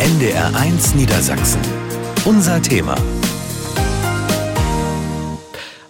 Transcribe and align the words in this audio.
NDR1 0.00 0.96
Niedersachsen. 0.96 1.60
Unser 2.24 2.60
Thema. 2.60 2.96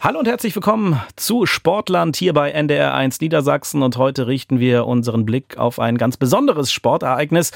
Hallo 0.03 0.19
und 0.19 0.29
herzlich 0.29 0.54
willkommen 0.54 1.00
zu 1.16 1.46
Sportland 1.46 2.14
hier 2.14 2.35
bei 2.35 2.54
NDR1 2.54 3.17
Niedersachsen 3.22 3.82
und 3.82 3.96
heute 3.96 4.27
richten 4.27 4.61
wir 4.61 4.87
unseren 4.87 5.25
Blick 5.25 5.56
auf 5.56 5.79
ein 5.79 5.96
ganz 5.96 6.19
besonderes 6.19 6.71
Sportereignis. 6.71 7.51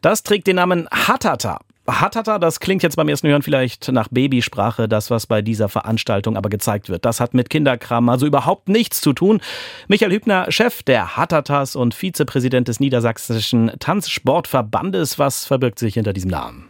Das 0.00 0.22
trägt 0.22 0.46
den 0.46 0.56
Namen 0.56 0.88
Hatata. 0.90 1.60
Hatata, 1.86 2.38
das 2.38 2.60
klingt 2.60 2.82
jetzt 2.82 2.96
beim 2.96 3.08
ersten 3.08 3.28
Hören 3.28 3.42
vielleicht 3.42 3.90
nach 3.90 4.08
Babysprache, 4.08 4.88
das, 4.88 5.10
was 5.10 5.26
bei 5.26 5.42
dieser 5.42 5.68
Veranstaltung 5.68 6.36
aber 6.36 6.48
gezeigt 6.48 6.88
wird. 6.88 7.04
Das 7.04 7.20
hat 7.20 7.34
mit 7.34 7.50
Kinderkram 7.50 8.08
also 8.08 8.26
überhaupt 8.26 8.68
nichts 8.68 9.00
zu 9.00 9.12
tun. 9.12 9.40
Michael 9.88 10.12
Hübner, 10.12 10.50
Chef 10.50 10.82
der 10.82 11.16
Hatatas 11.16 11.76
und 11.76 11.94
Vizepräsident 11.94 12.68
des 12.68 12.80
Niedersächsischen 12.80 13.72
Tanzsportverbandes. 13.78 15.18
Was 15.18 15.46
verbirgt 15.46 15.78
sich 15.78 15.94
hinter 15.94 16.12
diesem 16.12 16.30
Namen? 16.30 16.68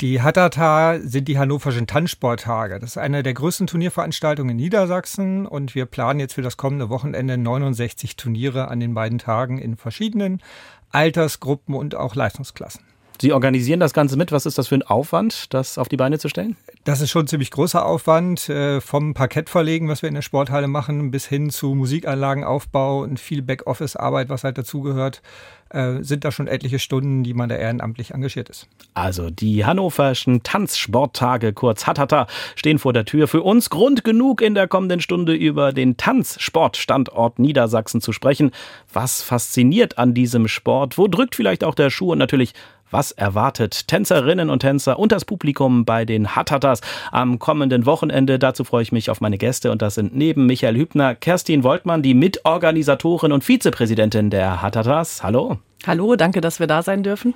Die 0.00 0.20
Hattata 0.20 0.98
sind 0.98 1.28
die 1.28 1.38
Hannoverschen 1.38 1.86
Tanzsporttage. 1.86 2.80
Das 2.80 2.90
ist 2.90 2.98
eine 2.98 3.22
der 3.22 3.34
größten 3.34 3.68
Turnierveranstaltungen 3.68 4.50
in 4.50 4.56
Niedersachsen 4.56 5.46
und 5.46 5.76
wir 5.76 5.86
planen 5.86 6.18
jetzt 6.18 6.34
für 6.34 6.42
das 6.42 6.56
kommende 6.56 6.88
Wochenende 6.88 7.38
69 7.38 8.16
Turniere 8.16 8.66
an 8.66 8.80
den 8.80 8.94
beiden 8.94 9.18
Tagen 9.18 9.58
in 9.58 9.76
verschiedenen 9.76 10.42
Altersgruppen 10.90 11.76
und 11.76 11.94
auch 11.94 12.16
Leistungsklassen. 12.16 12.91
Sie 13.22 13.32
organisieren 13.32 13.78
das 13.78 13.94
Ganze 13.94 14.16
mit. 14.16 14.32
Was 14.32 14.46
ist 14.46 14.58
das 14.58 14.66
für 14.66 14.74
ein 14.74 14.82
Aufwand, 14.82 15.54
das 15.54 15.78
auf 15.78 15.88
die 15.88 15.96
Beine 15.96 16.18
zu 16.18 16.28
stellen? 16.28 16.56
Das 16.82 17.00
ist 17.00 17.12
schon 17.12 17.22
ein 17.22 17.28
ziemlich 17.28 17.52
großer 17.52 17.86
Aufwand. 17.86 18.48
Äh, 18.48 18.80
vom 18.80 19.14
Parkett 19.14 19.48
verlegen, 19.48 19.86
was 19.86 20.02
wir 20.02 20.08
in 20.08 20.16
der 20.16 20.22
Sporthalle 20.22 20.66
machen, 20.66 21.12
bis 21.12 21.26
hin 21.26 21.48
zu 21.48 21.76
Musikanlagenaufbau 21.76 23.02
und 23.02 23.20
viel 23.20 23.40
Backoffice-Arbeit, 23.42 24.28
was 24.28 24.42
halt 24.42 24.58
dazugehört, 24.58 25.22
äh, 25.68 26.02
sind 26.02 26.24
da 26.24 26.32
schon 26.32 26.48
etliche 26.48 26.80
Stunden, 26.80 27.22
die 27.22 27.32
man 27.32 27.48
da 27.48 27.54
ehrenamtlich 27.54 28.10
engagiert 28.10 28.48
ist. 28.48 28.66
Also 28.94 29.30
die 29.30 29.64
hannoverschen 29.64 30.42
Tanzsporttage, 30.42 31.52
kurz 31.52 31.86
Hatata, 31.86 32.26
stehen 32.56 32.80
vor 32.80 32.92
der 32.92 33.04
Tür. 33.04 33.28
Für 33.28 33.42
uns 33.42 33.70
Grund 33.70 34.02
genug, 34.02 34.40
in 34.40 34.56
der 34.56 34.66
kommenden 34.66 35.00
Stunde 35.00 35.32
über 35.34 35.72
den 35.72 35.96
Tanzsportstandort 35.96 37.38
Niedersachsen 37.38 38.00
zu 38.00 38.12
sprechen. 38.12 38.50
Was 38.92 39.22
fasziniert 39.22 39.96
an 39.96 40.12
diesem 40.12 40.48
Sport? 40.48 40.98
Wo 40.98 41.06
drückt 41.06 41.36
vielleicht 41.36 41.62
auch 41.62 41.76
der 41.76 41.90
Schuh? 41.90 42.10
Und 42.10 42.18
natürlich, 42.18 42.52
was 42.92 43.10
erwartet 43.12 43.88
Tänzerinnen 43.88 44.50
und 44.50 44.60
Tänzer 44.60 44.98
und 44.98 45.12
das 45.12 45.24
Publikum 45.24 45.84
bei 45.84 46.04
den 46.04 46.36
Hatatas 46.36 46.80
am 47.10 47.38
kommenden 47.38 47.86
Wochenende? 47.86 48.38
Dazu 48.38 48.64
freue 48.64 48.82
ich 48.82 48.92
mich 48.92 49.10
auf 49.10 49.20
meine 49.20 49.38
Gäste 49.38 49.70
und 49.70 49.82
das 49.82 49.94
sind 49.94 50.14
neben 50.14 50.46
Michael 50.46 50.76
Hübner 50.76 51.14
Kerstin 51.14 51.64
Woltmann, 51.64 52.02
die 52.02 52.14
Mitorganisatorin 52.14 53.32
und 53.32 53.44
Vizepräsidentin 53.44 54.30
der 54.30 54.62
Hatatas. 54.62 55.22
Hallo. 55.22 55.58
Hallo, 55.86 56.16
danke, 56.16 56.40
dass 56.40 56.60
wir 56.60 56.66
da 56.66 56.82
sein 56.82 57.02
dürfen. 57.02 57.34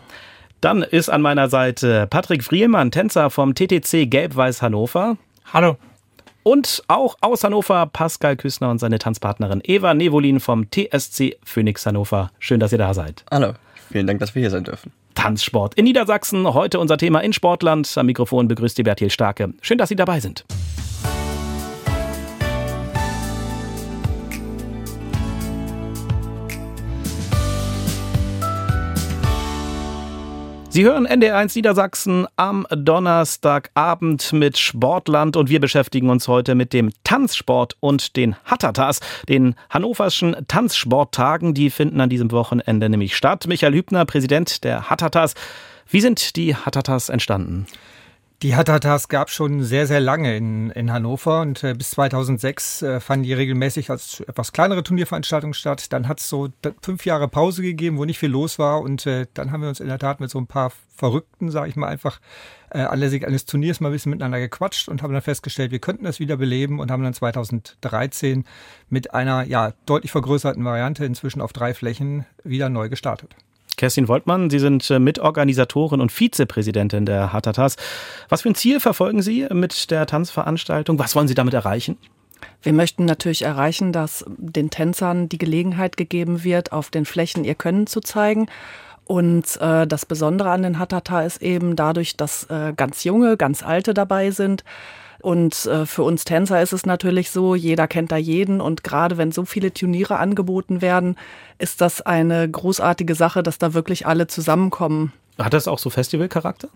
Dann 0.60 0.82
ist 0.82 1.08
an 1.08 1.22
meiner 1.22 1.48
Seite 1.48 2.06
Patrick 2.08 2.44
Frielmann, 2.44 2.90
Tänzer 2.90 3.30
vom 3.30 3.54
TTC 3.54 4.10
Gelb-Weiß 4.10 4.62
Hannover. 4.62 5.16
Hallo. 5.52 5.76
Und 6.42 6.84
auch 6.86 7.16
aus 7.20 7.42
Hannover 7.42 7.86
Pascal 7.86 8.36
Küssner 8.36 8.70
und 8.70 8.78
seine 8.78 9.00
Tanzpartnerin 9.00 9.60
Eva 9.64 9.94
Nevolin 9.94 10.38
vom 10.38 10.70
TSC 10.70 11.36
Phoenix 11.44 11.84
Hannover. 11.86 12.30
Schön, 12.38 12.60
dass 12.60 12.70
ihr 12.72 12.78
da 12.78 12.94
seid. 12.94 13.24
Hallo. 13.30 13.54
Vielen 13.90 14.06
Dank, 14.06 14.20
dass 14.20 14.34
wir 14.34 14.40
hier 14.40 14.50
sein 14.50 14.64
dürfen. 14.64 14.92
Tanzsport 15.14 15.74
in 15.74 15.84
Niedersachsen. 15.84 16.52
Heute 16.52 16.78
unser 16.78 16.96
Thema 16.98 17.20
in 17.20 17.32
Sportland. 17.32 17.92
Am 17.96 18.06
Mikrofon 18.06 18.48
begrüßt 18.48 18.76
die 18.76 18.82
Bertil 18.82 19.10
Starke. 19.10 19.54
Schön, 19.60 19.78
dass 19.78 19.88
Sie 19.88 19.96
dabei 19.96 20.20
sind. 20.20 20.44
Sie 30.76 30.84
hören 30.84 31.06
NDR1 31.06 31.56
Niedersachsen 31.56 32.26
am 32.36 32.66
Donnerstagabend 32.68 34.34
mit 34.34 34.58
Sportland 34.58 35.34
und 35.34 35.48
wir 35.48 35.58
beschäftigen 35.58 36.10
uns 36.10 36.28
heute 36.28 36.54
mit 36.54 36.74
dem 36.74 36.90
Tanzsport 37.02 37.78
und 37.80 38.14
den 38.14 38.36
Hattatas, 38.44 39.00
den 39.26 39.54
hannoverschen 39.70 40.36
Tanzsporttagen. 40.48 41.54
Die 41.54 41.70
finden 41.70 41.98
an 42.02 42.10
diesem 42.10 42.30
Wochenende 42.30 42.90
nämlich 42.90 43.16
statt. 43.16 43.46
Michael 43.46 43.72
Hübner, 43.72 44.04
Präsident 44.04 44.64
der 44.64 44.90
Hattatas. 44.90 45.32
Wie 45.88 46.02
sind 46.02 46.36
die 46.36 46.54
Hattatas 46.54 47.08
entstanden? 47.08 47.66
Die 48.42 48.54
Hattatas 48.54 49.08
gab 49.08 49.30
schon 49.30 49.62
sehr, 49.62 49.86
sehr 49.86 50.00
lange 50.00 50.36
in, 50.36 50.68
in 50.70 50.92
Hannover 50.92 51.40
und 51.40 51.64
äh, 51.64 51.72
bis 51.72 51.92
2006 51.92 52.82
äh, 52.82 53.00
fanden 53.00 53.22
die 53.22 53.32
regelmäßig 53.32 53.88
als 53.88 54.20
etwas 54.20 54.52
kleinere 54.52 54.82
Turnierveranstaltungen 54.82 55.54
statt. 55.54 55.90
Dann 55.90 56.06
hat 56.06 56.20
es 56.20 56.28
so 56.28 56.50
fünf 56.82 57.06
Jahre 57.06 57.28
Pause 57.28 57.62
gegeben, 57.62 57.96
wo 57.96 58.04
nicht 58.04 58.18
viel 58.18 58.28
los 58.28 58.58
war 58.58 58.82
und 58.82 59.06
äh, 59.06 59.26
dann 59.32 59.52
haben 59.52 59.62
wir 59.62 59.70
uns 59.70 59.80
in 59.80 59.88
der 59.88 59.98
Tat 59.98 60.20
mit 60.20 60.28
so 60.28 60.38
ein 60.38 60.46
paar 60.46 60.70
Verrückten, 60.94 61.50
sage 61.50 61.70
ich 61.70 61.76
mal, 61.76 61.88
einfach 61.88 62.20
äh, 62.70 62.80
anlässlich 62.80 63.26
eines 63.26 63.46
Turniers 63.46 63.80
mal 63.80 63.88
ein 63.88 63.92
bisschen 63.92 64.10
miteinander 64.10 64.38
gequatscht 64.38 64.90
und 64.90 65.02
haben 65.02 65.14
dann 65.14 65.22
festgestellt, 65.22 65.70
wir 65.70 65.78
könnten 65.78 66.04
das 66.04 66.20
wieder 66.20 66.36
beleben 66.36 66.78
und 66.78 66.90
haben 66.90 67.02
dann 67.02 67.14
2013 67.14 68.44
mit 68.90 69.14
einer 69.14 69.44
ja 69.44 69.72
deutlich 69.86 70.12
vergrößerten 70.12 70.62
Variante 70.62 71.06
inzwischen 71.06 71.40
auf 71.40 71.54
drei 71.54 71.72
Flächen 71.72 72.26
wieder 72.44 72.68
neu 72.68 72.90
gestartet. 72.90 73.34
Kerstin 73.76 74.08
Woltmann, 74.08 74.50
Sie 74.50 74.58
sind 74.58 74.90
äh, 74.90 74.98
Mitorganisatorin 74.98 76.00
und 76.00 76.10
Vizepräsidentin 76.10 77.06
der 77.06 77.32
Hatatas. 77.32 77.76
Was 78.28 78.42
für 78.42 78.48
ein 78.48 78.54
Ziel 78.54 78.80
verfolgen 78.80 79.22
Sie 79.22 79.46
mit 79.50 79.90
der 79.90 80.06
Tanzveranstaltung? 80.06 80.98
Was 80.98 81.14
wollen 81.14 81.28
Sie 81.28 81.34
damit 81.34 81.54
erreichen? 81.54 81.98
Wir 82.62 82.72
möchten 82.72 83.04
natürlich 83.04 83.42
erreichen, 83.42 83.92
dass 83.92 84.24
den 84.28 84.70
Tänzern 84.70 85.28
die 85.28 85.38
Gelegenheit 85.38 85.96
gegeben 85.96 86.42
wird, 86.42 86.72
auf 86.72 86.90
den 86.90 87.04
Flächen 87.04 87.44
ihr 87.44 87.54
Können 87.54 87.86
zu 87.86 88.00
zeigen. 88.00 88.48
Und 89.04 89.60
äh, 89.60 89.86
das 89.86 90.04
Besondere 90.04 90.50
an 90.50 90.62
den 90.62 90.78
Hatata 90.78 91.22
ist 91.22 91.40
eben 91.40 91.76
dadurch, 91.76 92.16
dass 92.16 92.44
äh, 92.50 92.72
ganz 92.76 93.04
junge, 93.04 93.36
ganz 93.36 93.62
alte 93.62 93.94
dabei 93.94 94.32
sind, 94.32 94.64
und 95.26 95.66
äh, 95.66 95.86
für 95.86 96.04
uns 96.04 96.22
Tänzer 96.22 96.62
ist 96.62 96.72
es 96.72 96.86
natürlich 96.86 97.32
so, 97.32 97.56
jeder 97.56 97.88
kennt 97.88 98.12
da 98.12 98.16
jeden 98.16 98.60
und 98.60 98.84
gerade 98.84 99.18
wenn 99.18 99.32
so 99.32 99.44
viele 99.44 99.74
Turniere 99.74 100.18
angeboten 100.18 100.82
werden, 100.82 101.16
ist 101.58 101.80
das 101.80 102.00
eine 102.00 102.48
großartige 102.48 103.16
Sache, 103.16 103.42
dass 103.42 103.58
da 103.58 103.74
wirklich 103.74 104.06
alle 104.06 104.28
zusammenkommen. 104.28 105.12
Hat 105.36 105.52
das 105.52 105.66
auch 105.66 105.80
so 105.80 105.90
Festivalcharakter? 105.90 106.68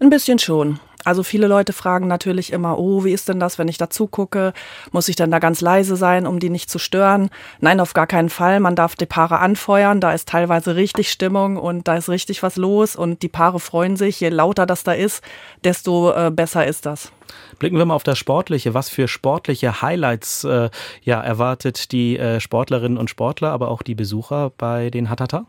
Ein 0.00 0.10
bisschen 0.10 0.40
schon. 0.40 0.80
Also 1.04 1.22
viele 1.22 1.46
Leute 1.46 1.72
fragen 1.72 2.06
natürlich 2.06 2.52
immer, 2.52 2.78
oh, 2.78 3.04
wie 3.04 3.12
ist 3.12 3.28
denn 3.28 3.40
das, 3.40 3.58
wenn 3.58 3.68
ich 3.68 3.78
da 3.78 3.90
zugucke? 3.90 4.52
Muss 4.92 5.08
ich 5.08 5.16
denn 5.16 5.30
da 5.30 5.38
ganz 5.38 5.60
leise 5.60 5.96
sein, 5.96 6.26
um 6.26 6.40
die 6.40 6.50
nicht 6.50 6.70
zu 6.70 6.78
stören? 6.78 7.30
Nein, 7.60 7.80
auf 7.80 7.92
gar 7.92 8.06
keinen 8.06 8.30
Fall. 8.30 8.60
Man 8.60 8.74
darf 8.74 8.96
die 8.96 9.06
Paare 9.06 9.38
anfeuern. 9.38 10.00
Da 10.00 10.12
ist 10.12 10.28
teilweise 10.28 10.76
richtig 10.76 11.10
Stimmung 11.10 11.56
und 11.56 11.86
da 11.88 11.96
ist 11.96 12.08
richtig 12.08 12.42
was 12.42 12.56
los 12.56 12.96
und 12.96 13.22
die 13.22 13.28
Paare 13.28 13.60
freuen 13.60 13.96
sich. 13.96 14.20
Je 14.20 14.30
lauter 14.30 14.66
das 14.66 14.82
da 14.82 14.92
ist, 14.92 15.22
desto 15.62 16.12
äh, 16.12 16.30
besser 16.30 16.66
ist 16.66 16.86
das. 16.86 17.12
Blicken 17.58 17.78
wir 17.78 17.84
mal 17.84 17.94
auf 17.94 18.02
das 18.02 18.18
Sportliche. 18.18 18.74
Was 18.74 18.88
für 18.88 19.08
sportliche 19.08 19.82
Highlights 19.82 20.44
äh, 20.44 20.70
ja, 21.02 21.20
erwartet 21.20 21.92
die 21.92 22.18
äh, 22.18 22.40
Sportlerinnen 22.40 22.98
und 22.98 23.10
Sportler, 23.10 23.50
aber 23.50 23.68
auch 23.68 23.82
die 23.82 23.94
Besucher 23.94 24.52
bei 24.56 24.90
den 24.90 25.10
Hatata? 25.10 25.46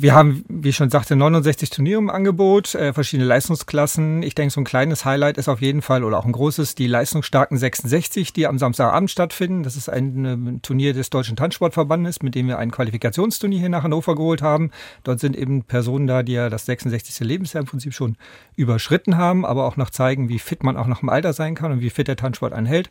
Wir 0.00 0.14
haben, 0.14 0.44
wie 0.48 0.68
ich 0.68 0.76
schon 0.76 0.90
sagte, 0.90 1.16
69 1.16 1.70
Turniere 1.70 1.98
im 1.98 2.08
Angebot, 2.08 2.76
äh, 2.76 2.92
verschiedene 2.92 3.26
Leistungsklassen. 3.26 4.22
Ich 4.22 4.36
denke, 4.36 4.54
so 4.54 4.60
ein 4.60 4.64
kleines 4.64 5.04
Highlight 5.04 5.38
ist 5.38 5.48
auf 5.48 5.60
jeden 5.60 5.82
Fall 5.82 6.04
oder 6.04 6.18
auch 6.18 6.24
ein 6.24 6.30
großes, 6.30 6.76
die 6.76 6.86
leistungsstarken 6.86 7.58
66, 7.58 8.32
die 8.32 8.46
am 8.46 8.60
Samstagabend 8.60 9.10
stattfinden. 9.10 9.64
Das 9.64 9.74
ist 9.74 9.88
ein, 9.88 10.24
ein 10.24 10.56
äh, 10.56 10.60
Turnier 10.60 10.92
des 10.92 11.10
Deutschen 11.10 11.34
Tanzsportverbandes, 11.34 12.22
mit 12.22 12.36
dem 12.36 12.46
wir 12.46 12.58
ein 12.58 12.70
Qualifikationsturnier 12.70 13.58
hier 13.58 13.68
nach 13.70 13.82
Hannover 13.82 14.14
geholt 14.14 14.40
haben. 14.40 14.70
Dort 15.02 15.18
sind 15.18 15.34
eben 15.34 15.64
Personen 15.64 16.06
da, 16.06 16.22
die 16.22 16.34
ja 16.34 16.48
das 16.48 16.66
66. 16.66 17.26
Lebensjahr 17.26 17.62
im 17.62 17.66
Prinzip 17.66 17.92
schon 17.92 18.16
überschritten 18.54 19.16
haben, 19.16 19.44
aber 19.44 19.64
auch 19.66 19.76
noch 19.76 19.90
zeigen, 19.90 20.28
wie 20.28 20.38
fit 20.38 20.62
man 20.62 20.76
auch 20.76 20.86
nach 20.86 21.00
dem 21.00 21.08
Alter 21.08 21.32
sein 21.32 21.56
kann 21.56 21.72
und 21.72 21.80
wie 21.80 21.90
fit 21.90 22.06
der 22.06 22.14
Tanzsport 22.14 22.52
einen 22.52 22.66
hält. 22.68 22.88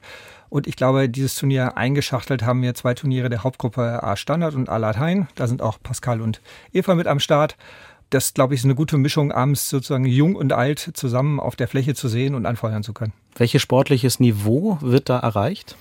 Und 0.50 0.68
ich 0.68 0.76
glaube, 0.76 1.10
dieses 1.10 1.36
Turnier 1.36 1.78
eingeschachtelt 1.78 2.44
haben 2.44 2.62
wir 2.62 2.74
zwei 2.74 2.94
Turniere 2.94 3.30
der 3.30 3.44
Hauptgruppe 3.44 4.04
A 4.04 4.16
Standard 4.16 4.56
und 4.56 4.70
A 4.70 4.78
Latein. 4.78 5.28
Da 5.36 5.48
sind 5.48 5.62
auch 5.62 5.80
Pascal 5.82 6.22
und 6.22 6.42
Eva 6.74 6.96
mit 6.96 7.08
am 7.08 7.20
Start. 7.20 7.58
Das, 8.10 8.34
glaube 8.34 8.54
ich, 8.54 8.62
ist 8.62 8.66
eine 8.66 8.76
gute 8.76 8.98
Mischung, 8.98 9.34
abends 9.34 9.70
sozusagen 9.70 10.06
jung 10.06 10.36
und 10.36 10.54
alt 10.54 10.92
zusammen 10.94 11.42
auf 11.42 11.58
der 11.58 11.68
Fläche 11.68 11.94
zu 11.94 12.08
sehen 12.08 12.36
und 12.36 12.46
anfeuern 12.46 12.84
zu 12.84 12.94
können. 12.94 13.12
Welches 13.36 13.62
sportliches 13.62 14.22
Niveau 14.22 14.78
wird 14.82 15.10
da 15.10 15.20
erreicht? 15.20 15.76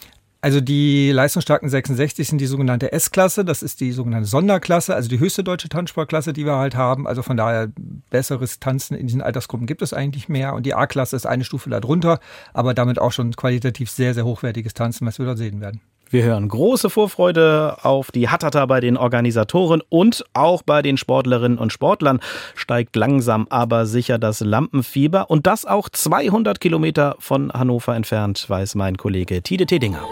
Also 0.46 0.60
die 0.60 1.10
leistungsstarken 1.10 1.68
66 1.68 2.28
sind 2.28 2.40
die 2.40 2.46
sogenannte 2.46 2.92
S-Klasse, 2.92 3.44
das 3.44 3.64
ist 3.64 3.80
die 3.80 3.90
sogenannte 3.90 4.28
Sonderklasse, 4.28 4.94
also 4.94 5.08
die 5.08 5.18
höchste 5.18 5.42
deutsche 5.42 5.68
Tanzsportklasse, 5.68 6.32
die 6.32 6.46
wir 6.46 6.54
halt 6.54 6.76
haben. 6.76 7.08
Also 7.08 7.24
von 7.24 7.36
daher 7.36 7.72
besseres 8.10 8.60
Tanzen 8.60 8.96
in 8.96 9.08
diesen 9.08 9.22
Altersgruppen 9.22 9.66
gibt 9.66 9.82
es 9.82 9.92
eigentlich 9.92 10.28
mehr. 10.28 10.54
Und 10.54 10.64
die 10.64 10.74
A-Klasse 10.74 11.16
ist 11.16 11.26
eine 11.26 11.42
Stufe 11.42 11.68
darunter, 11.68 12.20
aber 12.54 12.74
damit 12.74 13.00
auch 13.00 13.10
schon 13.10 13.34
qualitativ 13.34 13.90
sehr, 13.90 14.14
sehr 14.14 14.24
hochwertiges 14.24 14.72
Tanzen, 14.72 15.04
was 15.04 15.18
wir 15.18 15.26
dort 15.26 15.38
sehen 15.38 15.60
werden. 15.60 15.80
Wir 16.08 16.22
hören 16.22 16.48
große 16.48 16.88
Vorfreude 16.88 17.78
auf 17.82 18.12
die 18.12 18.28
Hattata 18.28 18.64
bei 18.66 18.78
den 18.78 18.96
Organisatoren 18.96 19.82
und 19.88 20.24
auch 20.34 20.62
bei 20.62 20.80
den 20.80 20.98
Sportlerinnen 20.98 21.58
und 21.58 21.72
Sportlern 21.72 22.20
steigt 22.54 22.94
langsam 22.94 23.48
aber 23.50 23.86
sicher 23.86 24.16
das 24.18 24.40
Lampenfieber 24.40 25.30
und 25.30 25.48
das 25.48 25.64
auch 25.64 25.88
200 25.88 26.60
Kilometer 26.60 27.16
von 27.18 27.52
Hannover 27.52 27.96
entfernt, 27.96 28.48
weiß 28.48 28.76
mein 28.76 28.96
Kollege 28.96 29.42
Tide 29.42 29.66
Tedinger. 29.66 30.04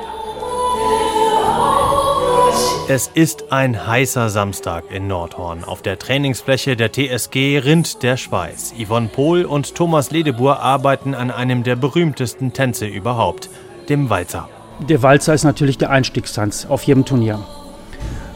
Es 2.88 3.08
ist 3.14 3.52
ein 3.52 3.86
heißer 3.86 4.30
Samstag 4.30 4.90
in 4.90 5.06
Nordhorn. 5.06 5.64
Auf 5.64 5.80
der 5.80 5.98
Trainingsfläche 5.98 6.76
der 6.76 6.92
TSG 6.92 7.58
rinnt 7.58 8.02
der 8.02 8.16
Schweiß. 8.16 8.74
Yvonne 8.78 9.08
Pohl 9.08 9.44
und 9.44 9.74
Thomas 9.74 10.10
Ledebur 10.10 10.60
arbeiten 10.60 11.14
an 11.14 11.30
einem 11.30 11.62
der 11.62 11.76
berühmtesten 11.76 12.52
Tänze 12.52 12.86
überhaupt, 12.86 13.48
dem 13.88 14.10
Walzer. 14.10 14.48
Der 14.80 15.02
Walzer 15.02 15.34
ist 15.34 15.44
natürlich 15.44 15.78
der 15.78 15.90
Einstiegstanz 15.90 16.66
auf 16.68 16.82
jedem 16.82 17.04
Turnier. 17.04 17.40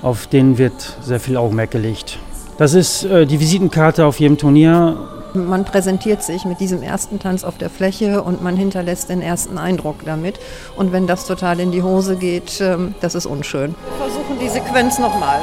Auf 0.02 0.26
den 0.29 0.58
wird 0.58 0.96
sehr 1.02 1.19
viel 1.19 1.37
Augenmerk 1.37 1.73
gelegt. 1.73 2.19
Das 2.58 2.75
ist 2.75 3.05
äh, 3.05 3.26
die 3.26 3.40
Visitenkarte 3.40 4.06
auf 4.06 4.20
jedem 4.20 4.38
Turnier. 4.38 4.96
Man 5.35 5.64
präsentiert 5.64 6.23
sich 6.23 6.44
mit 6.44 6.61
diesem 6.61 6.82
ersten 6.82 7.19
Tanz 7.19 7.44
auf 7.44 7.58
der 7.58 7.69
Fläche 7.69 8.23
und 8.23 8.43
man 8.43 8.56
hinterlässt 8.56 9.11
den 9.11 9.20
ersten 9.20 9.58
Eindruck 9.58 10.05
damit. 10.05 10.38
Und 10.76 10.93
wenn 10.93 11.06
das 11.06 11.26
total 11.26 11.61
in 11.61 11.73
die 11.73 11.82
Hose 11.82 12.17
geht, 12.17 12.61
ähm, 12.61 12.94
das 13.00 13.14
ist 13.14 13.26
unschön. 13.26 13.75
Wir 13.99 14.08
versuchen 14.08 14.38
die 14.41 14.49
Sequenz 14.49 14.99
nochmal. 14.99 15.41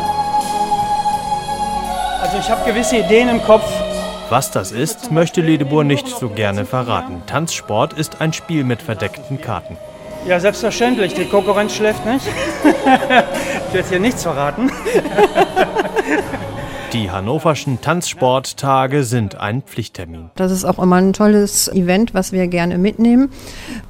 Also 2.21 2.38
ich 2.39 2.50
habe 2.50 2.69
gewisse 2.69 2.98
Ideen 2.98 3.30
im 3.30 3.41
Kopf. 3.44 3.69
Was 4.30 4.50
das 4.50 4.71
ist, 4.71 5.12
möchte 5.12 5.41
Ledebur 5.41 5.83
nicht 5.83 6.07
so 6.07 6.30
gerne 6.30 6.65
verraten. 6.65 7.21
Tanzsport 7.27 7.94
ist 7.94 8.21
ein 8.21 8.33
Spiel 8.33 8.63
mit 8.63 8.81
verdeckten 8.81 9.39
Karten. 9.39 9.77
Ja, 10.25 10.39
selbstverständlich. 10.39 11.13
Die 11.13 11.25
Konkurrenz 11.25 11.75
schläft 11.75 12.04
nicht. 12.06 12.25
ich 13.68 13.74
werde 13.74 13.89
hier 13.89 14.00
nichts 14.00 14.24
verraten. 14.24 14.72
Die 16.95 17.12
hannoverschen 17.12 17.81
Tanzsporttage 17.81 19.03
sind 19.03 19.36
ein 19.36 19.63
Pflichttermin. 19.63 20.30
Das 20.36 20.50
ist 20.50 20.63
auch 20.63 20.80
immer 20.80 20.95
ein 20.95 21.12
tolles 21.12 21.68
Event, 21.68 22.13
was 22.13 22.31
wir 22.31 22.47
gerne 22.47 22.77
mitnehmen. 22.77 23.31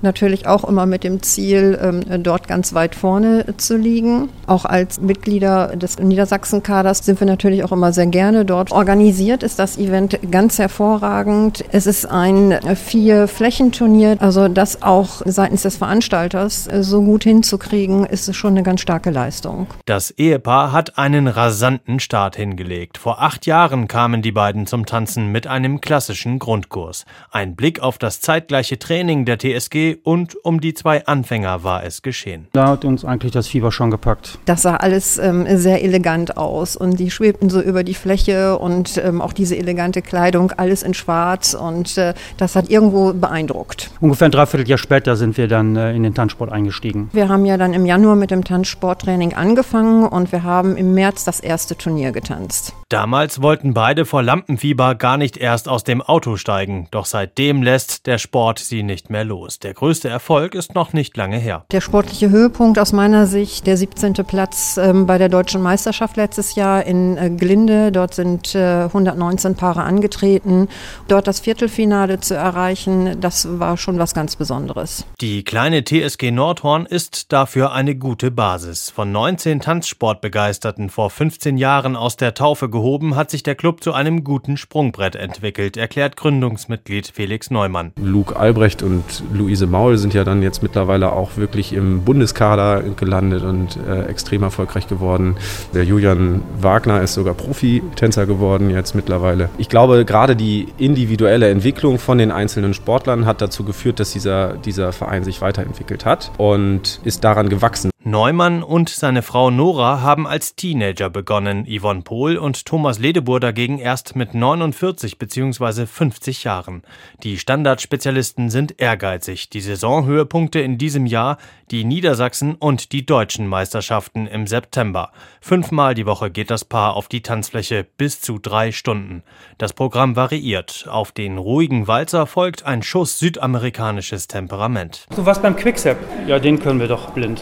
Natürlich 0.02 0.48
auch 0.48 0.64
immer 0.64 0.88
mit 0.88 1.04
dem 1.04 1.22
Ziel, 1.22 1.78
ähm, 1.80 2.24
dort 2.24 2.48
ganz 2.48 2.74
weit 2.74 2.96
vorne 2.96 3.46
zu 3.58 3.78
liegen. 3.78 4.30
Auch 4.48 4.66
als 4.66 5.00
Mitglieder 5.00 5.76
des 5.76 6.00
Niedersachsen-Kaders 6.00 7.06
sind 7.06 7.20
wir 7.20 7.28
natürlich 7.28 7.64
auch 7.64 7.72
immer 7.72 7.94
sehr 7.94 8.08
gerne 8.08 8.44
dort. 8.44 8.72
Organisiert 8.72 9.44
ist 9.44 9.60
das 9.60 9.78
Event 9.78 10.18
ganz 10.32 10.58
hervorragend. 10.58 11.64
Es 11.72 11.86
ist 11.86 12.08
ein 12.08 12.58
Vier-Flächenturnier, 12.76 14.18
also 14.20 14.48
das 14.48 14.82
auch 14.82 15.22
seitens 15.26 15.62
des 15.62 15.78
Veranstalters 15.78 16.68
so 16.80 17.04
gut 17.04 17.24
hinzukriegen, 17.24 18.04
ist 18.04 18.34
schon 18.36 18.54
eine 18.54 18.64
ganz 18.64 18.82
starke 18.82 19.12
Leistung. 19.12 19.68
Das 19.86 20.10
Ehepaar 20.10 20.72
hat 20.72 20.98
einen 20.98 21.28
rasanten 21.28 22.00
Start 22.00 22.36
hingelegt. 22.36 22.95
Vor 22.98 23.22
acht 23.22 23.46
Jahren 23.46 23.88
kamen 23.88 24.22
die 24.22 24.32
beiden 24.32 24.68
zum 24.68 24.86
Tanzen 24.86 25.32
mit 25.32 25.48
einem 25.48 25.82
klassischen 25.82 26.40
Grundkurs. 26.40 27.06
Ein 27.32 27.56
Blick 27.56 27.80
auf 27.80 27.98
das 27.98 28.22
zeitgleiche 28.22 28.80
Training 28.80 29.26
der 29.26 29.38
TSG 29.38 29.98
und 30.04 30.36
um 30.44 30.62
die 30.62 30.74
zwei 30.74 31.06
Anfänger 31.06 31.64
war 31.64 31.84
es 31.84 32.02
geschehen. 32.02 32.48
Da 32.54 32.68
hat 32.70 32.86
uns 32.86 33.06
eigentlich 33.06 33.32
das 33.32 33.48
Fieber 33.48 33.72
schon 33.72 33.92
gepackt. 33.92 34.40
Das 34.46 34.62
sah 34.62 34.76
alles 34.78 35.18
ähm, 35.18 35.46
sehr 35.58 35.84
elegant 35.84 36.38
aus 36.38 36.76
und 36.76 37.00
die 37.00 37.12
schwebten 37.12 37.50
so 37.50 37.62
über 37.62 37.84
die 37.84 37.94
Fläche 37.94 38.58
und 38.58 38.98
ähm, 38.98 39.22
auch 39.22 39.34
diese 39.34 39.58
elegante 39.58 40.02
Kleidung, 40.02 40.52
alles 40.52 40.84
in 40.84 40.94
Schwarz 40.94 41.54
und 41.54 41.98
äh, 41.98 42.14
das 42.38 42.56
hat 42.56 42.70
irgendwo 42.70 43.14
beeindruckt. 43.14 43.92
Ungefähr 44.02 44.28
ein 44.28 44.32
Dreivierteljahr 44.32 44.78
später 44.78 45.16
sind 45.16 45.38
wir 45.38 45.48
dann 45.48 45.76
äh, 45.76 45.94
in 45.94 46.04
den 46.04 46.14
Tanzsport 46.14 46.52
eingestiegen. 46.52 47.10
Wir 47.14 47.30
haben 47.30 47.46
ja 47.46 47.58
dann 47.58 47.74
im 47.74 47.86
Januar 47.86 48.16
mit 48.16 48.32
dem 48.32 48.44
Tanzsporttraining 48.44 49.34
angefangen 49.34 50.08
und 50.08 50.32
wir 50.32 50.44
haben 50.44 50.78
im 50.78 50.94
März 50.94 51.24
das 51.24 51.40
erste 51.40 51.76
Turnier 51.78 52.12
getanzt. 52.12 52.74
Damals 52.90 53.42
wollten 53.42 53.74
beide 53.74 54.06
vor 54.06 54.22
Lampenfieber 54.22 54.94
gar 54.94 55.18
nicht 55.18 55.38
erst 55.38 55.68
aus 55.68 55.84
dem 55.84 56.04
Auto 56.04 56.38
steigen, 56.38 56.88
doch 56.92 57.08
seitdem 57.08 57.64
lässt 57.64 58.06
der 58.06 58.20
Sport 58.20 58.60
sie 58.60 58.84
nicht 58.84 59.10
mehr 59.10 59.24
los. 59.24 59.58
Der 59.58 59.74
größte 59.74 60.08
Erfolg 60.08 60.54
ist 60.54 60.76
noch 60.76 60.94
nicht 60.94 61.18
lange 61.18 61.38
her. 61.38 61.66
Der 61.72 61.82
sportliche 61.82 62.30
Höhepunkt 62.30 62.78
aus 62.78 62.94
meiner 62.94 63.26
Sicht, 63.26 63.66
der 63.66 63.76
17. 63.76 64.14
Platz 64.28 64.78
ähm, 64.78 65.08
bei 65.08 65.18
der 65.18 65.30
deutschen 65.30 65.64
Meisterschaft 65.64 66.16
letztes 66.16 66.54
Jahr 66.54 66.86
in 66.86 67.18
äh, 67.18 67.32
Glinde. 67.32 67.92
Dort 67.92 68.14
sind 68.14 68.54
äh, 68.54 68.84
119 68.84 69.56
Paare 69.56 69.82
angetreten. 69.82 70.68
Dort 71.08 71.26
das 71.26 71.40
Viertelfinale 71.40 72.20
zu 72.20 72.36
erreichen, 72.36 73.20
das 73.20 73.60
war 73.60 73.78
schon 73.78 73.98
was 73.98 74.14
ganz 74.14 74.36
Besonderes. 74.36 75.08
Die 75.22 75.44
kleine 75.44 75.84
TSG 75.84 76.30
Nordhorn 76.30 76.86
ist 76.86 77.34
dafür 77.34 77.72
eine 77.72 77.96
gute 77.96 78.30
Basis. 78.30 78.92
Von 78.92 79.12
19 79.12 79.60
Tanzsportbegeisterten 79.60 80.92
vor 80.92 81.10
15 81.10 81.58
Jahren 81.58 81.96
aus 81.96 82.16
der 82.16 82.36
Taufe 82.36 82.75
gehoben, 82.76 83.16
hat 83.16 83.32
sich 83.32 83.42
der 83.42 83.56
Club 83.56 83.82
zu 83.82 83.94
einem 83.94 84.26
guten 84.26 84.58
Sprungbrett 84.58 85.16
entwickelt, 85.16 85.78
erklärt 85.78 86.18
Gründungsmitglied 86.18 87.08
Felix 87.08 87.50
Neumann. 87.50 87.94
Luke 87.96 88.36
Albrecht 88.36 88.84
und 88.84 89.24
Luise 89.34 89.66
Maul 89.66 89.98
sind 89.98 90.14
ja 90.14 90.26
dann 90.26 90.42
jetzt 90.42 90.62
mittlerweile 90.62 91.14
auch 91.14 91.38
wirklich 91.38 91.72
im 91.72 92.02
Bundeskader 92.02 92.84
gelandet 92.98 93.44
und 93.44 93.78
äh, 93.88 94.04
extrem 94.08 94.44
erfolgreich 94.44 94.88
geworden. 94.88 95.38
Der 95.74 95.86
Julian 95.86 96.44
Wagner 96.60 97.02
ist 97.02 97.14
sogar 97.14 97.34
Profitänzer 97.34 98.26
geworden 98.26 98.70
jetzt 98.70 98.94
mittlerweile. 98.94 99.50
Ich 99.58 99.70
glaube, 99.70 100.04
gerade 100.04 100.36
die 100.36 100.68
individuelle 100.78 101.50
Entwicklung 101.50 101.98
von 101.98 102.18
den 102.18 102.32
einzelnen 102.32 102.74
Sportlern 102.74 103.26
hat 103.26 103.42
dazu 103.42 103.64
geführt, 103.64 104.02
dass 104.02 104.12
dieser, 104.12 104.58
dieser 104.58 104.92
Verein 104.92 105.24
sich 105.24 105.40
weiterentwickelt 105.42 106.06
hat 106.06 106.32
und 106.38 107.00
ist 107.06 107.24
daran 107.24 107.48
gewachsen. 107.48 107.90
Neumann 108.08 108.62
und 108.62 108.90
seine 108.90 109.24
Frau 109.24 109.50
Nora 109.50 110.00
haben 110.00 110.28
als 110.28 110.56
Teenager 110.56 111.10
begonnen, 111.10 111.66
Yvonne 111.66 112.04
Pohl 112.04 112.38
und 112.38 112.68
Thomas 112.68 113.00
Ledebur 113.00 113.40
dagegen 113.40 113.80
erst 113.80 114.16
mit 114.16 114.36
49 114.36 115.18
bzw. 115.18 115.88
50 115.88 116.44
Jahren. 116.44 116.84
Die 117.24 117.40
Standardspezialisten 117.40 118.52
sind 118.52 118.80
ehrgeizig. 118.80 119.50
Die 119.50 119.60
Saisonhöhepunkte 119.60 120.60
in 120.60 120.78
diesem 120.78 121.08
Jahr 121.08 121.40
die 121.72 121.84
Niedersachsen 121.84 122.56
und 122.56 122.92
die 122.92 123.06
deutschen 123.06 123.48
Meisterschaften 123.48 124.28
im 124.28 124.48
September. 124.48 125.12
Fünfmal 125.42 125.96
die 125.96 126.06
Woche 126.06 126.30
geht 126.30 126.50
das 126.52 126.66
Paar 126.66 126.96
auf 126.96 127.08
die 127.08 127.22
Tanzfläche 127.22 127.86
bis 127.98 128.22
zu 128.22 128.40
drei 128.40 128.72
Stunden. 128.72 129.24
Das 129.58 129.74
Programm 129.74 130.16
variiert. 130.16 130.88
Auf 130.90 131.12
den 131.12 131.38
ruhigen 131.38 131.88
Walzer 131.88 132.28
folgt 132.28 132.66
ein 132.66 132.84
Schuss 132.84 133.20
südamerikanisches 133.20 134.28
Temperament. 134.28 135.08
Du 135.16 135.26
warst 135.26 135.42
beim 135.42 135.56
Quickstep. 135.56 135.98
Ja, 136.28 136.40
den 136.40 136.60
können 136.60 136.80
wir 136.80 136.88
doch 136.88 137.12
blind. 137.12 137.42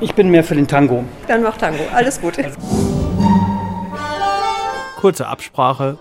Ich 0.00 0.14
bin 0.14 0.30
mehr 0.30 0.44
für 0.44 0.54
den 0.54 0.68
Tango. 0.68 1.04
Dann 1.26 1.42
mach 1.42 1.56
Tango. 1.56 1.84
Alles 1.92 2.20
gut. 2.20 2.34
Kurze 4.96 5.26
Absprache. 5.26 5.98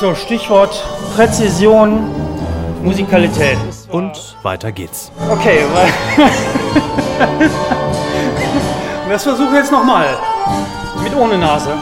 So, 0.00 0.14
Stichwort 0.14 0.84
Präzision, 1.14 2.10
Musikalität. 2.82 3.58
Und 3.90 4.36
weiter 4.42 4.72
geht's. 4.72 5.12
Okay, 5.30 5.60
das 9.08 9.22
versuche 9.22 9.56
jetzt 9.56 9.70
nochmal. 9.70 10.18
Mit 11.02 11.14
ohne 11.14 11.38
Nase. 11.38 11.74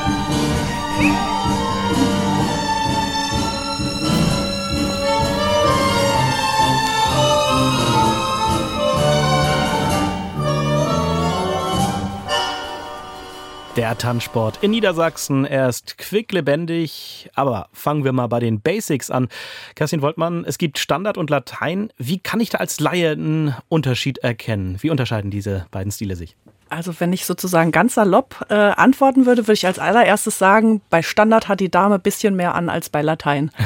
Der 13.81 13.97
Tanzsport 13.97 14.59
in 14.61 14.73
Niedersachsen. 14.73 15.47
Er 15.47 15.67
ist 15.67 15.97
quicklebendig, 15.97 17.31
aber 17.35 17.69
fangen 17.73 18.05
wir 18.05 18.13
mal 18.13 18.27
bei 18.27 18.39
den 18.39 18.61
Basics 18.61 19.11
an. 19.11 19.29
Kerstin 19.75 20.03
Woltmann, 20.03 20.45
es 20.45 20.59
gibt 20.59 20.79
Standard 20.79 21.17
und 21.17 21.31
Latein. 21.31 21.91
Wie 21.97 22.19
kann 22.19 22.41
ich 22.41 22.51
da 22.51 22.59
als 22.59 22.79
Laie 22.79 23.13
einen 23.13 23.57
Unterschied 23.71 24.19
erkennen? 24.19 24.77
Wie 24.81 24.91
unterscheiden 24.91 25.31
diese 25.31 25.65
beiden 25.71 25.91
Stile 25.91 26.15
sich? 26.15 26.37
Also 26.69 26.93
wenn 27.01 27.15
ich 27.15 27.25
sozusagen 27.25 27.73
ganz 27.73 27.95
salopp 27.95 28.45
äh, 28.51 28.55
antworten 28.55 29.25
würde, 29.25 29.45
würde 29.45 29.55
ich 29.55 29.67
als 29.67 29.79
allererstes 29.79 30.39
sagen, 30.39 30.83
bei 30.91 31.01
Standard 31.01 31.49
hat 31.49 31.61
die 31.61 31.71
Dame 31.71 31.95
ein 31.95 32.03
bisschen 32.03 32.37
mehr 32.37 32.55
an 32.55 32.69
als 32.69 32.91
bei 32.91 33.01
Latein. 33.01 33.51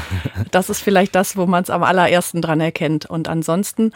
Das 0.53 0.71
ist 0.71 0.81
vielleicht 0.81 1.17
das, 1.17 1.37
wo 1.37 1.47
man 1.47 1.65
es 1.65 1.71
am 1.71 1.83
allerersten 1.83 2.41
dran 2.41 2.61
erkennt. 2.61 3.07
Und 3.07 3.27
ansonsten 3.27 3.91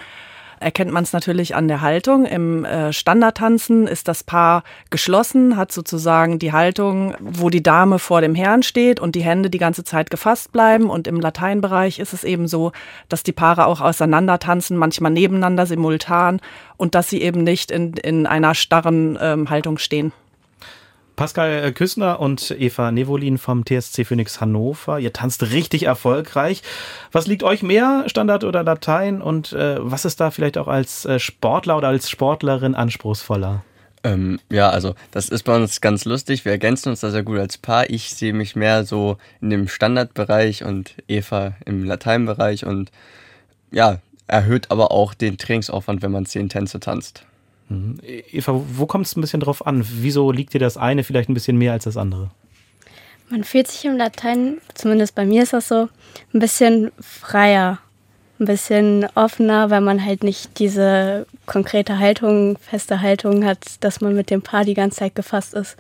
erkennt 0.61 0.93
man 0.93 1.05
es 1.05 1.13
natürlich 1.13 1.55
an 1.55 1.69
der 1.69 1.81
Haltung. 1.81 2.25
Im 2.25 2.65
äh, 2.65 2.93
Standardtanzen 2.93 3.87
ist 3.87 4.09
das 4.09 4.23
Paar 4.25 4.63
geschlossen, 4.91 5.57
hat 5.57 5.73
sozusagen 5.73 6.39
die 6.39 6.53
Haltung, 6.53 7.15
wo 7.21 7.51
die 7.51 7.63
Dame 7.63 7.99
vor 7.99 8.21
dem 8.21 8.35
Herrn 8.35 8.63
steht 8.63 9.01
und 9.01 9.15
die 9.15 9.23
Hände 9.23 9.51
die 9.51 9.59
ganze 9.59 9.85
Zeit 9.85 10.11
gefasst 10.11 10.53
bleiben. 10.53 10.91
Und 10.91 11.07
im 11.07 11.21
Lateinbereich 11.21 11.99
ist 11.99 12.13
es 12.13 12.25
eben 12.25 12.49
so, 12.49 12.73
dass 13.09 13.23
die 13.23 13.33
Paare 13.33 13.67
auch 13.67 13.81
auseinander 13.81 14.39
tanzen, 14.39 14.77
manchmal 14.77 15.13
nebeneinander 15.13 15.67
simultan 15.67 16.41
und 16.77 16.95
dass 16.95 17.09
sie 17.09 17.23
eben 17.23 17.43
nicht 17.43 17.71
in, 17.71 17.95
in 17.95 18.27
einer 18.27 18.55
starren 18.55 19.19
ähm, 19.21 19.51
Haltung 19.51 19.79
stehen. 19.79 20.13
Pascal 21.19 21.73
Küssner 21.73 22.21
und 22.21 22.53
Eva 22.53 22.93
Nevolin 22.93 23.39
vom 23.39 23.65
TSC 23.65 24.05
Phoenix 24.05 24.41
Hannover. 24.41 25.01
Ihr 25.01 25.13
tanzt 25.13 25.51
richtig 25.51 25.83
erfolgreich. 25.83 26.63
Was 27.11 27.27
liegt 27.27 27.43
euch 27.43 27.65
mehr, 27.65 28.05
Standard 28.07 28.45
oder 28.45 28.63
Latein? 28.63 29.21
Und 29.21 29.53
äh, 29.53 29.79
was 29.81 30.05
ist 30.05 30.21
da 30.21 30.31
vielleicht 30.31 30.57
auch 30.57 30.69
als 30.69 31.07
äh, 31.07 31.19
Sportler 31.19 31.77
oder 31.77 31.89
als 31.89 32.09
Sportlerin 32.09 32.77
anspruchsvoller? 32.77 33.65
Ähm, 34.05 34.39
ja, 34.49 34.71
also 34.71 34.95
das 35.11 35.29
ist 35.29 35.43
bei 35.43 35.57
uns 35.57 35.81
ganz 35.81 36.05
lustig. 36.05 36.45
Wir 36.45 36.53
ergänzen 36.53 36.91
uns 36.91 37.01
da 37.01 37.11
sehr 37.11 37.25
gut 37.25 37.41
als 37.41 37.59
Paar. 37.59 37.91
Ich 37.91 38.15
sehe 38.15 38.33
mich 38.33 38.55
mehr 38.55 38.85
so 38.85 39.17
in 39.41 39.51
dem 39.51 39.67
Standardbereich 39.67 40.63
und 40.63 40.95
Eva 41.09 41.57
im 41.67 41.83
Lateinbereich 41.83 42.65
und 42.65 42.93
ja, 43.73 43.99
erhöht 44.29 44.71
aber 44.71 44.93
auch 44.93 45.15
den 45.15 45.37
Trainingsaufwand, 45.37 46.01
wenn 46.01 46.13
man 46.13 46.27
zehn 46.27 46.49
Tänze 46.49 46.79
tanzt. 46.79 47.25
Mhm. 47.69 47.99
Eva, 48.03 48.61
wo 48.75 48.87
kommt 48.87 49.07
es 49.07 49.17
ein 49.17 49.21
bisschen 49.21 49.41
drauf 49.41 49.67
an? 49.67 49.85
Wieso 49.87 50.33
liegt 50.33 50.55
dir 50.55 50.61
das 50.61 50.77
eine 50.77 51.05
vielleicht 51.05 51.29
ein 51.29 51.35
bisschen 51.35 51.59
mehr 51.59 51.73
als 51.73 51.85
das 51.85 51.97
andere? 51.97 52.31
Man 53.31 53.45
fühlt 53.45 53.69
sich 53.69 53.85
im 53.85 53.97
Latein, 53.97 54.59
zumindest 54.75 55.15
bei 55.15 55.27
mir 55.27 55.43
ist 55.43 55.53
das 55.53 55.69
so, 55.69 55.89
ein 56.33 56.41
bisschen 56.41 56.91
freier, 57.01 57.79
ein 58.41 58.47
bisschen 58.47 59.07
offener, 59.15 59.69
weil 59.69 59.83
man 59.83 60.03
halt 60.03 60.23
nicht 60.23 60.59
diese 60.59 61.27
konkrete 61.45 61.99
Haltung, 61.99 62.57
feste 62.59 63.03
Haltung 63.03 63.45
hat, 63.45 63.59
dass 63.81 64.01
man 64.01 64.15
mit 64.15 64.31
dem 64.31 64.41
Paar 64.41 64.65
die 64.65 64.75
ganze 64.75 64.99
Zeit 64.99 65.15
gefasst 65.15 65.55
ist. 65.55 65.77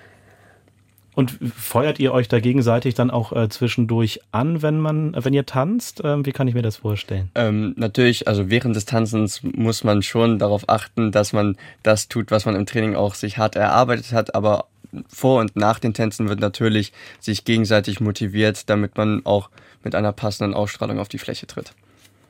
Und 1.18 1.36
feuert 1.52 1.98
ihr 1.98 2.12
euch 2.12 2.28
da 2.28 2.38
gegenseitig 2.38 2.94
dann 2.94 3.10
auch 3.10 3.32
äh, 3.32 3.48
zwischendurch 3.48 4.20
an, 4.30 4.62
wenn 4.62 4.78
man, 4.78 5.16
wenn 5.18 5.34
ihr 5.34 5.46
tanzt? 5.46 6.00
Ähm, 6.04 6.24
wie 6.24 6.30
kann 6.30 6.46
ich 6.46 6.54
mir 6.54 6.62
das 6.62 6.76
vorstellen? 6.76 7.32
Ähm, 7.34 7.74
natürlich, 7.76 8.28
also 8.28 8.50
während 8.50 8.76
des 8.76 8.84
Tanzens 8.84 9.42
muss 9.42 9.82
man 9.82 10.02
schon 10.02 10.38
darauf 10.38 10.68
achten, 10.68 11.10
dass 11.10 11.32
man 11.32 11.56
das 11.82 12.06
tut, 12.06 12.30
was 12.30 12.46
man 12.46 12.54
im 12.54 12.66
Training 12.66 12.94
auch 12.94 13.16
sich 13.16 13.36
hart 13.36 13.56
erarbeitet 13.56 14.12
hat, 14.12 14.36
aber 14.36 14.66
vor 15.08 15.40
und 15.40 15.56
nach 15.56 15.80
den 15.80 15.92
Tänzen 15.92 16.28
wird 16.28 16.38
natürlich 16.38 16.92
sich 17.18 17.44
gegenseitig 17.44 17.98
motiviert, 17.98 18.70
damit 18.70 18.96
man 18.96 19.26
auch 19.26 19.50
mit 19.82 19.96
einer 19.96 20.12
passenden 20.12 20.54
Ausstrahlung 20.54 21.00
auf 21.00 21.08
die 21.08 21.18
Fläche 21.18 21.48
tritt 21.48 21.74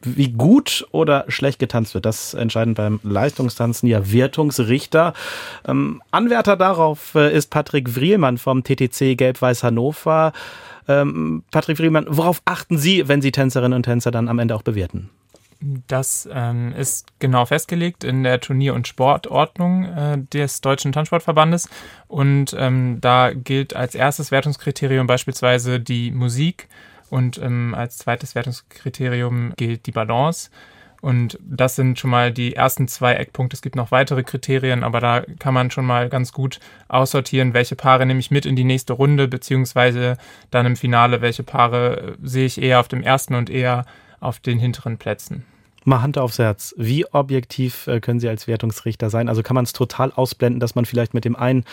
wie 0.02 0.32
gut 0.32 0.86
oder 0.92 1.24
schlecht 1.28 1.58
getanzt 1.58 1.94
wird. 1.94 2.06
Das 2.06 2.34
entscheiden 2.34 2.74
beim 2.74 3.00
Leistungstanzen 3.02 3.88
ja 3.88 4.12
Wertungsrichter. 4.12 5.12
Ähm, 5.66 6.02
Anwärter 6.10 6.56
darauf 6.56 7.14
äh, 7.14 7.34
ist 7.34 7.50
Patrick 7.50 7.96
Wrielmann 7.96 8.38
vom 8.38 8.62
TTC 8.62 9.16
Gelb-Weiß 9.16 9.62
Hannover. 9.62 10.32
Ähm, 10.86 11.42
Patrick 11.50 11.78
Wrielmann, 11.78 12.06
worauf 12.08 12.40
achten 12.44 12.78
Sie, 12.78 13.08
wenn 13.08 13.20
Sie 13.20 13.32
Tänzerinnen 13.32 13.76
und 13.76 13.82
Tänzer 13.82 14.10
dann 14.10 14.28
am 14.28 14.38
Ende 14.38 14.54
auch 14.54 14.62
bewerten? 14.62 15.10
Das 15.60 16.28
ähm, 16.32 16.72
ist 16.72 17.08
genau 17.18 17.44
festgelegt 17.44 18.04
in 18.04 18.22
der 18.22 18.40
Turnier- 18.40 18.74
und 18.74 18.86
Sportordnung 18.86 19.84
äh, 19.86 20.18
des 20.32 20.60
Deutschen 20.60 20.92
Tanzsportverbandes. 20.92 21.68
Und 22.06 22.54
ähm, 22.56 22.98
da 23.00 23.32
gilt 23.32 23.74
als 23.74 23.96
erstes 23.96 24.30
Wertungskriterium 24.30 25.08
beispielsweise 25.08 25.80
die 25.80 26.12
Musik 26.12 26.68
und 27.10 27.38
ähm, 27.38 27.74
als 27.74 27.98
zweites 27.98 28.34
Wertungskriterium 28.34 29.54
gilt 29.56 29.86
die 29.86 29.92
Balance. 29.92 30.50
Und 31.00 31.38
das 31.40 31.76
sind 31.76 31.98
schon 31.98 32.10
mal 32.10 32.32
die 32.32 32.56
ersten 32.56 32.88
zwei 32.88 33.14
Eckpunkte. 33.14 33.54
Es 33.54 33.62
gibt 33.62 33.76
noch 33.76 33.92
weitere 33.92 34.24
Kriterien, 34.24 34.82
aber 34.82 35.00
da 35.00 35.22
kann 35.38 35.54
man 35.54 35.70
schon 35.70 35.86
mal 35.86 36.08
ganz 36.08 36.32
gut 36.32 36.58
aussortieren, 36.88 37.54
welche 37.54 37.76
Paare 37.76 38.04
nehme 38.04 38.18
ich 38.18 38.32
mit 38.32 38.46
in 38.46 38.56
die 38.56 38.64
nächste 38.64 38.94
Runde, 38.94 39.28
beziehungsweise 39.28 40.16
dann 40.50 40.66
im 40.66 40.76
Finale, 40.76 41.20
welche 41.20 41.44
Paare 41.44 41.98
äh, 41.98 42.12
sehe 42.22 42.46
ich 42.46 42.60
eher 42.60 42.80
auf 42.80 42.88
dem 42.88 43.02
ersten 43.02 43.34
und 43.34 43.48
eher 43.48 43.86
auf 44.20 44.40
den 44.40 44.58
hinteren 44.58 44.98
Plätzen. 44.98 45.44
Mal 45.84 46.02
Hand 46.02 46.18
aufs 46.18 46.38
Herz. 46.38 46.74
Wie 46.76 47.06
objektiv 47.06 47.86
äh, 47.86 48.00
können 48.00 48.18
Sie 48.18 48.28
als 48.28 48.48
Wertungsrichter 48.48 49.08
sein? 49.08 49.28
Also 49.28 49.42
kann 49.42 49.54
man 49.54 49.64
es 49.64 49.72
total 49.72 50.12
ausblenden, 50.12 50.58
dass 50.58 50.74
man 50.74 50.84
vielleicht 50.84 51.14
mit 51.14 51.24
dem 51.24 51.36
einen 51.36 51.64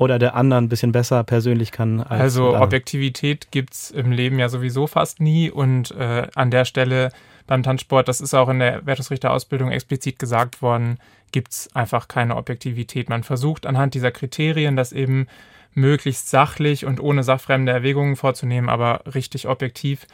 oder 0.00 0.18
der 0.18 0.34
andere 0.34 0.58
ein 0.58 0.70
bisschen 0.70 0.92
besser 0.92 1.22
persönlich 1.24 1.72
kann. 1.72 2.00
Als 2.00 2.22
also 2.22 2.56
Objektivität 2.56 3.48
gibt 3.50 3.74
es 3.74 3.90
im 3.90 4.12
Leben 4.12 4.38
ja 4.38 4.48
sowieso 4.48 4.86
fast 4.86 5.20
nie 5.20 5.50
und 5.50 5.90
äh, 5.90 6.26
an 6.34 6.50
der 6.50 6.64
Stelle 6.64 7.12
beim 7.46 7.62
Tanzsport, 7.62 8.08
das 8.08 8.22
ist 8.22 8.32
auch 8.32 8.48
in 8.48 8.60
der 8.60 8.86
Wertungsrichterausbildung 8.86 9.70
explizit 9.70 10.18
gesagt 10.18 10.62
worden, 10.62 10.98
gibt 11.32 11.52
es 11.52 11.68
einfach 11.76 12.08
keine 12.08 12.36
Objektivität. 12.36 13.10
Man 13.10 13.24
versucht 13.24 13.66
anhand 13.66 13.92
dieser 13.92 14.10
Kriterien 14.10 14.74
das 14.74 14.92
eben 14.92 15.26
möglichst 15.74 16.30
sachlich 16.30 16.86
und 16.86 16.98
ohne 16.98 17.22
sachfremde 17.22 17.70
Erwägungen 17.70 18.16
vorzunehmen, 18.16 18.70
aber 18.70 19.02
richtig 19.14 19.48
objektiv 19.48 20.06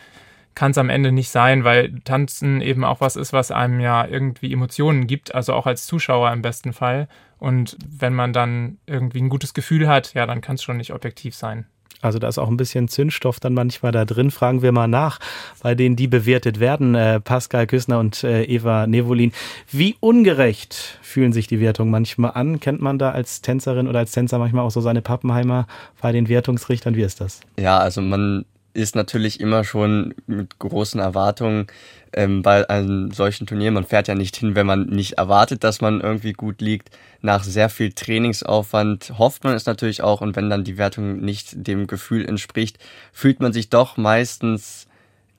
kann 0.56 0.72
es 0.72 0.78
am 0.78 0.88
Ende 0.88 1.12
nicht 1.12 1.28
sein, 1.28 1.62
weil 1.62 2.00
Tanzen 2.00 2.60
eben 2.60 2.82
auch 2.82 3.00
was 3.00 3.14
ist, 3.14 3.32
was 3.32 3.52
einem 3.52 3.78
ja 3.78 4.04
irgendwie 4.06 4.52
Emotionen 4.52 5.06
gibt, 5.06 5.34
also 5.34 5.52
auch 5.52 5.66
als 5.66 5.86
Zuschauer 5.86 6.32
im 6.32 6.42
besten 6.42 6.72
Fall. 6.72 7.08
Und 7.38 7.76
wenn 7.86 8.14
man 8.14 8.32
dann 8.32 8.78
irgendwie 8.86 9.20
ein 9.20 9.28
gutes 9.28 9.54
Gefühl 9.54 9.86
hat, 9.86 10.14
ja, 10.14 10.26
dann 10.26 10.40
kann 10.40 10.56
es 10.56 10.62
schon 10.62 10.78
nicht 10.78 10.92
objektiv 10.92 11.34
sein. 11.34 11.66
Also 12.00 12.18
da 12.18 12.28
ist 12.28 12.38
auch 12.38 12.48
ein 12.48 12.56
bisschen 12.56 12.88
Zündstoff 12.88 13.38
dann 13.38 13.52
manchmal 13.52 13.92
da 13.92 14.04
drin. 14.04 14.30
Fragen 14.30 14.62
wir 14.62 14.72
mal 14.72 14.88
nach, 14.88 15.18
bei 15.62 15.74
denen 15.74 15.96
die 15.96 16.08
bewertet 16.08 16.58
werden. 16.58 16.94
Äh, 16.94 17.20
Pascal 17.20 17.66
Küssner 17.66 17.98
und 17.98 18.24
äh, 18.24 18.44
Eva 18.44 18.86
Nevolin. 18.86 19.32
Wie 19.70 19.96
ungerecht 20.00 20.98
fühlen 21.02 21.32
sich 21.32 21.46
die 21.46 21.60
Wertungen 21.60 21.90
manchmal 21.90 22.32
an? 22.32 22.60
Kennt 22.60 22.80
man 22.80 22.98
da 22.98 23.10
als 23.10 23.42
Tänzerin 23.42 23.88
oder 23.88 24.00
als 24.00 24.12
Tänzer 24.12 24.38
manchmal 24.38 24.64
auch 24.64 24.70
so 24.70 24.80
seine 24.80 25.02
Pappenheimer 25.02 25.66
bei 26.00 26.12
den 26.12 26.28
Wertungsrichtern? 26.28 26.96
Wie 26.96 27.02
ist 27.02 27.20
das? 27.20 27.40
Ja, 27.58 27.78
also 27.78 28.00
man 28.00 28.44
ist 28.76 28.94
natürlich 28.94 29.40
immer 29.40 29.64
schon 29.64 30.14
mit 30.26 30.58
großen 30.58 31.00
Erwartungen 31.00 31.66
ähm, 32.12 32.42
bei 32.42 32.68
einem 32.68 33.10
solchen 33.10 33.46
Turnier. 33.46 33.70
Man 33.70 33.86
fährt 33.86 34.06
ja 34.06 34.14
nicht 34.14 34.36
hin, 34.36 34.54
wenn 34.54 34.66
man 34.66 34.86
nicht 34.86 35.14
erwartet, 35.14 35.64
dass 35.64 35.80
man 35.80 36.00
irgendwie 36.00 36.34
gut 36.34 36.60
liegt. 36.60 36.90
Nach 37.22 37.42
sehr 37.42 37.70
viel 37.70 37.92
Trainingsaufwand 37.92 39.14
hofft 39.18 39.44
man 39.44 39.54
es 39.54 39.64
natürlich 39.64 40.02
auch 40.02 40.20
und 40.20 40.36
wenn 40.36 40.50
dann 40.50 40.62
die 40.62 40.76
Wertung 40.76 41.20
nicht 41.20 41.66
dem 41.66 41.86
Gefühl 41.86 42.26
entspricht, 42.26 42.78
fühlt 43.12 43.40
man 43.40 43.54
sich 43.54 43.70
doch 43.70 43.96
meistens, 43.96 44.86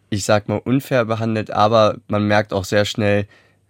ich 0.09 0.25
sag 0.25 0.49
mal, 0.49 0.57
unfair 0.57 1.05
behandelt, 1.05 1.51
aber 1.51 1.97
man 2.07 2.27
merkt 2.27 2.53
auch 2.53 2.65
sehr 2.65 2.85
schnell, 2.85 3.27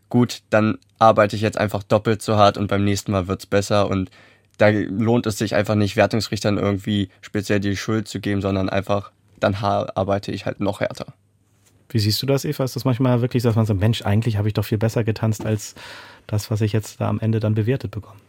gut, 0.10 0.44
dann 0.50 0.78
arbeite 0.98 1.36
ich 1.36 1.42
jetzt 1.42 1.58
einfach 1.58 1.84
doppelt 1.84 2.22
so 2.22 2.38
hart 2.38 2.58
und 2.58 2.68
beim 2.68 2.86
nächsten 2.86 3.12
Mal 3.12 3.28
wird's 3.28 3.46
besser 3.46 3.90
und 3.90 4.10
da 4.58 4.70
lohnt 4.70 5.28
es 5.28 5.38
sich 5.38 5.56
einfach 5.56 5.76
nicht, 5.76 5.98
Wertungsrichtern 5.98 6.58
irgendwie 6.58 7.10
speziell 7.22 7.60
die 7.60 7.76
Schuld 7.76 8.08
zu 8.08 8.20
geben, 8.20 8.42
sondern 8.42 8.70
einfach 8.70 9.12
dann 9.40 9.56
arbeite 9.56 10.32
ich 10.32 10.46
halt 10.46 10.60
noch 10.60 10.80
härter. 10.80 11.14
Wie 11.90 12.00
siehst 12.00 12.22
du 12.22 12.26
das, 12.26 12.44
Eva? 12.44 12.64
Ist 12.64 12.76
das 12.76 12.86
manchmal 12.86 13.22
wirklich, 13.22 13.44
dass 13.44 13.56
man 13.56 13.66
so, 13.66 13.74
Mensch, 13.74 14.02
eigentlich 14.02 14.38
habe 14.38 14.48
ich 14.48 14.54
doch 14.54 14.66
viel 14.66 14.78
besser 14.78 15.04
getanzt 15.04 15.46
als 15.46 15.76
das, 16.28 16.52
was 16.52 16.62
ich 16.62 16.74
jetzt 16.74 17.00
da 17.00 17.08
am 17.08 17.20
Ende 17.20 17.40
dann 17.40 17.56
bewertet 17.56 17.92
bekomme? 17.92 18.20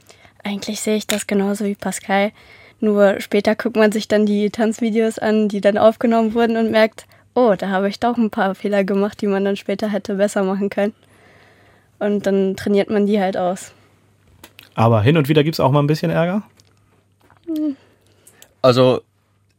Eigentlich 0.45 0.81
sehe 0.81 0.97
ich 0.97 1.07
das 1.07 1.27
genauso 1.27 1.65
wie 1.65 1.75
Pascal. 1.75 2.31
Nur 2.81 3.21
später 3.21 3.57
guckt 3.57 3.77
man 3.77 3.91
sich 3.91 4.07
dann 4.07 4.27
die 4.27 4.51
Tanzvideos 4.51 5.19
an, 5.19 5.49
die 5.49 5.61
dann 5.61 5.77
aufgenommen 5.77 6.35
wurden 6.35 6.57
und 6.57 6.71
merkt, 6.71 7.07
oh, 7.35 7.55
da 7.59 7.71
habe 7.71 7.89
ich 7.89 7.99
doch 7.99 8.17
ein 8.17 8.31
paar 8.31 8.55
Fehler 8.55 8.85
gemacht, 8.85 9.21
die 9.21 9.27
man 9.27 9.45
dann 9.45 9.57
später 9.57 9.89
hätte 9.89 10.15
besser 10.15 10.45
machen 10.45 10.71
können. 10.71 10.95
Und 11.99 12.27
dann 12.27 12.55
trainiert 12.55 12.91
man 12.91 13.07
die 13.07 13.21
halt 13.21 13.37
aus. 13.37 13.73
Aber 14.77 15.03
hin 15.03 15.17
und 15.17 15.29
wieder 15.29 15.43
gibt 15.43 15.57
es 15.57 15.61
auch 15.61 15.73
mal 15.73 15.81
ein 15.81 15.89
bisschen 15.89 16.13
Ärger? 16.13 16.45
Also 18.63 19.03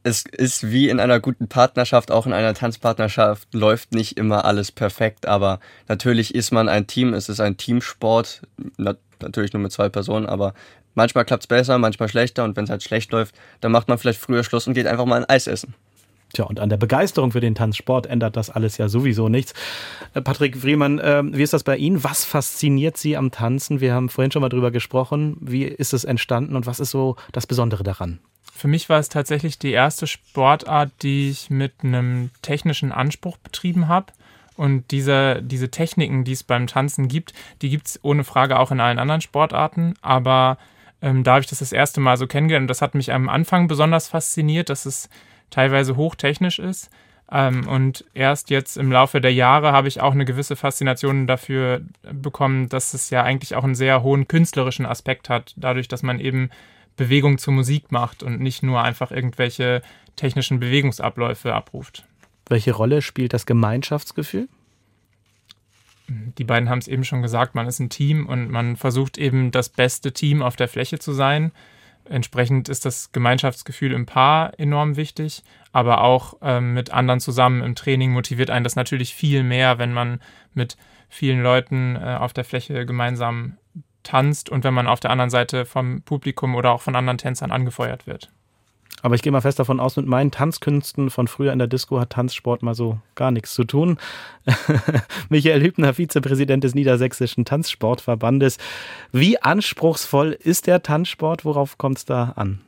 es 0.03 0.23
ist 0.25 0.71
wie 0.71 0.89
in 0.89 0.99
einer 0.99 1.19
guten 1.19 1.47
Partnerschaft, 1.47 2.11
auch 2.11 2.25
in 2.25 2.33
einer 2.33 2.53
Tanzpartnerschaft 2.53 3.53
läuft 3.53 3.93
nicht 3.93 4.17
immer 4.17 4.45
alles 4.45 4.71
perfekt, 4.71 5.27
aber 5.27 5.59
natürlich 5.87 6.33
ist 6.33 6.51
man 6.51 6.69
ein 6.69 6.87
Team, 6.87 7.13
es 7.13 7.29
ist 7.29 7.39
ein 7.39 7.57
Teamsport, 7.57 8.41
natürlich 8.77 9.53
nur 9.53 9.61
mit 9.61 9.71
zwei 9.71 9.89
Personen, 9.89 10.25
aber 10.25 10.53
manchmal 10.95 11.25
klappt 11.25 11.43
es 11.43 11.47
besser, 11.47 11.77
manchmal 11.77 12.09
schlechter 12.09 12.43
und 12.43 12.55
wenn 12.55 12.63
es 12.63 12.69
halt 12.69 12.83
schlecht 12.83 13.11
läuft, 13.11 13.35
dann 13.61 13.71
macht 13.71 13.87
man 13.87 13.97
vielleicht 13.97 14.19
früher 14.19 14.43
Schluss 14.43 14.67
und 14.67 14.73
geht 14.73 14.87
einfach 14.87 15.05
mal 15.05 15.17
ein 15.17 15.29
Eis 15.29 15.47
essen. 15.47 15.75
Tja, 16.31 16.45
und 16.45 16.59
an 16.59 16.69
der 16.69 16.77
Begeisterung 16.77 17.31
für 17.31 17.39
den 17.39 17.55
Tanzsport 17.55 18.05
ändert 18.05 18.37
das 18.37 18.51
alles 18.51 18.77
ja 18.77 18.87
sowieso 18.87 19.29
nichts. 19.29 19.53
Äh, 20.13 20.21
Patrick 20.21 20.57
Friemann, 20.57 20.99
äh, 20.99 21.23
wie 21.25 21.41
ist 21.41 21.53
das 21.53 21.63
bei 21.63 21.75
Ihnen? 21.75 22.03
Was 22.03 22.23
fasziniert 22.23 22.97
Sie 22.97 23.17
am 23.17 23.31
Tanzen? 23.31 23.81
Wir 23.81 23.95
haben 23.95 24.09
vorhin 24.09 24.31
schon 24.31 24.43
mal 24.43 24.49
drüber 24.49 24.69
gesprochen. 24.69 25.37
Wie 25.41 25.63
ist 25.63 25.91
es 25.91 26.03
entstanden 26.03 26.55
und 26.55 26.67
was 26.67 26.79
ist 26.79 26.91
so 26.91 27.15
das 27.31 27.47
Besondere 27.47 27.83
daran? 27.83 28.19
Für 28.59 28.67
mich 28.67 28.89
war 28.89 28.99
es 28.99 29.07
tatsächlich 29.07 29.57
die 29.57 29.71
erste 29.71 30.05
Sportart, 30.05 30.91
die 31.01 31.29
ich 31.29 31.49
mit 31.49 31.75
einem 31.81 32.29
technischen 32.41 32.91
Anspruch 32.91 33.37
betrieben 33.37 33.87
habe. 33.87 34.07
Und 34.57 34.91
diese, 34.91 35.41
diese 35.41 35.71
Techniken, 35.71 36.25
die 36.25 36.33
es 36.33 36.43
beim 36.43 36.67
Tanzen 36.67 37.07
gibt, 37.07 37.31
die 37.61 37.69
gibt 37.69 37.87
es 37.87 38.03
ohne 38.03 38.25
Frage 38.25 38.59
auch 38.59 38.71
in 38.71 38.81
allen 38.81 38.99
anderen 38.99 39.21
Sportarten. 39.21 39.93
Aber 40.01 40.57
ähm, 41.01 41.23
da 41.23 41.35
habe 41.35 41.41
ich 41.41 41.47
das 41.47 41.59
das 41.59 41.71
erste 41.71 42.01
Mal 42.01 42.17
so 42.17 42.27
kennengelernt. 42.27 42.63
Und 42.63 42.67
das 42.67 42.81
hat 42.81 42.95
mich 42.95 43.13
am 43.13 43.29
Anfang 43.29 43.69
besonders 43.69 44.09
fasziniert, 44.09 44.69
dass 44.69 44.85
es 44.85 45.09
teilweise 45.51 45.95
hochtechnisch 45.95 46.59
ist. 46.59 46.89
Ähm, 47.31 47.65
und 47.65 48.03
erst 48.13 48.49
jetzt 48.49 48.75
im 48.75 48.91
Laufe 48.91 49.21
der 49.21 49.33
Jahre 49.33 49.71
habe 49.71 49.87
ich 49.87 50.01
auch 50.01 50.11
eine 50.11 50.25
gewisse 50.25 50.57
Faszination 50.57 51.27
dafür 51.27 51.79
bekommen, 52.11 52.67
dass 52.67 52.93
es 52.93 53.09
ja 53.09 53.23
eigentlich 53.23 53.55
auch 53.55 53.63
einen 53.63 53.75
sehr 53.75 54.03
hohen 54.03 54.27
künstlerischen 54.27 54.85
Aspekt 54.85 55.29
hat, 55.29 55.53
dadurch, 55.55 55.87
dass 55.87 56.03
man 56.03 56.19
eben 56.19 56.49
Bewegung 56.99 57.37
zur 57.37 57.53
Musik 57.53 57.91
macht 57.91 58.23
und 58.23 58.41
nicht 58.41 58.61
nur 58.61 58.83
einfach 58.83 59.09
irgendwelche 59.09 59.81
technischen 60.17 60.59
Bewegungsabläufe 60.59 61.53
abruft. 61.53 62.05
Welche 62.47 62.73
Rolle 62.73 63.01
spielt 63.01 63.31
das 63.33 63.45
Gemeinschaftsgefühl? 63.45 64.49
Die 66.09 66.43
beiden 66.43 66.69
haben 66.69 66.79
es 66.79 66.89
eben 66.89 67.05
schon 67.05 67.21
gesagt, 67.21 67.55
man 67.55 67.67
ist 67.67 67.79
ein 67.79 67.89
Team 67.89 68.25
und 68.25 68.49
man 68.49 68.75
versucht 68.75 69.17
eben 69.17 69.51
das 69.51 69.69
beste 69.69 70.11
Team 70.11 70.41
auf 70.41 70.57
der 70.57 70.67
Fläche 70.67 70.99
zu 70.99 71.13
sein. 71.13 71.53
Entsprechend 72.03 72.67
ist 72.67 72.83
das 72.85 73.13
Gemeinschaftsgefühl 73.13 73.93
im 73.93 74.05
Paar 74.05 74.59
enorm 74.59 74.97
wichtig, 74.97 75.43
aber 75.71 76.01
auch 76.01 76.37
ähm, 76.41 76.73
mit 76.73 76.91
anderen 76.91 77.21
zusammen 77.21 77.61
im 77.61 77.75
Training 77.75 78.11
motiviert 78.11 78.49
einen 78.49 78.63
das 78.65 78.75
natürlich 78.75 79.13
viel 79.13 79.43
mehr, 79.43 79.77
wenn 79.77 79.93
man 79.93 80.19
mit 80.53 80.75
vielen 81.07 81.41
Leuten 81.43 81.95
äh, 81.95 82.17
auf 82.19 82.33
der 82.33 82.43
Fläche 82.43 82.85
gemeinsam 82.85 83.57
tanzt 84.03 84.49
und 84.49 84.63
wenn 84.63 84.73
man 84.73 84.87
auf 84.87 84.99
der 84.99 85.11
anderen 85.11 85.29
Seite 85.29 85.65
vom 85.65 86.01
Publikum 86.01 86.55
oder 86.55 86.71
auch 86.71 86.81
von 86.81 86.95
anderen 86.95 87.17
Tänzern 87.17 87.51
angefeuert 87.51 88.07
wird. 88.07 88.31
Aber 89.01 89.15
ich 89.15 89.21
gehe 89.21 89.31
mal 89.31 89.41
fest 89.41 89.59
davon 89.59 89.79
aus, 89.79 89.95
mit 89.95 90.07
meinen 90.07 90.31
Tanzkünsten 90.31 91.09
von 91.09 91.27
früher 91.27 91.53
in 91.53 91.59
der 91.59 91.67
Disco 91.67 91.99
hat 91.99 92.09
Tanzsport 92.09 92.63
mal 92.63 92.75
so 92.75 92.99
gar 93.15 93.31
nichts 93.31 93.53
zu 93.53 93.63
tun. 93.63 93.97
Michael 95.29 95.61
Hübner, 95.61 95.93
Vizepräsident 95.93 96.63
des 96.63 96.75
Niedersächsischen 96.75 97.45
Tanzsportverbandes. 97.45 98.57
Wie 99.11 99.41
anspruchsvoll 99.41 100.31
ist 100.31 100.67
der 100.67 100.83
Tanzsport? 100.83 101.45
Worauf 101.45 101.77
kommt 101.77 101.99
es 101.99 102.05
da 102.05 102.33
an? 102.35 102.61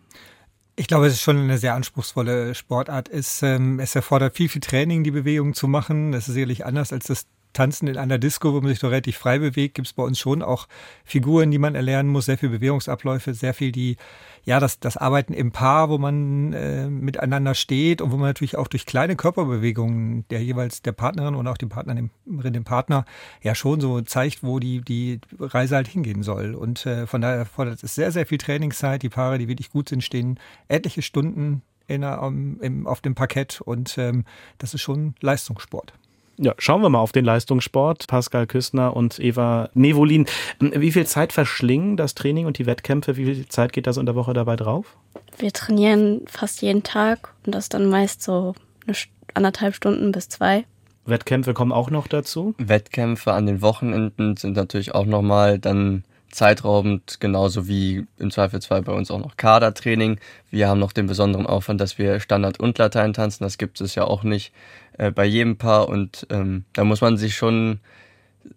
Ich 0.78 0.88
glaube, 0.88 1.08
es 1.08 1.14
ist 1.14 1.22
schon 1.22 1.38
eine 1.38 1.58
sehr 1.58 1.76
anspruchsvolle 1.76 2.56
Sportart. 2.56 3.10
Es, 3.10 3.44
ähm, 3.44 3.80
es 3.80 3.94
erfordert 3.94 4.36
viel, 4.36 4.48
viel 4.48 4.62
Training, 4.62 5.04
die 5.04 5.12
Bewegung 5.12 5.54
zu 5.54 5.68
machen. 5.68 6.14
Das 6.14 6.30
ist 6.30 6.36
sicherlich 6.36 6.66
anders 6.66 6.94
als 6.94 7.08
das 7.08 7.28
Tanzen 7.54 7.88
in 7.88 7.98
einer 7.98 8.18
Disco, 8.18 8.54
wo 8.54 8.62
man 8.62 8.70
sich 8.70 8.80
doch 8.80 8.92
relativ 8.92 9.18
frei 9.18 9.40
bewegt, 9.40 9.76
gibt 9.76 9.88
es 9.88 9.94
bei 9.94 10.04
uns 10.04 10.20
schon 10.20 10.42
auch 10.42 10.68
Figuren, 11.04 11.52
die 11.52 11.58
man 11.58 11.76
erlernen 11.76 12.10
muss, 12.10 12.26
sehr 12.26 12.38
viel 12.38 12.50
Bewegungsabläufe, 12.50 13.34
sehr 13.34 13.54
viel 13.54 13.72
die, 13.72 13.98
ja, 14.44 14.60
das, 14.60 14.80
das 14.80 14.98
Arbeiten 14.98 15.34
im 15.34 15.52
Paar, 15.52 15.90
wo 15.90 15.98
man 15.98 16.54
äh, 16.54 16.88
miteinander 16.88 17.54
steht 17.56 18.02
und 18.02 18.12
wo 18.12 18.18
man 18.18 18.30
natürlich 18.30 18.58
auch 18.58 18.68
durch 18.68 18.86
kleine 18.86 19.16
Körperbewegungen 19.16 20.26
der 20.30 20.44
jeweils 20.44 20.82
der 20.82 20.94
Partnerin 20.94 21.36
und 21.36 21.48
auch 21.48 21.58
dem 21.58 21.70
Partner, 21.70 21.96
dem, 21.96 22.10
dem 22.26 22.64
Partner, 22.64 23.06
ja 23.42 23.56
schon 23.56 23.82
so 23.82 24.02
zeigt, 24.02 24.44
wo 24.44 24.60
die, 24.60 24.82
die 24.82 25.20
Reise 25.40 25.76
halt 25.76 25.88
hingehen 25.88 26.24
soll. 26.24 26.56
Und 26.56 26.86
äh, 26.86 27.08
von 27.08 27.22
daher 27.22 27.46
fordert 27.46 27.84
es 27.84 27.96
sehr, 27.96 28.12
sehr 28.12 28.26
viel 28.26 28.38
Trainingszeit. 28.38 29.04
Die 29.04 29.10
Paare, 29.10 29.38
die 29.38 29.48
wirklich 29.48 29.70
gut 29.70 29.90
sind, 29.90 30.04
stehen 30.04 30.40
etliche 30.68 31.02
Stunden 31.02 31.62
in, 31.88 32.04
um, 32.04 32.60
im, 32.62 32.88
auf 32.88 33.02
dem 33.02 33.16
Parkett 33.16 33.62
und 33.62 33.98
ähm, 33.98 34.24
das 34.58 34.74
ist 34.74 34.82
schon 34.82 35.16
Leistungssport. 35.20 35.94
Ja, 36.38 36.56
schauen 36.58 36.82
wir 36.82 36.90
mal 36.90 37.00
auf 37.00 37.12
den 37.12 37.26
Leistungssport. 37.26 38.08
Pascal 38.08 38.48
Küstner 38.48 38.96
und 38.96 39.20
Eva 39.20 39.70
Nevolin. 39.74 40.26
Wie 40.60 40.92
viel 40.92 41.06
Zeit 41.06 41.34
verschlingen 41.34 41.98
das 41.98 42.16
Training 42.16 42.46
und 42.46 42.58
die 42.58 42.66
Wettkämpfe? 42.66 43.18
Wie 43.18 43.26
viel 43.26 43.48
Zeit 43.48 43.74
geht 43.74 43.88
das 43.88 43.98
in 43.98 44.06
der 44.06 44.16
Woche 44.16 44.34
dabei 44.34 44.56
drauf? 44.56 44.98
Wir 45.38 45.52
trainieren 45.52 46.22
fast 46.28 46.62
jeden 46.62 46.84
Tag 46.84 47.34
und 47.46 47.54
das 47.54 47.70
dann 47.70 47.90
meist 47.90 48.24
so 48.24 48.56
eine 48.88 48.96
anderthalb 49.34 49.76
Stunden 49.76 50.12
bis 50.12 50.30
zwei. 50.30 50.66
Wettkämpfe 51.06 51.54
kommen 51.54 51.72
auch 51.72 51.90
noch 51.90 52.08
dazu? 52.08 52.54
Wettkämpfe 52.58 53.34
an 53.34 53.46
den 53.46 53.62
Wochenenden 53.62 54.38
sind 54.38 54.56
natürlich 54.56 54.94
auch 54.94 55.06
nochmal 55.06 55.60
dann 55.60 56.04
zeitraubend, 56.32 57.20
genauso 57.20 57.68
wie 57.68 58.06
im 58.18 58.32
Zweifelsfall 58.32 58.82
bei 58.82 58.94
uns 58.94 59.12
auch 59.12 59.20
noch 59.20 59.38
Kadertraining. 59.38 60.20
Wir 60.50 60.68
haben 60.68 60.80
noch 60.80 60.94
den 60.94 61.08
besonderen 61.08 61.46
Aufwand, 61.46 61.82
dass 61.82 61.98
wir 61.98 62.20
Standard 62.20 62.60
und 62.60 62.78
Latein 62.78 63.14
tanzen. 63.14 63.44
Das 63.44 63.58
gibt 63.58 63.82
es 63.82 63.96
ja 63.96 64.06
auch 64.06 64.24
nicht 64.24 64.54
äh, 64.98 65.12
bei 65.12 65.26
jedem 65.26 65.58
Paar 65.58 65.90
und 65.90 66.26
ähm, 66.30 66.66
da 66.74 66.84
muss 66.84 67.02
man 67.02 67.18
sich 67.18 67.36
schon 67.36 67.80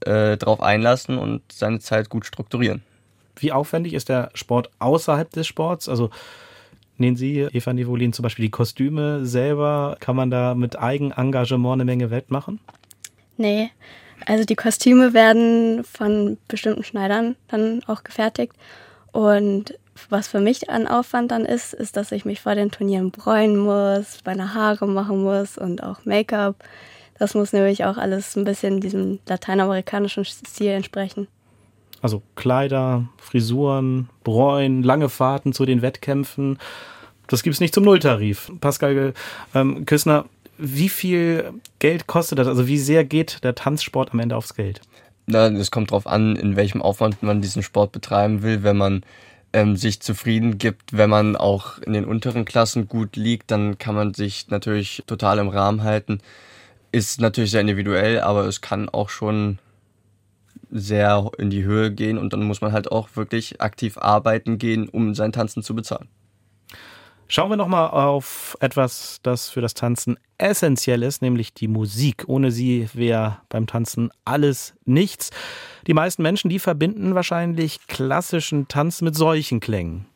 äh, 0.00 0.36
drauf 0.36 0.60
einlassen 0.60 1.18
und 1.18 1.42
seine 1.52 1.80
Zeit 1.80 2.08
gut 2.08 2.26
strukturieren. 2.26 2.82
Wie 3.36 3.52
aufwendig 3.52 3.94
ist 3.94 4.08
der 4.08 4.30
Sport 4.34 4.70
außerhalb 4.78 5.30
des 5.30 5.46
Sports? 5.46 5.88
Also 5.88 6.10
nehmen 6.96 7.16
Sie, 7.16 7.40
Eva 7.52 7.72
Nivolin, 7.72 8.12
zum 8.12 8.22
Beispiel 8.22 8.44
die 8.44 8.50
Kostüme 8.50 9.26
selber. 9.26 9.96
Kann 10.00 10.16
man 10.16 10.30
da 10.30 10.54
mit 10.54 10.78
Eigenengagement 10.78 11.74
eine 11.74 11.84
Menge 11.84 12.10
wettmachen? 12.10 12.60
Nee, 13.36 13.70
also 14.26 14.44
die 14.44 14.56
Kostüme 14.56 15.12
werden 15.12 15.84
von 15.84 16.38
bestimmten 16.48 16.84
Schneidern 16.84 17.36
dann 17.48 17.82
auch 17.86 18.04
gefertigt. 18.04 18.54
Und 19.12 19.74
was 20.08 20.28
für 20.28 20.40
mich 20.40 20.70
an 20.70 20.86
Aufwand 20.86 21.30
dann 21.30 21.44
ist, 21.44 21.72
ist, 21.72 21.96
dass 21.96 22.12
ich 22.12 22.24
mich 22.24 22.40
vor 22.40 22.54
den 22.54 22.70
Turnieren 22.70 23.10
bräunen 23.10 23.56
muss, 23.56 24.18
meine 24.24 24.54
Haare 24.54 24.86
machen 24.86 25.22
muss 25.22 25.56
und 25.56 25.82
auch 25.82 26.04
Make-up. 26.04 26.56
Das 27.18 27.34
muss 27.34 27.52
nämlich 27.52 27.84
auch 27.84 27.96
alles 27.96 28.36
ein 28.36 28.44
bisschen 28.44 28.80
diesem 28.80 29.20
lateinamerikanischen 29.26 30.24
Stil 30.24 30.70
entsprechen. 30.70 31.28
Also 32.02 32.22
Kleider, 32.34 33.08
Frisuren, 33.18 34.10
Bräuen, 34.24 34.82
lange 34.82 35.08
Fahrten 35.08 35.52
zu 35.52 35.64
den 35.64 35.80
Wettkämpfen. 35.80 36.58
Das 37.28 37.42
gibt 37.42 37.54
es 37.54 37.60
nicht 37.60 37.74
zum 37.74 37.84
Nulltarif. 37.84 38.50
Pascal 38.60 39.14
ähm, 39.54 39.86
Küssner, 39.86 40.26
wie 40.58 40.88
viel 40.88 41.52
Geld 41.78 42.06
kostet 42.06 42.38
das? 42.38 42.46
Also 42.46 42.66
wie 42.66 42.78
sehr 42.78 43.04
geht 43.04 43.42
der 43.44 43.54
Tanzsport 43.54 44.12
am 44.12 44.20
Ende 44.20 44.36
aufs 44.36 44.54
Geld? 44.54 44.80
Na, 45.26 45.46
es 45.48 45.70
kommt 45.70 45.90
darauf 45.90 46.06
an, 46.06 46.36
in 46.36 46.56
welchem 46.56 46.82
Aufwand 46.82 47.22
man 47.22 47.40
diesen 47.40 47.62
Sport 47.62 47.92
betreiben 47.92 48.42
will. 48.42 48.62
Wenn 48.62 48.76
man 48.76 49.04
ähm, 49.52 49.76
sich 49.76 50.00
zufrieden 50.00 50.58
gibt, 50.58 50.96
wenn 50.96 51.08
man 51.08 51.36
auch 51.36 51.78
in 51.78 51.92
den 51.92 52.04
unteren 52.04 52.44
Klassen 52.44 52.88
gut 52.88 53.16
liegt, 53.16 53.50
dann 53.50 53.78
kann 53.78 53.94
man 53.94 54.12
sich 54.12 54.48
natürlich 54.48 55.02
total 55.06 55.38
im 55.38 55.48
Rahmen 55.48 55.82
halten. 55.82 56.18
Ist 56.92 57.20
natürlich 57.20 57.52
sehr 57.52 57.62
individuell, 57.62 58.20
aber 58.20 58.46
es 58.46 58.60
kann 58.60 58.88
auch 58.88 59.08
schon 59.08 59.58
sehr 60.70 61.30
in 61.38 61.50
die 61.50 61.64
Höhe 61.64 61.92
gehen 61.92 62.18
und 62.18 62.32
dann 62.32 62.42
muss 62.42 62.60
man 62.60 62.72
halt 62.72 62.90
auch 62.90 63.08
wirklich 63.14 63.60
aktiv 63.60 63.96
arbeiten 63.96 64.58
gehen, 64.58 64.88
um 64.88 65.14
sein 65.14 65.32
Tanzen 65.32 65.62
zu 65.62 65.74
bezahlen. 65.74 66.08
Schauen 67.26 67.50
wir 67.50 67.56
nochmal 67.56 67.88
auf 67.88 68.56
etwas, 68.60 69.18
das 69.22 69.48
für 69.48 69.60
das 69.60 69.74
Tanzen 69.74 70.18
essentiell 70.36 71.02
ist, 71.02 71.22
nämlich 71.22 71.54
die 71.54 71.68
Musik. 71.68 72.24
Ohne 72.26 72.50
sie 72.50 72.88
wäre 72.92 73.38
beim 73.48 73.66
Tanzen 73.66 74.10
alles 74.24 74.74
nichts. 74.84 75.30
Die 75.86 75.94
meisten 75.94 76.22
Menschen, 76.22 76.50
die 76.50 76.58
verbinden 76.58 77.14
wahrscheinlich 77.14 77.86
klassischen 77.86 78.68
Tanz 78.68 79.00
mit 79.00 79.14
solchen 79.14 79.60
Klängen. 79.60 80.06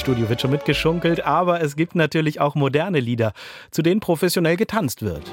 Studio 0.00 0.30
wird 0.30 0.40
schon 0.40 0.50
mitgeschunkelt, 0.50 1.24
aber 1.24 1.60
es 1.60 1.76
gibt 1.76 1.94
natürlich 1.94 2.40
auch 2.40 2.54
moderne 2.54 3.00
Lieder, 3.00 3.32
zu 3.70 3.82
denen 3.82 4.00
professionell 4.00 4.56
getanzt 4.56 5.02
wird. 5.02 5.30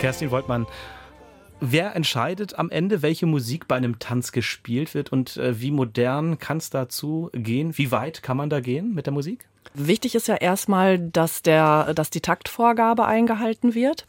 Kerstin 0.00 0.30
Woltmann, 0.30 0.66
Wer 1.60 1.96
entscheidet 1.96 2.58
am 2.58 2.70
Ende, 2.70 3.02
welche 3.02 3.26
Musik 3.26 3.66
bei 3.66 3.76
einem 3.76 3.98
Tanz 3.98 4.30
gespielt 4.30 4.94
wird 4.94 5.10
und 5.10 5.36
äh, 5.36 5.60
wie 5.60 5.72
modern 5.72 6.38
kann 6.38 6.58
es 6.58 6.70
dazu 6.70 7.30
gehen? 7.32 7.76
Wie 7.76 7.90
weit 7.90 8.22
kann 8.22 8.36
man 8.36 8.48
da 8.48 8.60
gehen 8.60 8.94
mit 8.94 9.06
der 9.06 9.12
Musik? 9.12 9.48
Wichtig 9.74 10.14
ist 10.14 10.28
ja 10.28 10.36
erstmal, 10.36 10.98
dass, 10.98 11.42
der, 11.42 11.94
dass 11.94 12.10
die 12.10 12.20
Taktvorgabe 12.20 13.06
eingehalten 13.06 13.74
wird. 13.74 14.06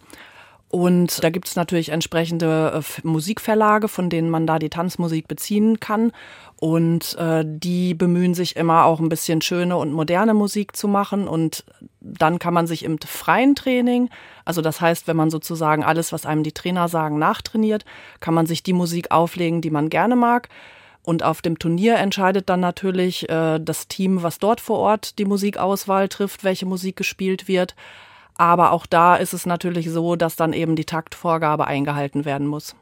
Und 0.69 1.23
da 1.23 1.31
gibt 1.31 1.47
es 1.47 1.55
natürlich 1.55 1.89
entsprechende 1.89 2.83
äh, 2.83 3.01
Musikverlage, 3.07 3.87
von 3.87 4.11
denen 4.11 4.29
man 4.29 4.45
da 4.45 4.59
die 4.59 4.69
Tanzmusik 4.69 5.27
beziehen 5.27 5.79
kann. 5.79 6.11
Und 6.57 7.15
äh, 7.17 7.43
die 7.43 7.95
bemühen 7.95 8.35
sich 8.35 8.55
immer 8.55 8.85
auch 8.85 8.99
ein 8.99 9.09
bisschen 9.09 9.41
schöne 9.41 9.77
und 9.77 9.91
moderne 9.91 10.35
Musik 10.35 10.75
zu 10.75 10.87
machen. 10.87 11.27
Und 11.27 11.65
dann 12.01 12.39
kann 12.39 12.53
man 12.53 12.67
sich 12.67 12.83
im 12.83 12.97
freien 12.99 13.55
Training, 13.55 14.09
also 14.45 14.61
das 14.61 14.81
heißt, 14.81 15.07
wenn 15.07 15.17
man 15.17 15.29
sozusagen 15.29 15.83
alles, 15.83 16.11
was 16.11 16.25
einem 16.25 16.43
die 16.43 16.53
Trainer 16.53 16.87
sagen, 16.87 17.19
nachtrainiert, 17.19 17.85
kann 18.19 18.33
man 18.33 18.45
sich 18.45 18.63
die 18.63 18.73
Musik 18.73 19.11
auflegen, 19.11 19.61
die 19.61 19.69
man 19.69 19.89
gerne 19.89 20.15
mag. 20.15 20.49
Und 21.03 21.23
auf 21.23 21.41
dem 21.41 21.57
Turnier 21.57 21.95
entscheidet 21.95 22.49
dann 22.49 22.59
natürlich 22.59 23.27
äh, 23.29 23.59
das 23.59 23.87
Team, 23.87 24.21
was 24.21 24.37
dort 24.37 24.61
vor 24.61 24.79
Ort 24.79 25.17
die 25.17 25.25
Musikauswahl 25.25 26.07
trifft, 26.07 26.43
welche 26.43 26.65
Musik 26.65 26.97
gespielt 26.97 27.47
wird. 27.47 27.75
Aber 28.35 28.71
auch 28.71 28.85
da 28.85 29.15
ist 29.15 29.33
es 29.33 29.45
natürlich 29.45 29.89
so, 29.89 30.15
dass 30.15 30.35
dann 30.35 30.53
eben 30.53 30.75
die 30.75 30.85
Taktvorgabe 30.85 31.67
eingehalten 31.67 32.25
werden 32.25 32.47
muss. 32.47 32.75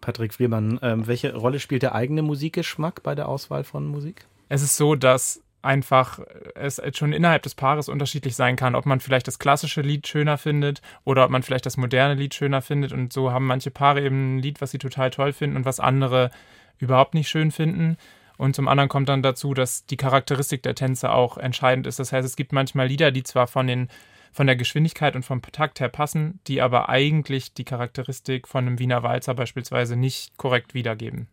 Patrick 0.00 0.34
Friemann, 0.34 0.78
äh, 0.78 1.06
welche 1.06 1.34
Rolle 1.34 1.60
spielt 1.60 1.82
der 1.82 1.94
eigene 1.94 2.22
Musikgeschmack 2.22 3.02
bei 3.02 3.14
der 3.14 3.28
Auswahl 3.28 3.64
von 3.64 3.86
Musik? 3.86 4.26
Es 4.48 4.62
ist 4.62 4.76
so, 4.76 4.94
dass 4.94 5.42
einfach 5.62 6.20
es 6.54 6.80
schon 6.94 7.12
innerhalb 7.12 7.42
des 7.42 7.54
Paares 7.54 7.88
unterschiedlich 7.88 8.36
sein 8.36 8.56
kann, 8.56 8.74
ob 8.74 8.86
man 8.86 9.00
vielleicht 9.00 9.26
das 9.26 9.38
klassische 9.38 9.80
Lied 9.80 10.06
schöner 10.06 10.38
findet 10.38 10.82
oder 11.04 11.24
ob 11.24 11.30
man 11.30 11.42
vielleicht 11.42 11.66
das 11.66 11.76
moderne 11.76 12.14
Lied 12.14 12.34
schöner 12.34 12.62
findet. 12.62 12.92
Und 12.92 13.12
so 13.12 13.32
haben 13.32 13.46
manche 13.46 13.70
Paare 13.70 14.02
eben 14.02 14.36
ein 14.36 14.38
Lied, 14.38 14.60
was 14.60 14.70
sie 14.70 14.78
total 14.78 15.10
toll 15.10 15.32
finden 15.32 15.56
und 15.56 15.64
was 15.64 15.80
andere 15.80 16.30
überhaupt 16.78 17.14
nicht 17.14 17.28
schön 17.28 17.50
finden. 17.50 17.96
Und 18.36 18.54
zum 18.54 18.68
anderen 18.68 18.88
kommt 18.88 19.08
dann 19.08 19.22
dazu, 19.22 19.52
dass 19.52 19.84
die 19.86 19.96
Charakteristik 19.96 20.62
der 20.62 20.76
Tänze 20.76 21.10
auch 21.10 21.38
entscheidend 21.38 21.86
ist. 21.88 21.98
Das 21.98 22.12
heißt, 22.12 22.26
es 22.26 22.36
gibt 22.36 22.52
manchmal 22.52 22.86
Lieder, 22.86 23.10
die 23.10 23.24
zwar 23.24 23.48
von 23.48 23.66
den 23.66 23.88
von 24.30 24.46
der 24.46 24.56
Geschwindigkeit 24.56 25.16
und 25.16 25.24
vom 25.24 25.42
Takt 25.42 25.80
her 25.80 25.88
passen, 25.88 26.38
die 26.46 26.60
aber 26.60 26.88
eigentlich 26.88 27.54
die 27.54 27.64
Charakteristik 27.64 28.46
von 28.46 28.66
einem 28.66 28.78
Wiener 28.78 29.02
Walzer 29.02 29.34
beispielsweise 29.34 29.96
nicht 29.96 30.36
korrekt 30.36 30.74
wiedergeben. 30.74 31.28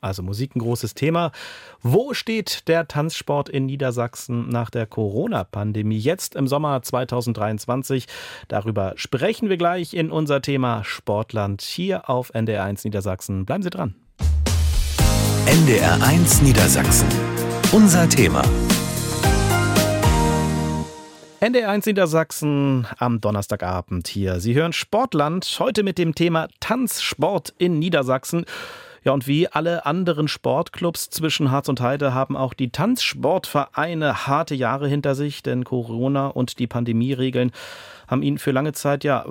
Also 0.00 0.22
Musik 0.22 0.56
ein 0.56 0.60
großes 0.60 0.94
Thema. 0.94 1.32
Wo 1.82 2.14
steht 2.14 2.68
der 2.68 2.88
Tanzsport 2.88 3.48
in 3.48 3.66
Niedersachsen 3.66 4.48
nach 4.48 4.70
der 4.70 4.86
Corona-Pandemie 4.86 5.98
jetzt 5.98 6.34
im 6.34 6.46
Sommer 6.46 6.82
2023? 6.82 8.06
Darüber 8.48 8.92
sprechen 8.96 9.48
wir 9.48 9.56
gleich 9.56 9.94
in 9.94 10.10
unser 10.10 10.42
Thema 10.42 10.84
Sportland 10.84 11.62
hier 11.62 12.08
auf 12.08 12.34
NDR1 12.34 12.80
Niedersachsen. 12.84 13.44
Bleiben 13.44 13.62
Sie 13.62 13.70
dran. 13.70 13.94
NDR1 15.46 16.42
Niedersachsen. 16.42 17.08
Unser 17.72 18.08
Thema. 18.08 18.42
NDR1 21.40 21.86
Niedersachsen 21.86 22.86
am 22.98 23.22
Donnerstagabend 23.22 24.08
hier. 24.08 24.40
Sie 24.40 24.54
hören 24.54 24.74
Sportland 24.74 25.56
heute 25.58 25.82
mit 25.82 25.96
dem 25.96 26.14
Thema 26.14 26.48
Tanzsport 26.60 27.54
in 27.56 27.78
Niedersachsen. 27.78 28.44
Ja, 29.02 29.12
und 29.12 29.26
wie 29.26 29.48
alle 29.48 29.86
anderen 29.86 30.28
Sportclubs 30.28 31.08
zwischen 31.08 31.50
Harz 31.50 31.68
und 31.68 31.80
Heide 31.80 32.12
haben 32.12 32.36
auch 32.36 32.52
die 32.52 32.70
Tanzsportvereine 32.70 34.26
harte 34.26 34.54
Jahre 34.54 34.88
hinter 34.88 35.14
sich, 35.14 35.42
denn 35.42 35.64
Corona 35.64 36.26
und 36.26 36.58
die 36.58 36.66
Pandemieregeln 36.66 37.52
haben 38.08 38.22
ihnen 38.22 38.38
für 38.38 38.50
lange 38.50 38.72
Zeit 38.72 39.04
ja 39.04 39.24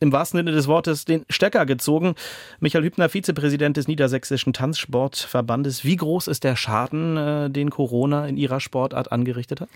im 0.00 0.12
wahrsten 0.12 0.38
Sinne 0.38 0.52
des 0.52 0.66
Wortes 0.66 1.04
den 1.04 1.24
Stecker 1.28 1.66
gezogen. 1.66 2.14
Michael 2.60 2.84
Hübner, 2.84 3.08
Vizepräsident 3.08 3.76
des 3.76 3.88
Niedersächsischen 3.88 4.52
Tanzsportverbandes. 4.52 5.84
Wie 5.84 5.96
groß 5.96 6.28
ist 6.28 6.44
der 6.44 6.56
Schaden, 6.56 7.16
äh, 7.16 7.50
den 7.50 7.70
Corona 7.70 8.26
in 8.26 8.36
Ihrer 8.36 8.60
Sportart 8.60 9.12
angerichtet 9.12 9.60
hat? 9.60 9.68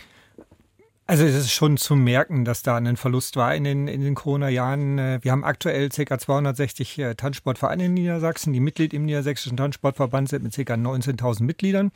Also 1.10 1.24
es 1.24 1.34
ist 1.34 1.52
schon 1.52 1.78
zu 1.78 1.96
merken, 1.96 2.44
dass 2.44 2.62
da 2.62 2.76
ein 2.76 2.98
Verlust 2.98 3.36
war 3.36 3.54
in 3.54 3.64
den, 3.64 3.88
in 3.88 4.02
den 4.02 4.14
Corona-Jahren. 4.14 4.98
Äh, 4.98 5.18
wir 5.22 5.32
haben 5.32 5.42
aktuell 5.42 5.88
ca. 5.88 6.18
260 6.18 6.98
äh, 6.98 7.14
Tanzsportvereine 7.14 7.86
in 7.86 7.94
Niedersachsen, 7.94 8.52
die 8.52 8.60
Mitglied 8.60 8.92
im 8.92 9.06
Niedersächsischen 9.06 9.56
Tanzsportverband 9.56 10.28
sind 10.28 10.42
mit 10.42 10.54
ca. 10.54 10.74
19.000 10.74 11.44
Mitgliedern. 11.44 11.92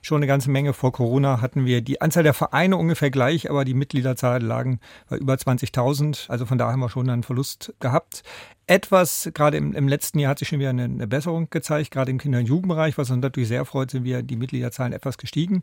Schon 0.00 0.16
eine 0.16 0.26
ganze 0.26 0.50
Menge. 0.50 0.72
Vor 0.72 0.92
Corona 0.92 1.42
hatten 1.42 1.66
wir 1.66 1.82
die 1.82 2.00
Anzahl 2.00 2.22
der 2.22 2.32
Vereine 2.32 2.78
ungefähr 2.78 3.10
gleich, 3.10 3.50
aber 3.50 3.66
die 3.66 3.74
Mitgliederzahl 3.74 4.42
lagen 4.42 4.80
bei 5.10 5.18
über 5.18 5.34
20.000. 5.34 6.30
Also 6.30 6.46
von 6.46 6.56
daher 6.56 6.72
haben 6.72 6.80
wir 6.80 6.88
schon 6.88 7.10
einen 7.10 7.22
Verlust 7.22 7.74
gehabt. 7.80 8.22
Etwas, 8.66 9.30
gerade 9.34 9.58
im, 9.58 9.74
im 9.74 9.88
letzten 9.88 10.20
Jahr 10.20 10.30
hat 10.30 10.38
sich 10.38 10.48
schon 10.48 10.58
wieder 10.58 10.70
eine, 10.70 10.84
eine 10.84 11.06
Besserung 11.06 11.50
gezeigt, 11.50 11.90
gerade 11.90 12.10
im 12.10 12.16
Kinder- 12.16 12.38
und 12.38 12.46
Jugendbereich, 12.46 12.96
was 12.96 13.10
uns 13.10 13.20
natürlich 13.20 13.48
sehr 13.50 13.66
freut, 13.66 13.90
sind 13.90 14.04
wir 14.04 14.22
die 14.22 14.36
Mitgliederzahlen 14.36 14.94
etwas 14.94 15.18
gestiegen. 15.18 15.62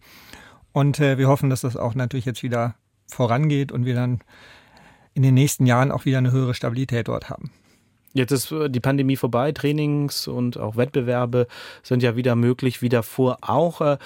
Und 0.72 1.00
äh, 1.00 1.18
wir 1.18 1.30
hoffen, 1.30 1.50
dass 1.50 1.62
das 1.62 1.76
auch 1.76 1.96
natürlich 1.96 2.26
jetzt 2.26 2.44
wieder 2.44 2.76
vorangeht 3.14 3.72
und 3.72 3.86
wir 3.86 3.96
dann 3.96 4.22
in 5.14 5.24
den 5.24 5.34
nächsten 5.34 5.66
Jahren 5.66 5.92
auch 5.92 6.06
wieder 6.06 6.18
eine 6.18 6.32
höhere 6.32 6.54
Stabilität 6.54 7.08
dort 7.08 7.30
haben. 7.30 7.52
Jetzt 8.14 8.32
ist 8.32 8.52
äh, 8.52 8.70
die 8.70 8.80
Pandemie 8.80 9.16
vorbei, 9.16 9.52
Trainings 9.52 10.28
und 10.28 10.58
auch 10.58 10.76
Wettbewerbe 10.76 11.48
sind 11.84 12.04
ja 12.04 12.16
wieder 12.16 12.36
möglich, 12.36 12.82
wie 12.82 12.90
davor 12.90 13.38
auch. 13.42 13.82
Äh, 13.82 13.98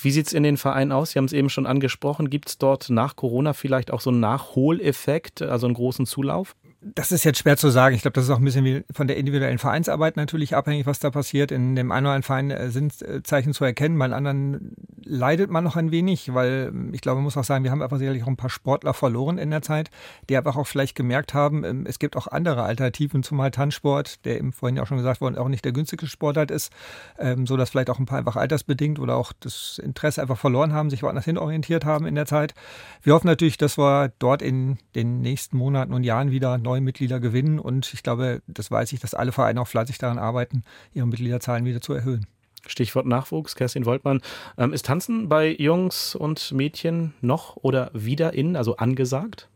wie 0.00 0.10
sieht 0.10 0.26
es 0.26 0.32
in 0.32 0.42
den 0.42 0.56
Vereinen 0.56 0.92
aus? 0.92 1.10
Sie 1.10 1.18
haben 1.18 1.26
es 1.26 1.34
eben 1.34 1.50
schon 1.50 1.66
angesprochen. 1.66 2.30
Gibt 2.30 2.48
es 2.48 2.58
dort 2.58 2.88
nach 2.88 3.14
Corona 3.14 3.52
vielleicht 3.52 3.90
auch 3.90 4.00
so 4.00 4.10
einen 4.10 4.20
Nachholeffekt, 4.20 5.42
also 5.42 5.66
einen 5.66 5.74
großen 5.74 6.06
Zulauf? 6.06 6.54
Das 6.84 7.12
ist 7.12 7.22
jetzt 7.22 7.38
schwer 7.38 7.56
zu 7.56 7.70
sagen. 7.70 7.94
Ich 7.94 8.02
glaube, 8.02 8.14
das 8.14 8.24
ist 8.24 8.30
auch 8.30 8.38
ein 8.38 8.44
bisschen 8.44 8.64
wie 8.64 8.84
von 8.92 9.06
der 9.06 9.16
individuellen 9.16 9.58
Vereinsarbeit 9.58 10.16
natürlich 10.16 10.56
abhängig, 10.56 10.84
was 10.84 10.98
da 10.98 11.10
passiert. 11.10 11.52
In 11.52 11.76
dem 11.76 11.92
einen 11.92 12.06
oder 12.06 12.14
anderen 12.14 12.22
Verein 12.24 12.50
äh, 12.50 12.70
sind 12.70 13.00
äh, 13.02 13.22
Zeichen 13.22 13.54
zu 13.54 13.64
erkennen, 13.64 13.96
bei 13.96 14.06
anderen 14.06 14.74
leidet 15.04 15.50
man 15.50 15.62
noch 15.62 15.76
ein 15.76 15.92
wenig, 15.92 16.34
weil 16.34 16.70
ähm, 16.72 16.92
ich 16.92 17.00
glaube, 17.00 17.16
man 17.16 17.24
muss 17.24 17.36
auch 17.36 17.44
sagen, 17.44 17.62
wir 17.62 17.70
haben 17.70 17.82
einfach 17.82 17.98
sicherlich 17.98 18.24
auch 18.24 18.28
ein 18.28 18.36
paar 18.36 18.50
Sportler 18.50 18.94
verloren 18.94 19.38
in 19.38 19.50
der 19.50 19.62
Zeit, 19.62 19.90
die 20.28 20.36
einfach 20.36 20.56
auch 20.56 20.66
vielleicht 20.66 20.96
gemerkt 20.96 21.34
haben, 21.34 21.62
ähm, 21.64 21.86
es 21.86 22.00
gibt 22.00 22.16
auch 22.16 22.26
andere 22.26 22.64
Alternativen 22.64 23.22
zum 23.22 23.38
Tanzsport, 23.52 24.24
der 24.24 24.38
eben 24.38 24.52
vorhin 24.52 24.78
auch 24.80 24.86
schon 24.86 24.96
gesagt 24.96 25.20
worden, 25.20 25.38
auch 25.38 25.48
nicht 25.48 25.64
der 25.64 25.72
günstigste 25.72 26.08
Sportart 26.08 26.50
ist, 26.50 26.72
ähm, 27.18 27.46
so 27.46 27.56
dass 27.56 27.70
vielleicht 27.70 27.90
auch 27.90 27.98
ein 27.98 28.06
paar 28.06 28.18
einfach 28.18 28.36
altersbedingt 28.36 28.98
oder 28.98 29.16
auch 29.16 29.32
das 29.38 29.80
Interesse 29.82 30.20
einfach 30.20 30.38
verloren 30.38 30.72
haben, 30.72 30.90
sich 30.90 31.02
woanders 31.02 31.24
hin 31.24 31.38
orientiert 31.38 31.84
haben 31.84 32.06
in 32.06 32.14
der 32.14 32.26
Zeit. 32.26 32.54
Wir 33.02 33.14
hoffen 33.14 33.28
natürlich, 33.28 33.56
dass 33.56 33.78
wir 33.78 34.12
dort 34.18 34.42
in 34.42 34.78
den 34.94 35.20
nächsten 35.20 35.56
Monaten 35.56 35.92
und 35.92 36.04
Jahren 36.04 36.30
wieder 36.30 36.58
neue 36.72 36.80
Mitglieder 36.80 37.20
gewinnen. 37.20 37.58
Und 37.58 37.92
ich 37.92 38.02
glaube, 38.02 38.42
das 38.46 38.70
weiß 38.70 38.92
ich, 38.92 39.00
dass 39.00 39.14
alle 39.14 39.32
Vereine 39.32 39.60
auch 39.60 39.68
fleißig 39.68 39.98
daran 39.98 40.18
arbeiten, 40.18 40.64
ihre 40.94 41.06
Mitgliederzahlen 41.06 41.64
wieder 41.64 41.80
zu 41.80 41.92
erhöhen. 41.92 42.26
Stichwort 42.66 43.06
Nachwuchs, 43.06 43.56
Kerstin 43.56 43.84
Woltmann. 43.84 44.20
Ähm, 44.56 44.72
ist 44.72 44.86
Tanzen 44.86 45.28
bei 45.28 45.50
Jungs 45.50 46.14
und 46.14 46.52
Mädchen 46.52 47.12
noch 47.20 47.56
oder 47.56 47.90
wieder 47.92 48.32
in, 48.32 48.56
also 48.56 48.76
angesagt? 48.76 49.48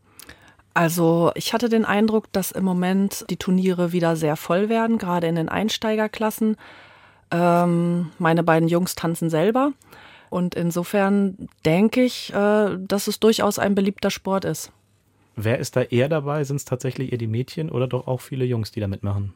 Also 0.73 1.31
ich 1.33 1.53
hatte 1.53 1.69
den 1.69 1.85
Eindruck, 1.85 2.31
dass 2.33 2.51
im 2.51 2.63
Moment 2.63 3.25
die 3.29 3.37
Turniere 3.37 3.93
wieder 3.93 4.15
sehr 4.15 4.35
voll 4.35 4.69
werden, 4.69 4.99
gerade 4.99 5.25
in 5.27 5.35
den 5.35 5.49
Einsteigerklassen. 5.49 6.57
Ähm, 7.31 8.11
meine 8.19 8.43
beiden 8.43 8.69
Jungs 8.69 8.93
tanzen 8.93 9.29
selber. 9.29 9.71
Und 10.29 10.53
insofern 10.53 11.47
denke 11.65 12.03
ich, 12.03 12.33
äh, 12.33 12.77
dass 12.77 13.07
es 13.07 13.19
durchaus 13.19 13.57
ein 13.57 13.73
beliebter 13.73 14.11
Sport 14.11 14.45
ist. 14.45 14.71
Wer 15.39 15.59
ist 15.59 15.75
da 15.75 15.83
eher 15.83 16.09
dabei? 16.09 16.43
Sind 16.43 16.55
es 16.55 16.65
tatsächlich 16.65 17.11
eher 17.11 17.19
die 17.19 17.27
Mädchen 17.27 17.69
oder 17.69 17.87
doch 17.87 18.07
auch 18.07 18.21
viele 18.21 18.43
Jungs, 18.43 18.71
die 18.71 18.79
da 18.79 18.87
mitmachen? 18.87 19.33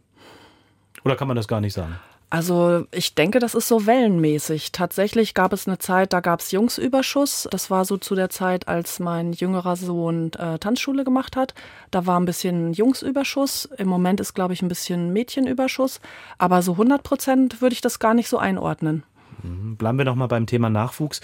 Oder 1.05 1.15
kann 1.15 1.27
man 1.27 1.37
das 1.37 1.47
gar 1.47 1.61
nicht 1.61 1.73
sagen? 1.73 1.95
Also 2.31 2.85
ich 2.91 3.13
denke, 3.13 3.39
das 3.39 3.53
ist 3.53 3.67
so 3.67 3.85
wellenmäßig. 3.85 4.71
Tatsächlich 4.71 5.33
gab 5.33 5.53
es 5.53 5.67
eine 5.67 5.77
Zeit, 5.77 6.13
da 6.13 6.21
gab 6.21 6.39
es 6.39 6.51
Jungsüberschuss. 6.51 7.47
Das 7.51 7.69
war 7.69 7.85
so 7.85 7.97
zu 7.97 8.15
der 8.15 8.29
Zeit, 8.29 8.67
als 8.67 8.99
mein 8.99 9.33
jüngerer 9.33 9.75
Sohn 9.75 10.31
äh, 10.33 10.57
Tanzschule 10.57 11.03
gemacht 11.03 11.35
hat. 11.35 11.53
Da 11.91 12.07
war 12.07 12.19
ein 12.19 12.25
bisschen 12.25 12.73
Jungsüberschuss. 12.73 13.65
Im 13.77 13.89
Moment 13.89 14.21
ist, 14.21 14.33
glaube 14.33 14.53
ich, 14.53 14.61
ein 14.61 14.69
bisschen 14.69 15.13
Mädchenüberschuss. 15.13 15.99
Aber 16.37 16.61
so 16.61 16.71
100 16.71 17.03
Prozent 17.03 17.61
würde 17.61 17.73
ich 17.73 17.81
das 17.81 17.99
gar 17.99 18.13
nicht 18.15 18.29
so 18.29 18.37
einordnen. 18.37 19.03
Mhm. 19.43 19.75
Bleiben 19.77 19.97
wir 19.97 20.05
noch 20.05 20.15
mal 20.15 20.27
beim 20.27 20.45
Thema 20.45 20.69
Nachwuchs. 20.69 21.21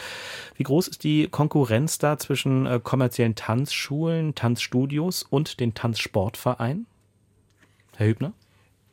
Wie 0.56 0.64
groß 0.64 0.88
ist 0.88 1.04
die 1.04 1.28
Konkurrenz 1.28 1.98
da 1.98 2.18
zwischen 2.18 2.66
äh, 2.66 2.80
kommerziellen 2.84 3.36
Tanzschulen, 3.36 4.36
Tanzstudios 4.36 5.24
und 5.24 5.60
den 5.60 5.74
Tanzsportvereinen? 5.74 6.86
Herr 7.96 8.08
Hübner? 8.08 8.34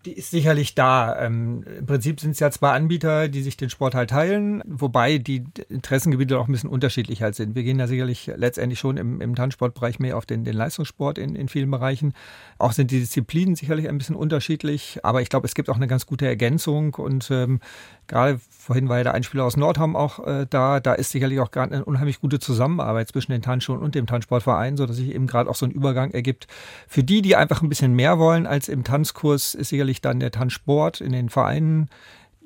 Die 0.05 0.13
ist 0.13 0.31
sicherlich 0.31 0.75
da. 0.75 1.19
Ähm, 1.19 1.65
Im 1.79 1.87
Prinzip 1.87 2.21
sind 2.21 2.33
es 2.33 2.41
ja 2.41 2.51
zwei 2.51 2.73
Anbieter, 2.73 3.29
die 3.29 3.43
sich 3.43 3.57
den 3.57 3.71
Sport 3.71 3.95
halt 3.95 4.11
teilen, 4.11 4.63
wobei 4.67 5.17
die 5.17 5.45
Interessengebiete 5.71 6.39
auch 6.39 6.47
ein 6.47 6.53
bisschen 6.53 6.69
unterschiedlich 6.69 7.23
halt 7.23 7.35
sind. 7.35 7.55
Wir 7.55 7.63
gehen 7.63 7.79
ja 7.79 7.87
sicherlich 7.87 8.31
letztendlich 8.37 8.79
schon 8.79 8.99
im, 8.99 9.23
im 9.23 9.35
Tanzsportbereich 9.35 10.01
mehr 10.01 10.19
auf 10.19 10.27
den, 10.27 10.45
den 10.45 10.55
Leistungssport 10.55 11.17
in, 11.17 11.35
in 11.35 11.49
vielen 11.49 11.71
Bereichen. 11.71 12.13
Auch 12.59 12.73
sind 12.73 12.91
die 12.91 13.01
Disziplinen 13.01 13.57
sicherlich 13.57 13.89
ein 13.89 13.97
bisschen 13.97 14.17
unterschiedlich, 14.17 14.99
aber 15.03 15.23
ich 15.23 15.31
glaube, 15.31 15.47
es 15.47 15.55
gibt 15.55 15.71
auch 15.71 15.77
eine 15.77 15.87
ganz 15.87 16.05
gute 16.05 16.27
Ergänzung 16.27 16.95
und 16.95 17.31
ähm, 17.31 17.61
gerade 18.07 18.41
vorhin 18.65 18.89
war 18.89 18.97
ja 18.97 19.05
der 19.05 19.15
Einspieler 19.15 19.45
aus 19.45 19.57
Nordham 19.57 19.95
auch 19.95 20.27
äh, 20.27 20.47
da. 20.49 20.81
Da 20.81 20.95
ist 20.95 21.11
sicherlich 21.11 21.39
auch 21.41 21.51
gerade 21.51 21.75
eine 21.75 21.85
unheimlich 21.85 22.21
gute 22.21 22.41
Zusammenarbeit 22.41 23.09
zwischen 23.09 23.33
den 23.33 23.43
Tanzschulen 23.43 23.83
und 23.83 23.95
dem 23.95 24.07
Tanzsportverein, 24.07 24.77
so 24.77 24.87
dass 24.87 24.97
sich 24.97 25.15
eben 25.15 25.27
gerade 25.27 25.51
auch 25.51 25.55
so 25.55 25.67
ein 25.67 25.71
Übergang 25.71 26.13
ergibt. 26.13 26.47
Für 26.89 27.05
die, 27.05 27.21
die 27.21 27.37
einfach 27.37 27.61
ein 27.61 27.69
bisschen 27.69 27.95
mehr 27.95 28.19
wollen 28.19 28.47
als 28.47 28.69
im 28.69 28.83
Tanzkurs, 28.83 29.55
ist 29.55 29.69
sicherlich 29.69 30.01
dann 30.01 30.19
der 30.19 30.31
Tanzsport 30.31 31.03
in 31.03 31.13
den 31.13 31.29
Vereinen 31.29 31.91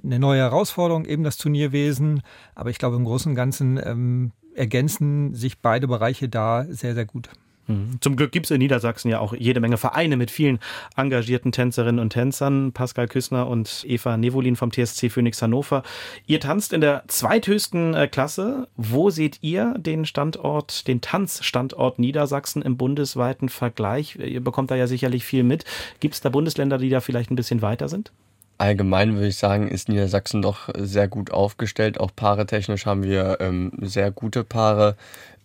eine 0.02 0.18
neue 0.18 0.40
Herausforderung, 0.40 1.04
eben 1.04 1.22
das 1.22 1.37
Turnierwesen. 1.37 2.22
Aber 2.54 2.70
ich 2.70 2.78
glaube, 2.78 2.96
im 2.96 3.04
Großen 3.04 3.31
und 3.31 3.37
Ganzen 3.37 3.81
ähm, 3.83 4.33
ergänzen 4.54 5.35
sich 5.35 5.61
beide 5.61 5.87
Bereiche 5.87 6.28
da 6.28 6.64
sehr, 6.68 6.94
sehr 6.94 7.07
gut. 7.07 7.31
Mhm. 7.68 7.98
Zum 8.00 8.16
Glück 8.16 8.33
gibt 8.33 8.46
es 8.46 8.50
in 8.50 8.59
Niedersachsen 8.59 9.09
ja 9.11 9.20
auch 9.20 9.35
jede 9.35 9.61
Menge 9.61 9.76
Vereine 9.76 10.16
mit 10.16 10.31
vielen 10.31 10.59
engagierten 10.96 11.52
Tänzerinnen 11.52 12.00
und 12.00 12.11
Tänzern. 12.11 12.72
Pascal 12.72 13.07
Küssner 13.07 13.46
und 13.46 13.85
Eva 13.87 14.16
Nevolin 14.16 14.57
vom 14.57 14.72
TSC 14.72 15.11
Phoenix 15.11 15.40
Hannover. 15.42 15.83
Ihr 16.26 16.40
tanzt 16.40 16.72
in 16.72 16.81
der 16.81 17.04
zweithöchsten 17.07 17.94
äh, 17.94 18.09
Klasse. 18.09 18.68
Wo 18.76 19.11
seht 19.11 19.38
ihr 19.42 19.74
den 19.78 20.04
Standort, 20.07 20.88
den 20.88 21.00
Tanzstandort 21.00 21.98
Niedersachsen 21.98 22.62
im 22.62 22.76
bundesweiten 22.76 23.48
Vergleich? 23.48 24.16
Ihr 24.16 24.42
bekommt 24.42 24.70
da 24.70 24.74
ja 24.74 24.87
sicherlich 24.87 25.24
viel 25.24 25.44
mit. 25.44 25.64
Gibt 26.00 26.14
es 26.14 26.20
da 26.20 26.31
Bundesländer, 26.31 26.78
die 26.78 26.88
da 26.88 27.00
vielleicht 27.00 27.31
ein 27.31 27.37
bisschen 27.37 27.62
weiter 27.62 27.88
sind? 27.88 28.11
Allgemein 28.59 29.14
würde 29.14 29.28
ich 29.28 29.37
sagen, 29.37 29.68
ist 29.68 29.88
Niedersachsen 29.88 30.42
doch 30.42 30.68
sehr 30.76 31.07
gut 31.07 31.31
aufgestellt. 31.31 32.00
Auch 32.00 32.11
paaretechnisch 32.14 32.87
haben 32.87 33.04
wir 33.04 33.37
ähm, 33.40 33.70
sehr 33.83 34.11
gute 34.11 34.42
Paare. 34.42 34.96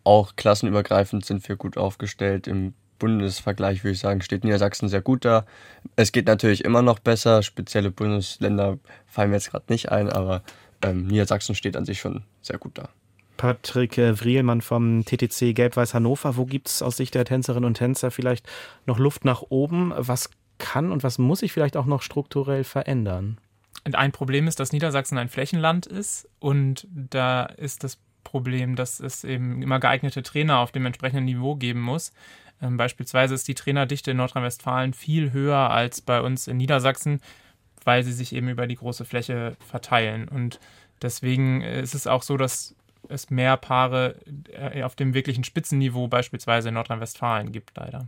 Auch 0.03 0.35
klassenübergreifend 0.35 1.25
sind 1.25 1.47
wir 1.47 1.55
gut 1.55 1.77
aufgestellt. 1.77 2.47
Im 2.47 2.73
Bundesvergleich 2.99 3.83
würde 3.83 3.93
ich 3.93 3.99
sagen, 3.99 4.21
steht 4.21 4.43
Niedersachsen 4.43 4.87
sehr 4.87 5.01
gut 5.01 5.25
da. 5.25 5.45
Es 5.95 6.11
geht 6.11 6.27
natürlich 6.27 6.63
immer 6.63 6.81
noch 6.81 6.99
besser. 6.99 7.43
Spezielle 7.43 7.91
Bundesländer 7.91 8.77
fallen 9.07 9.29
mir 9.29 9.37
jetzt 9.37 9.51
gerade 9.51 9.65
nicht 9.69 9.91
ein, 9.91 10.09
aber 10.09 10.43
ähm, 10.81 11.07
Niedersachsen 11.07 11.55
steht 11.55 11.75
an 11.75 11.85
sich 11.85 11.99
schon 11.99 12.23
sehr 12.41 12.57
gut 12.57 12.77
da. 12.77 12.89
Patrick 13.37 13.97
Wrielmann 13.97 14.61
vom 14.61 15.03
TTC 15.05 15.53
Gelb-Weiß 15.53 15.93
Hannover. 15.93 16.37
Wo 16.37 16.45
gibt 16.45 16.69
es 16.69 16.81
aus 16.81 16.97
Sicht 16.97 17.15
der 17.15 17.25
Tänzerinnen 17.25 17.65
und 17.65 17.75
Tänzer 17.75 18.11
vielleicht 18.11 18.47
noch 18.85 18.99
Luft 18.99 19.25
nach 19.25 19.41
oben? 19.49 19.91
Was 19.95 20.29
kann 20.59 20.91
und 20.91 21.03
was 21.03 21.17
muss 21.17 21.39
sich 21.39 21.51
vielleicht 21.51 21.75
auch 21.75 21.85
noch 21.85 22.01
strukturell 22.01 22.63
verändern? 22.63 23.37
Und 23.85 23.95
ein 23.95 24.11
Problem 24.11 24.47
ist, 24.47 24.59
dass 24.59 24.71
Niedersachsen 24.71 25.17
ein 25.17 25.29
Flächenland 25.29 25.87
ist 25.87 26.29
und 26.39 26.87
da 26.93 27.43
ist 27.43 27.83
das 27.83 27.97
Problem, 28.23 28.75
dass 28.75 28.99
es 28.99 29.23
eben 29.23 29.61
immer 29.61 29.79
geeignete 29.79 30.23
Trainer 30.23 30.59
auf 30.59 30.71
dem 30.71 30.85
entsprechenden 30.85 31.25
Niveau 31.25 31.55
geben 31.55 31.81
muss. 31.81 32.11
Ähm, 32.61 32.77
beispielsweise 32.77 33.35
ist 33.35 33.47
die 33.47 33.55
Trainerdichte 33.55 34.11
in 34.11 34.17
Nordrhein-Westfalen 34.17 34.93
viel 34.93 35.31
höher 35.31 35.69
als 35.69 36.01
bei 36.01 36.21
uns 36.21 36.47
in 36.47 36.57
Niedersachsen, 36.57 37.21
weil 37.83 38.03
sie 38.03 38.13
sich 38.13 38.33
eben 38.33 38.49
über 38.49 38.67
die 38.67 38.75
große 38.75 39.05
Fläche 39.05 39.57
verteilen. 39.59 40.27
Und 40.27 40.59
deswegen 41.01 41.61
ist 41.61 41.95
es 41.95 42.07
auch 42.07 42.23
so, 42.23 42.37
dass 42.37 42.75
es 43.09 43.29
mehr 43.29 43.57
Paare 43.57 44.15
äh, 44.51 44.83
auf 44.83 44.95
dem 44.95 45.13
wirklichen 45.13 45.43
Spitzenniveau 45.43 46.07
beispielsweise 46.07 46.69
in 46.69 46.75
Nordrhein-Westfalen 46.75 47.51
gibt, 47.51 47.75
leider. 47.75 48.07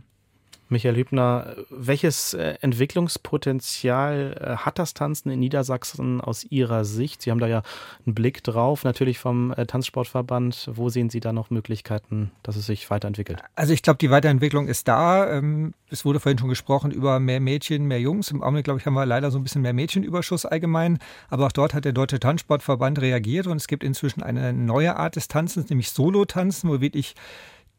Michael 0.68 0.96
Hübner, 0.96 1.54
welches 1.70 2.34
äh, 2.34 2.54
Entwicklungspotenzial 2.60 4.36
äh, 4.40 4.56
hat 4.56 4.78
das 4.78 4.94
Tanzen 4.94 5.30
in 5.30 5.38
Niedersachsen 5.38 6.20
aus 6.20 6.44
Ihrer 6.44 6.84
Sicht? 6.84 7.22
Sie 7.22 7.30
haben 7.30 7.38
da 7.38 7.46
ja 7.46 7.62
einen 8.04 8.14
Blick 8.14 8.42
drauf, 8.42 8.82
natürlich 8.82 9.18
vom 9.18 9.52
äh, 9.52 9.66
Tanzsportverband. 9.66 10.70
Wo 10.72 10.88
sehen 10.88 11.08
Sie 11.08 11.20
da 11.20 11.32
noch 11.32 11.50
Möglichkeiten, 11.50 12.32
dass 12.42 12.56
es 12.56 12.66
sich 12.66 12.90
weiterentwickelt? 12.90 13.42
Also 13.54 13.72
ich 13.72 13.82
glaube, 13.82 13.98
die 13.98 14.10
Weiterentwicklung 14.10 14.66
ist 14.66 14.88
da. 14.88 15.30
Ähm, 15.30 15.72
es 15.88 16.04
wurde 16.04 16.18
vorhin 16.18 16.38
schon 16.38 16.48
gesprochen 16.48 16.90
über 16.90 17.20
mehr 17.20 17.38
Mädchen, 17.38 17.84
mehr 17.84 18.00
Jungs. 18.00 18.32
Im 18.32 18.42
Augenblick, 18.42 18.64
glaube 18.64 18.80
ich, 18.80 18.86
haben 18.86 18.94
wir 18.94 19.06
leider 19.06 19.30
so 19.30 19.38
ein 19.38 19.44
bisschen 19.44 19.62
mehr 19.62 19.72
Mädchenüberschuss 19.72 20.46
allgemein. 20.46 20.98
Aber 21.30 21.46
auch 21.46 21.52
dort 21.52 21.74
hat 21.74 21.84
der 21.84 21.92
Deutsche 21.92 22.18
Tanzsportverband 22.18 23.00
reagiert 23.00 23.46
und 23.46 23.56
es 23.56 23.68
gibt 23.68 23.84
inzwischen 23.84 24.22
eine 24.22 24.52
neue 24.52 24.96
Art 24.96 25.14
des 25.14 25.28
Tanzens, 25.28 25.70
nämlich 25.70 25.90
Solo-Tanzen, 25.90 26.68
wo 26.68 26.80
wirklich 26.80 27.14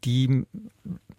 die 0.04 0.46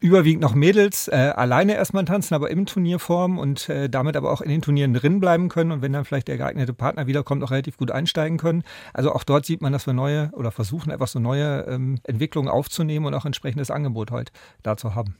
überwiegend 0.00 0.42
noch 0.42 0.54
Mädels 0.54 1.08
äh, 1.08 1.32
alleine 1.34 1.74
erstmal 1.74 2.04
tanzen, 2.04 2.34
aber 2.34 2.50
im 2.50 2.66
Turnierform 2.66 3.38
und 3.38 3.68
äh, 3.68 3.88
damit 3.88 4.16
aber 4.16 4.32
auch 4.32 4.40
in 4.40 4.48
den 4.48 4.62
Turnieren 4.62 4.94
drin 4.94 5.20
bleiben 5.20 5.48
können 5.48 5.72
und 5.72 5.82
wenn 5.82 5.92
dann 5.92 6.04
vielleicht 6.04 6.28
der 6.28 6.38
geeignete 6.38 6.72
Partner 6.72 7.06
wiederkommt, 7.06 7.42
auch 7.42 7.50
relativ 7.50 7.76
gut 7.76 7.90
einsteigen 7.90 8.38
können. 8.38 8.62
Also 8.94 9.12
auch 9.12 9.24
dort 9.24 9.44
sieht 9.44 9.60
man, 9.60 9.72
dass 9.72 9.86
wir 9.86 9.94
neue 9.94 10.30
oder 10.34 10.52
versuchen 10.52 10.92
einfach 10.92 11.08
so 11.08 11.18
neue 11.18 11.62
ähm, 11.68 11.98
Entwicklungen 12.04 12.48
aufzunehmen 12.48 13.06
und 13.06 13.14
auch 13.14 13.24
entsprechendes 13.24 13.70
Angebot 13.70 14.10
heute 14.10 14.32
dazu 14.62 14.94
haben. 14.94 15.16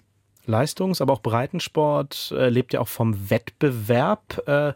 Leistungs-, 0.46 1.02
aber 1.02 1.12
auch 1.12 1.20
Breitensport 1.20 2.32
äh, 2.36 2.48
lebt 2.48 2.72
ja 2.72 2.80
auch 2.80 2.88
vom 2.88 3.30
Wettbewerb. 3.30 4.42
Äh, 4.46 4.72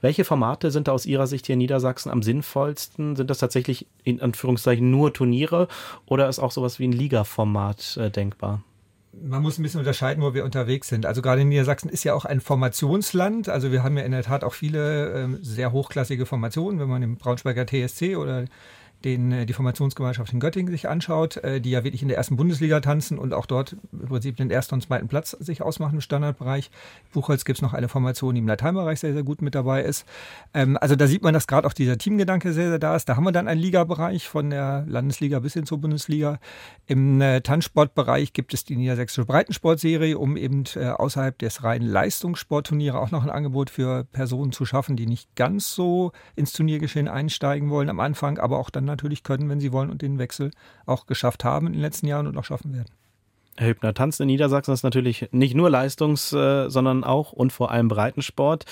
welche 0.00 0.24
Formate 0.24 0.70
sind 0.70 0.88
da 0.88 0.92
aus 0.92 1.06
Ihrer 1.06 1.26
Sicht 1.26 1.46
hier 1.46 1.54
in 1.54 1.60
Niedersachsen 1.60 2.10
am 2.10 2.22
sinnvollsten? 2.22 3.16
Sind 3.16 3.30
das 3.30 3.38
tatsächlich 3.38 3.86
in 4.02 4.20
Anführungszeichen 4.20 4.90
nur 4.90 5.12
Turniere 5.12 5.68
oder 6.06 6.28
ist 6.28 6.40
auch 6.40 6.52
sowas 6.52 6.78
wie 6.78 6.88
ein 6.88 6.92
Ligaformat 6.92 7.96
äh, 7.96 8.10
denkbar? 8.10 8.62
Man 9.22 9.42
muss 9.42 9.58
ein 9.58 9.62
bisschen 9.62 9.80
unterscheiden, 9.80 10.22
wo 10.22 10.34
wir 10.34 10.44
unterwegs 10.44 10.88
sind. 10.88 11.06
Also 11.06 11.22
gerade 11.22 11.42
in 11.42 11.48
Niedersachsen 11.48 11.88
ist 11.88 12.04
ja 12.04 12.14
auch 12.14 12.24
ein 12.24 12.40
Formationsland. 12.40 13.48
Also 13.48 13.72
wir 13.72 13.82
haben 13.82 13.96
ja 13.96 14.04
in 14.04 14.12
der 14.12 14.22
Tat 14.22 14.44
auch 14.44 14.54
viele 14.54 15.12
ähm, 15.12 15.38
sehr 15.42 15.72
hochklassige 15.72 16.26
Formationen, 16.26 16.80
wenn 16.80 16.88
man 16.88 17.02
im 17.02 17.16
Braunschweiger 17.16 17.66
TSC 17.66 18.16
oder 18.16 18.44
den, 19.04 19.32
äh, 19.32 19.46
die 19.46 19.52
Formationsgemeinschaft 19.52 20.32
in 20.32 20.40
Göttingen 20.40 20.72
sich 20.72 20.88
anschaut, 20.88 21.36
äh, 21.38 21.60
die 21.60 21.70
ja 21.70 21.84
wirklich 21.84 22.02
in 22.02 22.08
der 22.08 22.16
ersten 22.16 22.36
Bundesliga 22.36 22.80
tanzen 22.80 23.18
und 23.18 23.32
auch 23.34 23.46
dort 23.46 23.76
im 23.92 24.08
Prinzip 24.08 24.36
den 24.36 24.50
ersten 24.50 24.76
und 24.76 24.82
zweiten 24.82 25.08
Platz 25.08 25.30
sich 25.32 25.62
ausmachen 25.62 25.96
im 25.96 26.00
Standardbereich. 26.00 26.70
Buchholz 27.12 27.44
gibt 27.44 27.58
es 27.58 27.62
noch 27.62 27.74
eine 27.74 27.88
Formation, 27.88 28.34
die 28.34 28.40
im 28.40 28.48
Lateinbereich 28.48 29.00
sehr, 29.00 29.12
sehr 29.12 29.22
gut 29.22 29.42
mit 29.42 29.54
dabei 29.54 29.82
ist. 29.82 30.06
Ähm, 30.54 30.78
also 30.80 30.96
da 30.96 31.06
sieht 31.06 31.22
man, 31.22 31.34
dass 31.34 31.46
gerade 31.46 31.68
auch 31.68 31.72
dieser 31.72 31.98
Teamgedanke 31.98 32.52
sehr, 32.52 32.70
sehr 32.70 32.78
da 32.78 32.96
ist. 32.96 33.08
Da 33.08 33.16
haben 33.16 33.24
wir 33.24 33.32
dann 33.32 33.48
einen 33.48 33.60
Ligabereich 33.60 34.28
von 34.28 34.50
der 34.50 34.84
Landesliga 34.88 35.38
bis 35.40 35.52
hin 35.52 35.66
zur 35.66 35.78
Bundesliga. 35.78 36.38
Im 36.86 37.20
äh, 37.20 37.40
Tanzsportbereich 37.40 38.32
gibt 38.32 38.54
es 38.54 38.64
die 38.64 38.76
Niedersächsische 38.76 39.26
Breitensportserie, 39.26 40.18
um 40.18 40.36
eben 40.36 40.64
außerhalb 40.64 41.38
des 41.38 41.62
reinen 41.62 41.86
Leistungssportturniere 41.86 42.98
auch 42.98 43.10
noch 43.10 43.22
ein 43.22 43.30
Angebot 43.30 43.70
für 43.70 44.04
Personen 44.04 44.52
zu 44.52 44.64
schaffen, 44.64 44.96
die 44.96 45.06
nicht 45.06 45.34
ganz 45.36 45.74
so 45.74 46.12
ins 46.36 46.52
Turniergeschehen 46.52 47.08
einsteigen 47.08 47.70
wollen 47.70 47.90
am 47.90 48.00
Anfang, 48.00 48.38
aber 48.38 48.58
auch 48.58 48.70
dann 48.70 48.84
natürlich 48.94 49.22
können, 49.22 49.48
wenn 49.48 49.60
sie 49.60 49.72
wollen 49.72 49.90
und 49.90 50.02
den 50.02 50.18
Wechsel 50.18 50.50
auch 50.86 51.06
geschafft 51.06 51.44
haben 51.44 51.66
in 51.66 51.72
den 51.74 51.82
letzten 51.82 52.06
Jahren 52.06 52.26
und 52.26 52.36
auch 52.36 52.44
schaffen 52.44 52.72
werden. 52.72 52.88
Herr 53.56 53.68
Hübner, 53.68 53.94
Tanzen 53.94 54.22
in 54.22 54.28
Niedersachsen 54.28 54.74
ist 54.74 54.82
natürlich 54.82 55.28
nicht 55.30 55.54
nur 55.54 55.70
Leistungs-, 55.70 56.32
äh, 56.32 56.68
sondern 56.68 57.04
auch 57.04 57.32
und 57.32 57.52
vor 57.52 57.70
allem 57.70 57.88
Breitensport. 57.88 58.64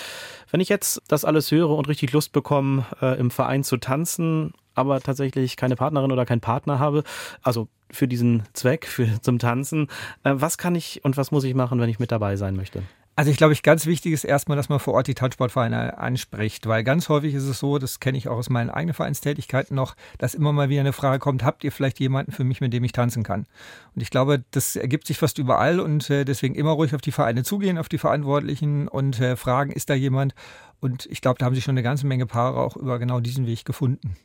Wenn 0.51 0.61
ich 0.61 0.69
jetzt 0.69 1.03
das 1.07 1.25
alles 1.25 1.51
höre 1.53 1.71
und 1.71 1.89
richtig 1.89 2.13
Lust 2.13 2.33
bekomme, 2.33 2.85
äh, 3.01 3.19
im 3.19 3.31
Verein 3.31 3.63
zu 3.63 3.77
tanzen, 3.77 4.53
aber 4.75 5.01
tatsächlich 5.01 5.57
keine 5.57 5.77
Partnerin 5.77 6.11
oder 6.11 6.27
keinen 6.27 6.41
Partner 6.41 6.81
habe, 6.81 7.05
also 7.43 7.69
für 7.91 8.09
diesen 8.09 8.43
Zweck, 8.55 8.87
für 8.87 9.21
zum 9.21 9.39
Tanzen, 9.39 9.87
äh, 10.25 10.33
was 10.35 10.59
kann 10.59 10.75
ich 10.75 11.05
und 11.05 11.17
was 11.17 11.31
muss 11.31 11.45
ich 11.45 11.55
machen, 11.55 11.79
wenn 11.79 11.91
ich 11.91 12.01
mit 12.01 12.11
dabei 12.11 12.37
sein 12.37 12.57
möchte? 12.57 12.83
Also 13.15 13.31
ich 13.31 13.37
glaube, 13.37 13.53
ich 13.53 13.63
ganz 13.63 13.85
wichtig 13.85 14.15
ist 14.15 14.25
erstmal, 14.25 14.57
dass 14.57 14.71
man 14.71 14.79
vor 14.81 14.95
Ort 14.95 15.07
die 15.07 15.15
Tanzsportvereine 15.15 15.99
anspricht, 15.99 16.67
weil 16.67 16.83
ganz 16.83 17.11
häufig 17.11 17.35
ist 17.35 17.45
es 17.45 17.59
so, 17.59 17.77
das 17.77 18.01
kenne 18.01 18.17
ich 18.17 18.29
auch 18.29 18.39
aus 18.39 18.49
meinen 18.49 18.71
eigenen 18.71 18.95
Vereinstätigkeiten 18.95 19.75
noch, 19.77 19.97
dass 20.17 20.35
immer 20.35 20.51
mal 20.55 20.71
wieder 20.71 20.81
eine 20.81 20.95
Frage 20.95 21.19
kommt, 21.19 21.45
habt 21.45 21.63
ihr 21.63 21.73
vielleicht 21.73 22.01
jemanden 22.01 22.33
für 22.33 22.45
mich, 22.45 22.63
mit 22.63 22.73
dem 22.73 22.85
ich 22.85 22.93
tanzen 22.93 23.23
kann? 23.23 23.47
Und 23.95 24.01
ich 24.01 24.09
glaube, 24.09 24.43
das 24.51 24.77
ergibt 24.77 25.07
sich 25.07 25.19
fast 25.19 25.37
überall 25.37 25.79
und 25.79 26.09
äh, 26.09 26.25
deswegen 26.25 26.55
immer 26.55 26.71
ruhig 26.71 26.95
auf 26.95 27.03
die 27.03 27.13
Vereine 27.13 27.45
zugehen, 27.45 27.77
auf 27.77 27.91
die 27.91 27.99
Verantwortlichen 27.99 28.89
und 28.89 29.21
äh, 29.21 29.37
fragen, 29.37 29.73
ist 29.73 29.91
da 29.91 29.95
jemand? 29.95 30.35
Und 30.81 31.05
ich 31.07 31.21
glaube, 31.21 31.39
da 31.39 31.45
haben 31.45 31.55
sich 31.55 31.65
schon 31.65 31.75
eine 31.75 31.83
ganze 31.83 32.07
Menge 32.07 32.25
Paare 32.25 32.61
auch 32.61 32.77
über 32.77 32.99
genau 32.99 33.21
diesen 33.21 33.47
Weg 33.47 33.67
gefunden. 33.67 34.17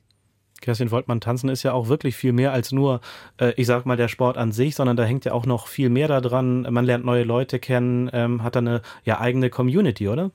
Kerstin 0.61 0.89
Voltmann, 0.91 1.21
Tanzen 1.21 1.49
ist 1.49 1.63
ja 1.63 1.73
auch 1.73 1.87
wirklich 1.87 2.15
viel 2.15 2.33
mehr 2.33 2.51
als 2.51 2.71
nur, 2.71 3.01
äh, 3.39 3.53
ich 3.57 3.67
sag 3.67 3.85
mal, 3.85 3.97
der 3.97 4.07
Sport 4.07 4.37
an 4.37 4.51
sich, 4.51 4.75
sondern 4.75 4.97
da 4.97 5.03
hängt 5.03 5.25
ja 5.25 5.33
auch 5.33 5.45
noch 5.45 5.67
viel 5.67 5.89
mehr 5.89 6.07
daran. 6.07 6.61
Man 6.69 6.85
lernt 6.85 7.05
neue 7.05 7.23
Leute 7.23 7.59
kennen, 7.59 8.09
ähm, 8.13 8.43
hat 8.43 8.55
da 8.55 8.59
eine 8.59 8.81
ja, 9.03 9.19
eigene 9.19 9.49
Community, 9.49 10.07
oder? 10.07 10.31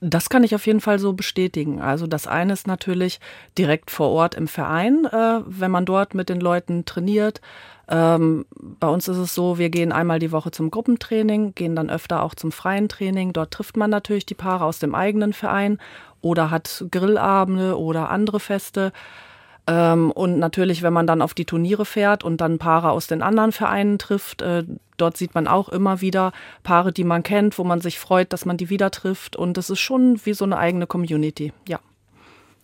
Das 0.00 0.28
kann 0.28 0.44
ich 0.44 0.54
auf 0.54 0.66
jeden 0.66 0.80
Fall 0.80 0.98
so 0.98 1.12
bestätigen. 1.12 1.80
Also 1.80 2.06
das 2.06 2.26
eine 2.26 2.52
ist 2.52 2.66
natürlich 2.66 3.18
direkt 3.58 3.90
vor 3.90 4.10
Ort 4.10 4.34
im 4.34 4.46
Verein, 4.46 5.04
äh, 5.06 5.40
wenn 5.46 5.70
man 5.70 5.84
dort 5.84 6.14
mit 6.14 6.28
den 6.28 6.40
Leuten 6.40 6.84
trainiert. 6.84 7.40
Ähm, 7.88 8.46
bei 8.52 8.88
uns 8.88 9.08
ist 9.08 9.16
es 9.16 9.34
so, 9.34 9.58
wir 9.58 9.68
gehen 9.68 9.90
einmal 9.90 10.20
die 10.20 10.30
Woche 10.30 10.52
zum 10.52 10.70
Gruppentraining, 10.70 11.54
gehen 11.56 11.74
dann 11.74 11.90
öfter 11.90 12.22
auch 12.22 12.36
zum 12.36 12.52
freien 12.52 12.88
Training. 12.88 13.32
Dort 13.32 13.50
trifft 13.50 13.76
man 13.76 13.90
natürlich 13.90 14.26
die 14.26 14.34
Paare 14.34 14.64
aus 14.64 14.78
dem 14.78 14.94
eigenen 14.94 15.32
Verein 15.32 15.78
oder 16.20 16.50
hat 16.50 16.84
Grillabende 16.90 17.78
oder 17.78 18.10
andere 18.10 18.38
Feste. 18.38 18.92
Ähm, 19.70 20.10
und 20.10 20.40
natürlich, 20.40 20.82
wenn 20.82 20.92
man 20.92 21.06
dann 21.06 21.22
auf 21.22 21.32
die 21.32 21.44
Turniere 21.44 21.84
fährt 21.84 22.24
und 22.24 22.40
dann 22.40 22.58
Paare 22.58 22.90
aus 22.90 23.06
den 23.06 23.22
anderen 23.22 23.52
Vereinen 23.52 23.98
trifft, 23.98 24.42
äh, 24.42 24.64
dort 24.96 25.16
sieht 25.16 25.36
man 25.36 25.46
auch 25.46 25.68
immer 25.68 26.00
wieder 26.00 26.32
Paare, 26.64 26.92
die 26.92 27.04
man 27.04 27.22
kennt, 27.22 27.56
wo 27.56 27.62
man 27.62 27.80
sich 27.80 28.00
freut, 28.00 28.32
dass 28.32 28.44
man 28.44 28.56
die 28.56 28.68
wieder 28.68 28.90
trifft. 28.90 29.36
Und 29.36 29.56
das 29.56 29.70
ist 29.70 29.78
schon 29.78 30.20
wie 30.24 30.32
so 30.32 30.44
eine 30.44 30.58
eigene 30.58 30.88
Community, 30.88 31.52
ja. 31.68 31.78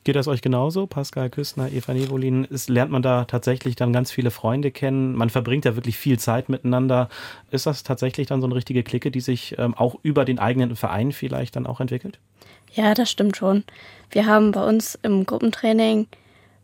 Geht 0.02 0.16
das 0.16 0.28
euch 0.28 0.40
genauso, 0.40 0.86
Pascal 0.86 1.30
Küstner, 1.30 1.70
Eva 1.72 1.92
Nevolin? 1.92 2.44
Ist, 2.44 2.68
lernt 2.68 2.92
man 2.92 3.02
da 3.02 3.24
tatsächlich 3.24 3.76
dann 3.76 3.92
ganz 3.92 4.10
viele 4.10 4.30
Freunde 4.30 4.72
kennen? 4.72 5.14
Man 5.14 5.30
verbringt 5.30 5.64
ja 5.64 5.74
wirklich 5.74 5.98
viel 5.98 6.18
Zeit 6.18 6.48
miteinander. 6.48 7.08
Ist 7.50 7.66
das 7.66 7.82
tatsächlich 7.82 8.28
dann 8.28 8.40
so 8.40 8.46
eine 8.46 8.54
richtige 8.54 8.84
Clique, 8.84 9.10
die 9.10 9.20
sich 9.20 9.56
ähm, 9.58 9.74
auch 9.74 9.96
über 10.02 10.24
den 10.24 10.38
eigenen 10.38 10.76
Verein 10.76 11.10
vielleicht 11.10 11.56
dann 11.56 11.66
auch 11.66 11.80
entwickelt? 11.80 12.20
Ja, 12.72 12.94
das 12.94 13.10
stimmt 13.10 13.36
schon. 13.36 13.64
Wir 14.10 14.26
haben 14.26 14.52
bei 14.52 14.64
uns 14.64 14.96
im 15.02 15.26
Gruppentraining 15.26 16.06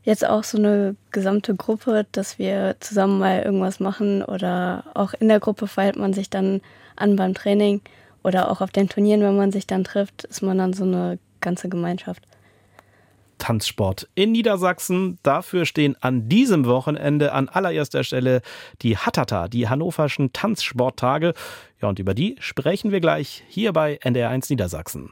jetzt 0.05 0.27
auch 0.27 0.45
so 0.45 0.59
eine 0.59 0.97
gesamte 1.11 1.55
Gruppe, 1.55 2.07
dass 2.13 2.39
wir 2.39 2.77
zusammen 2.81 3.19
mal 3.19 3.43
irgendwas 3.43 3.81
machen 3.81 4.23
oder 4.23 4.85
auch 4.95 5.15
in 5.15 5.29
der 5.29 5.41
Gruppe 5.41 5.67
feilt 5.67 5.97
man 5.97 6.13
sich 6.13 6.31
dann 6.31 6.61
an 6.97 7.17
beim 7.17 7.35
Training 7.35 7.81
oder 8.23 8.51
auch 8.51 8.61
auf 8.61 8.71
den 8.71 8.89
Turnieren, 8.89 9.23
wenn 9.23 9.37
man 9.37 9.53
sich 9.53 9.67
dann 9.67 9.85
trifft, 9.85 10.25
ist 10.25 10.43
man 10.43 10.59
dann 10.59 10.73
so 10.73 10.85
eine 10.85 11.19
ganze 11.41 11.69
Gemeinschaft. 11.69 12.23
Tanzsport 13.39 14.09
in 14.15 14.31
Niedersachsen. 14.31 15.19
Dafür 15.25 15.67
stehen 15.67 15.97
an 16.01 16.29
diesem 16.29 16.65
Wochenende 16.65 17.33
an 17.33 17.49
allererster 17.49 18.05
Stelle 18.05 18.41
die 18.83 18.97
Hattata, 18.97 19.49
die 19.49 19.69
hannoverschen 19.69 20.33
Tanzsporttage. 20.33 21.35
Ja, 21.81 21.89
und 21.89 21.99
über 21.99 22.15
die 22.15 22.37
sprechen 22.39 22.93
wir 22.93 23.01
gleich 23.01 23.43
hier 23.49 23.73
bei 23.73 23.99
NDR1 24.05 24.47
Niedersachsen. 24.51 25.11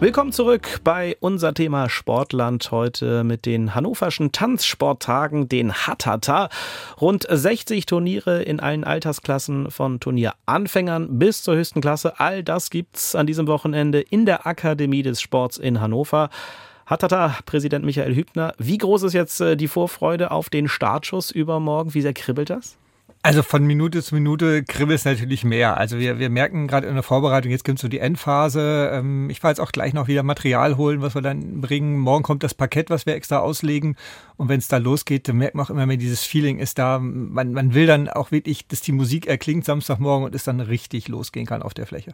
Willkommen 0.00 0.30
zurück 0.30 0.80
bei 0.84 1.16
unser 1.18 1.54
Thema 1.54 1.88
Sportland 1.88 2.70
heute 2.70 3.24
mit 3.24 3.46
den 3.46 3.74
hannoverschen 3.74 4.30
Tanzsporttagen, 4.30 5.48
den 5.48 5.72
Hattata. 5.72 6.50
Rund 7.00 7.26
60 7.28 7.84
Turniere 7.84 8.44
in 8.44 8.60
allen 8.60 8.84
Altersklassen 8.84 9.72
von 9.72 9.98
Turnieranfängern 9.98 11.18
bis 11.18 11.42
zur 11.42 11.56
höchsten 11.56 11.80
Klasse. 11.80 12.20
All 12.20 12.44
das 12.44 12.70
gibt's 12.70 13.16
an 13.16 13.26
diesem 13.26 13.48
Wochenende 13.48 14.00
in 14.00 14.24
der 14.24 14.46
Akademie 14.46 15.02
des 15.02 15.20
Sports 15.20 15.58
in 15.58 15.80
Hannover. 15.80 16.30
Hattata, 16.86 17.36
Präsident 17.44 17.84
Michael 17.84 18.14
Hübner. 18.14 18.54
Wie 18.56 18.78
groß 18.78 19.02
ist 19.02 19.14
jetzt 19.14 19.40
äh, 19.40 19.56
die 19.56 19.66
Vorfreude 19.66 20.30
auf 20.30 20.48
den 20.48 20.68
Startschuss 20.68 21.32
übermorgen? 21.32 21.94
Wie 21.94 22.02
sehr 22.02 22.14
kribbelt 22.14 22.50
das? 22.50 22.78
Also 23.20 23.42
von 23.42 23.66
Minute 23.66 24.00
zu 24.02 24.14
Minute 24.14 24.62
kribbelt 24.62 25.00
es 25.00 25.04
natürlich 25.04 25.42
mehr. 25.42 25.76
Also 25.76 25.98
wir, 25.98 26.20
wir 26.20 26.30
merken 26.30 26.68
gerade 26.68 26.86
in 26.86 26.94
der 26.94 27.02
Vorbereitung, 27.02 27.50
jetzt 27.50 27.64
kommt 27.64 27.80
so 27.80 27.88
die 27.88 27.98
Endphase. 27.98 28.90
Ähm, 28.92 29.28
ich 29.28 29.40
fahre 29.40 29.52
jetzt 29.52 29.60
auch 29.60 29.72
gleich 29.72 29.92
noch 29.92 30.06
wieder 30.06 30.22
Material 30.22 30.76
holen, 30.76 31.02
was 31.02 31.16
wir 31.16 31.22
dann 31.22 31.60
bringen. 31.60 31.98
Morgen 31.98 32.22
kommt 32.22 32.44
das 32.44 32.54
Parkett, 32.54 32.90
was 32.90 33.06
wir 33.06 33.16
extra 33.16 33.38
auslegen. 33.38 33.96
Und 34.36 34.48
wenn 34.48 34.60
es 34.60 34.68
da 34.68 34.76
losgeht, 34.76 35.28
dann 35.28 35.36
merkt 35.36 35.56
man 35.56 35.66
auch 35.66 35.70
immer 35.70 35.84
mehr, 35.84 35.96
dieses 35.96 36.22
Feeling 36.22 36.58
ist 36.58 36.78
da. 36.78 37.00
Man, 37.00 37.52
man 37.52 37.74
will 37.74 37.86
dann 37.86 38.08
auch 38.08 38.30
wirklich, 38.30 38.68
dass 38.68 38.82
die 38.82 38.92
Musik 38.92 39.26
erklingt 39.26 39.64
Samstagmorgen 39.64 40.24
und 40.24 40.34
es 40.34 40.44
dann 40.44 40.60
richtig 40.60 41.08
losgehen 41.08 41.46
kann 41.46 41.62
auf 41.62 41.74
der 41.74 41.86
Fläche. 41.86 42.12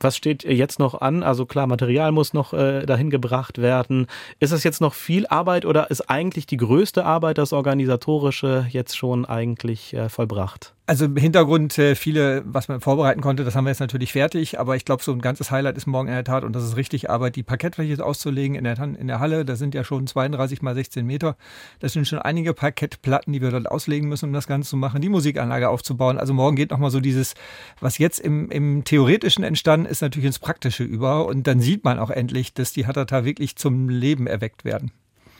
Was 0.00 0.16
steht 0.16 0.44
jetzt 0.44 0.78
noch 0.78 1.00
an? 1.00 1.22
Also 1.22 1.46
klar, 1.46 1.66
Material 1.66 2.12
muss 2.12 2.32
noch 2.32 2.52
äh, 2.52 2.86
dahin 2.86 3.10
gebracht 3.10 3.58
werden. 3.58 4.06
Ist 4.38 4.52
es 4.52 4.64
jetzt 4.64 4.80
noch 4.80 4.94
viel 4.94 5.26
Arbeit 5.26 5.64
oder 5.64 5.90
ist 5.90 6.08
eigentlich 6.08 6.46
die 6.46 6.56
größte 6.56 7.04
Arbeit, 7.04 7.38
das 7.38 7.52
Organisatorische, 7.52 8.66
jetzt 8.70 8.96
schon 8.96 9.24
eigentlich 9.24 9.94
äh, 9.94 10.08
vollbracht? 10.08 10.74
Also 10.88 11.04
im 11.04 11.18
Hintergrund 11.18 11.76
äh, 11.76 11.94
viele, 11.94 12.42
was 12.46 12.68
man 12.68 12.80
vorbereiten 12.80 13.20
konnte, 13.20 13.44
das 13.44 13.54
haben 13.54 13.64
wir 13.64 13.70
jetzt 13.70 13.80
natürlich 13.80 14.12
fertig, 14.12 14.58
aber 14.58 14.74
ich 14.74 14.86
glaube, 14.86 15.02
so 15.02 15.12
ein 15.12 15.20
ganzes 15.20 15.50
Highlight 15.50 15.76
ist 15.76 15.86
morgen 15.86 16.08
in 16.08 16.14
der 16.14 16.24
Tat 16.24 16.44
und 16.44 16.56
das 16.56 16.64
ist 16.64 16.76
richtig 16.76 17.10
Arbeit, 17.10 17.36
die 17.36 17.42
Parkettfläche 17.42 18.02
auszulegen 18.02 18.56
in 18.56 18.64
der, 18.64 18.78
in 18.78 19.06
der 19.06 19.20
Halle. 19.20 19.44
Da 19.44 19.54
sind 19.56 19.74
ja 19.74 19.84
schon 19.84 20.06
32 20.06 20.62
mal 20.62 20.74
16 20.74 21.04
Meter. 21.04 21.36
Das 21.80 21.92
sind 21.92 22.08
schon 22.08 22.20
einige 22.20 22.54
Parkettplatten, 22.54 23.34
die 23.34 23.42
wir 23.42 23.50
dort 23.50 23.70
auslegen 23.70 24.08
müssen, 24.08 24.30
um 24.30 24.32
das 24.32 24.46
Ganze 24.46 24.70
zu 24.70 24.78
machen, 24.78 25.02
die 25.02 25.10
Musikanlage 25.10 25.68
aufzubauen. 25.68 26.16
Also 26.16 26.32
morgen 26.32 26.56
geht 26.56 26.70
nochmal 26.70 26.90
so 26.90 27.00
dieses, 27.00 27.34
was 27.80 27.98
jetzt 27.98 28.18
im, 28.18 28.50
im 28.50 28.82
Theoretischen 28.84 29.44
entstanden 29.44 29.84
ist, 29.88 30.02
natürlich 30.02 30.26
ins 30.26 30.38
Praktische 30.38 30.84
über 30.84 31.26
und 31.26 31.46
dann 31.46 31.60
sieht 31.60 31.84
man 31.84 31.98
auch 31.98 32.10
endlich, 32.10 32.54
dass 32.54 32.72
die 32.72 32.86
Hatata 32.86 33.24
wirklich 33.24 33.56
zum 33.56 33.88
Leben 33.88 34.26
erweckt 34.26 34.64
werden. 34.64 34.92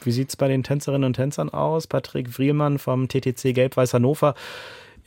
Wie 0.03 0.11
sieht 0.11 0.29
es 0.29 0.35
bei 0.35 0.47
den 0.47 0.63
Tänzerinnen 0.63 1.05
und 1.05 1.13
Tänzern 1.13 1.49
aus? 1.49 1.87
Patrick 1.87 2.37
Wrielmann 2.37 2.79
vom 2.79 3.07
TTC 3.07 3.53
Gelb-Weiß 3.53 3.93
Hannover 3.93 4.35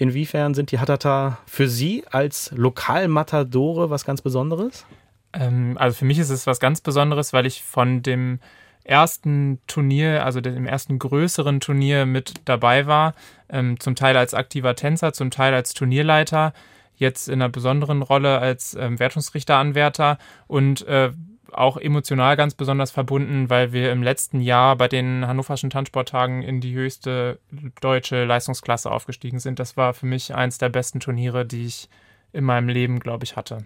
Inwiefern 0.03 0.55
sind 0.55 0.71
die 0.73 0.79
Hatata 0.79 1.39
für 1.47 1.69
Sie 1.69 2.05
als 2.11 2.51
Lokalmatadore 2.57 3.91
was 3.91 4.05
ganz 4.05 4.23
Besonderes? 4.23 4.87
Ähm, 5.33 5.77
also 5.79 5.97
für 5.99 6.05
mich 6.05 6.19
ist 6.19 6.31
es 6.31 6.47
was 6.47 6.61
ganz 6.61 6.81
Besonderes, 6.81 7.33
weil 7.33 7.47
ich 7.47 7.63
von 7.63 8.03
dem 8.03 8.41
ersten 8.85 9.61
Turnier, 9.67 10.25
also 10.25 10.41
dem 10.41 10.67
ersten 10.67 10.99
größeren 10.99 11.61
Turnier 11.61 12.05
mit 12.05 12.35
dabei 12.47 12.87
war, 12.87 13.15
ähm, 13.49 13.79
zum 13.79 13.95
Teil 13.95 14.17
als 14.17 14.35
aktiver 14.35 14.75
Tänzer, 14.75 15.13
zum 15.13 15.31
Teil 15.31 15.55
als 15.55 15.73
Turnierleiter, 15.75 16.53
jetzt 17.03 17.29
in 17.29 17.43
einer 17.43 17.51
besonderen 17.51 18.01
Rolle 18.01 18.39
als 18.39 18.75
ähm, 18.75 18.99
Wertungsrichteranwärter 18.99 20.17
und 20.47 20.87
äh, 20.87 21.11
auch 21.53 21.77
emotional 21.77 22.37
ganz 22.37 22.55
besonders 22.55 22.91
verbunden, 22.91 23.51
weil 23.51 23.73
wir 23.73 23.93
im 23.93 24.03
letzten 24.03 24.41
Jahr 24.41 24.77
bei 24.77 24.89
den 24.89 25.27
Hannoverschen 25.27 25.71
Tanzsporttagen 25.71 26.43
in 26.43 26.61
die 26.61 26.75
höchste 26.75 27.39
deutsche 27.81 28.25
Leistungsklasse 28.25 28.91
aufgestiegen 28.91 29.39
sind. 29.39 29.59
Das 29.59 29.77
war 29.77 29.93
für 29.93 30.07
mich 30.07 30.35
eins 30.35 30.59
der 30.59 30.71
besten 30.71 31.01
Turniere, 31.01 31.45
die 31.45 31.67
ich 31.67 31.91
in 32.33 32.45
meinem 32.45 32.69
Leben, 32.69 33.01
glaube 33.01 33.25
ich, 33.25 33.37
hatte. 33.37 33.65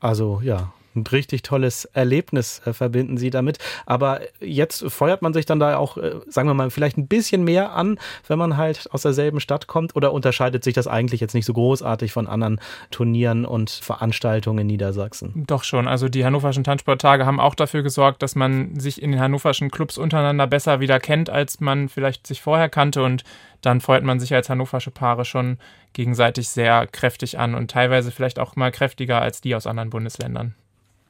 Also 0.00 0.40
ja, 0.42 0.72
ein 0.94 1.06
richtig 1.06 1.42
tolles 1.42 1.84
Erlebnis 1.86 2.60
äh, 2.64 2.72
verbinden 2.72 3.16
Sie 3.16 3.30
damit. 3.30 3.58
Aber 3.86 4.20
jetzt 4.40 4.84
feuert 4.90 5.22
man 5.22 5.32
sich 5.32 5.46
dann 5.46 5.58
da 5.58 5.76
auch, 5.76 5.96
äh, 5.96 6.20
sagen 6.28 6.48
wir 6.48 6.54
mal, 6.54 6.70
vielleicht 6.70 6.96
ein 6.96 7.08
bisschen 7.08 7.44
mehr 7.44 7.72
an, 7.72 7.98
wenn 8.28 8.38
man 8.38 8.56
halt 8.56 8.88
aus 8.92 9.02
derselben 9.02 9.40
Stadt 9.40 9.66
kommt? 9.66 9.96
Oder 9.96 10.12
unterscheidet 10.12 10.64
sich 10.64 10.74
das 10.74 10.86
eigentlich 10.86 11.20
jetzt 11.20 11.34
nicht 11.34 11.46
so 11.46 11.52
großartig 11.52 12.12
von 12.12 12.26
anderen 12.26 12.60
Turnieren 12.90 13.44
und 13.44 13.70
Veranstaltungen 13.70 14.60
in 14.60 14.66
Niedersachsen? 14.68 15.44
Doch 15.46 15.64
schon. 15.64 15.88
Also 15.88 16.08
die 16.08 16.24
Hannoverschen 16.24 16.64
Tanzsporttage 16.64 17.26
haben 17.26 17.40
auch 17.40 17.54
dafür 17.54 17.82
gesorgt, 17.82 18.22
dass 18.22 18.34
man 18.34 18.78
sich 18.78 19.02
in 19.02 19.12
den 19.12 19.20
hannoverschen 19.20 19.70
Clubs 19.70 19.98
untereinander 19.98 20.46
besser 20.46 20.80
wieder 20.80 21.00
kennt, 21.00 21.30
als 21.30 21.60
man 21.60 21.88
vielleicht 21.88 22.26
sich 22.26 22.40
vorher 22.40 22.68
kannte. 22.68 23.02
Und 23.02 23.24
dann 23.60 23.80
feuert 23.80 24.04
man 24.04 24.20
sich 24.20 24.34
als 24.34 24.48
hannoversche 24.48 24.90
Paare 24.90 25.24
schon 25.24 25.58
gegenseitig 25.92 26.48
sehr 26.48 26.86
kräftig 26.86 27.38
an 27.38 27.54
und 27.54 27.70
teilweise 27.70 28.10
vielleicht 28.10 28.38
auch 28.38 28.56
mal 28.56 28.70
kräftiger 28.70 29.20
als 29.20 29.40
die 29.40 29.54
aus 29.54 29.66
anderen 29.66 29.90
Bundesländern. 29.90 30.54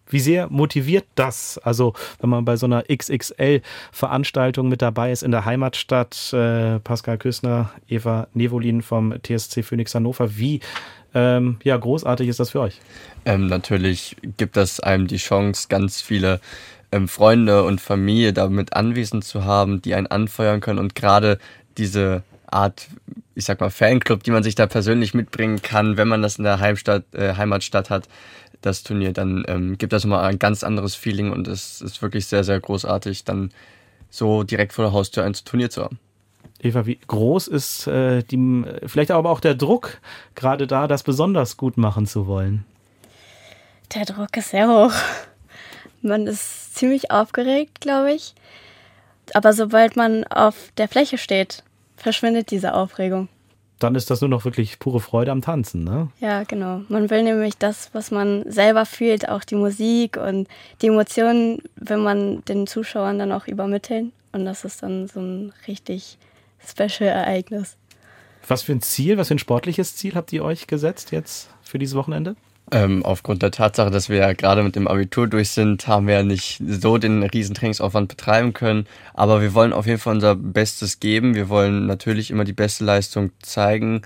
Wie 0.08 0.20
sehr 0.20 0.48
motiviert 0.50 1.06
das? 1.14 1.58
Also, 1.58 1.94
wenn 2.20 2.30
man 2.30 2.44
bei 2.44 2.56
so 2.56 2.66
einer 2.66 2.84
XXL-Veranstaltung 2.84 4.68
mit 4.68 4.82
dabei 4.82 5.12
ist 5.12 5.22
in 5.22 5.30
der 5.30 5.44
Heimatstadt, 5.44 6.32
äh, 6.32 6.78
Pascal 6.80 7.18
Küssner, 7.18 7.70
Eva 7.88 8.28
Nevolin 8.34 8.82
vom 8.82 9.14
TSC 9.22 9.62
Phoenix 9.62 9.94
Hannover, 9.94 10.36
wie 10.36 10.60
ähm, 11.14 11.58
ja, 11.62 11.76
großartig 11.76 12.28
ist 12.28 12.40
das 12.40 12.50
für 12.50 12.60
euch? 12.60 12.80
Ähm, 13.24 13.46
natürlich 13.46 14.16
gibt 14.36 14.56
das 14.56 14.80
einem 14.80 15.06
die 15.06 15.16
Chance, 15.16 15.68
ganz 15.68 16.00
viele 16.00 16.40
ähm, 16.90 17.08
Freunde 17.08 17.64
und 17.64 17.80
Familie 17.80 18.32
damit 18.32 18.74
anwesend 18.74 19.24
zu 19.24 19.44
haben, 19.44 19.80
die 19.80 19.94
einen 19.94 20.08
anfeuern 20.08 20.60
können 20.60 20.80
und 20.80 20.94
gerade 20.94 21.38
diese 21.78 22.24
Art, 22.46 22.88
ich 23.34 23.44
sag 23.44 23.60
mal, 23.60 23.70
Fanclub, 23.70 24.22
die 24.22 24.30
man 24.30 24.42
sich 24.42 24.54
da 24.54 24.66
persönlich 24.66 25.14
mitbringen 25.14 25.62
kann, 25.62 25.96
wenn 25.96 26.08
man 26.08 26.22
das 26.22 26.38
in 26.38 26.44
der 26.44 26.60
Heimstadt, 26.60 27.04
äh, 27.12 27.34
Heimatstadt 27.34 27.90
hat, 27.90 28.08
das 28.64 28.82
Turnier, 28.82 29.12
dann 29.12 29.44
ähm, 29.48 29.78
gibt 29.78 29.92
das 29.92 30.04
nochmal 30.04 30.24
ein 30.24 30.38
ganz 30.38 30.64
anderes 30.64 30.94
Feeling 30.94 31.32
und 31.32 31.48
es 31.48 31.80
ist 31.80 32.02
wirklich 32.02 32.26
sehr, 32.26 32.44
sehr 32.44 32.60
großartig, 32.60 33.24
dann 33.24 33.50
so 34.10 34.42
direkt 34.42 34.72
vor 34.72 34.84
der 34.84 34.92
Haustür 34.92 35.24
ein 35.24 35.32
Turnier 35.32 35.70
zu 35.70 35.82
haben. 35.82 35.98
Eva, 36.60 36.86
wie 36.86 36.98
groß 37.06 37.48
ist 37.48 37.86
äh, 37.86 38.22
die, 38.22 38.64
vielleicht 38.86 39.10
aber 39.10 39.30
auch 39.30 39.40
der 39.40 39.54
Druck, 39.54 39.98
gerade 40.34 40.66
da 40.66 40.86
das 40.88 41.02
besonders 41.02 41.56
gut 41.56 41.76
machen 41.76 42.06
zu 42.06 42.26
wollen? 42.26 42.64
Der 43.94 44.06
Druck 44.06 44.36
ist 44.36 44.50
sehr 44.50 44.68
hoch. 44.68 44.92
Man 46.00 46.26
ist 46.26 46.74
ziemlich 46.74 47.10
aufgeregt, 47.10 47.80
glaube 47.80 48.12
ich. 48.12 48.34
Aber 49.34 49.52
sobald 49.52 49.96
man 49.96 50.24
auf 50.24 50.54
der 50.76 50.88
Fläche 50.88 51.18
steht, 51.18 51.62
verschwindet 51.96 52.50
diese 52.50 52.74
Aufregung 52.74 53.28
dann 53.78 53.94
ist 53.94 54.10
das 54.10 54.20
nur 54.20 54.30
noch 54.30 54.44
wirklich 54.44 54.78
pure 54.78 55.00
Freude 55.00 55.32
am 55.32 55.42
Tanzen, 55.42 55.84
ne? 55.84 56.08
Ja, 56.20 56.44
genau. 56.44 56.82
Man 56.88 57.10
will 57.10 57.22
nämlich 57.22 57.58
das, 57.58 57.90
was 57.92 58.10
man 58.10 58.50
selber 58.50 58.86
fühlt, 58.86 59.28
auch 59.28 59.44
die 59.44 59.56
Musik 59.56 60.16
und 60.16 60.48
die 60.80 60.86
Emotionen, 60.86 61.58
wenn 61.76 62.00
man 62.00 62.44
den 62.44 62.66
Zuschauern 62.66 63.18
dann 63.18 63.32
auch 63.32 63.46
übermitteln. 63.46 64.12
Und 64.32 64.44
das 64.44 64.64
ist 64.64 64.82
dann 64.82 65.08
so 65.08 65.20
ein 65.20 65.52
richtig 65.66 66.18
special 66.66 67.08
Ereignis. 67.08 67.76
Was 68.46 68.62
für 68.62 68.72
ein 68.72 68.82
Ziel, 68.82 69.16
was 69.16 69.28
für 69.28 69.34
ein 69.34 69.38
sportliches 69.38 69.96
Ziel 69.96 70.14
habt 70.14 70.32
ihr 70.32 70.44
euch 70.44 70.66
gesetzt 70.66 71.12
jetzt 71.12 71.48
für 71.62 71.78
dieses 71.78 71.94
Wochenende? 71.94 72.36
Ähm, 72.70 73.04
aufgrund 73.04 73.42
der 73.42 73.50
Tatsache, 73.50 73.90
dass 73.90 74.08
wir 74.08 74.16
ja 74.16 74.32
gerade 74.32 74.62
mit 74.62 74.74
dem 74.74 74.88
Abitur 74.88 75.28
durch 75.28 75.50
sind, 75.50 75.86
haben 75.86 76.06
wir 76.06 76.14
ja 76.14 76.22
nicht 76.22 76.62
so 76.66 76.96
den 76.96 77.22
riesen 77.22 77.54
Trainingsaufwand 77.54 78.08
betreiben 78.08 78.54
können. 78.54 78.86
Aber 79.12 79.42
wir 79.42 79.54
wollen 79.54 79.72
auf 79.72 79.86
jeden 79.86 80.00
Fall 80.00 80.14
unser 80.14 80.34
Bestes 80.34 80.98
geben. 80.98 81.34
Wir 81.34 81.48
wollen 81.48 81.86
natürlich 81.86 82.30
immer 82.30 82.44
die 82.44 82.54
beste 82.54 82.84
Leistung 82.84 83.30
zeigen. 83.40 84.02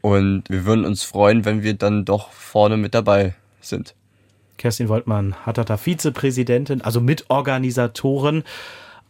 Und 0.00 0.44
wir 0.48 0.64
würden 0.64 0.84
uns 0.84 1.02
freuen, 1.04 1.44
wenn 1.44 1.62
wir 1.62 1.74
dann 1.74 2.04
doch 2.04 2.32
vorne 2.32 2.76
mit 2.76 2.94
dabei 2.94 3.34
sind. 3.60 3.94
Kerstin 4.56 4.88
Woltmann, 4.88 5.34
Hatata 5.46 5.76
Vizepräsidentin, 5.76 6.82
also 6.82 7.00
Mitorganisatoren. 7.00 8.44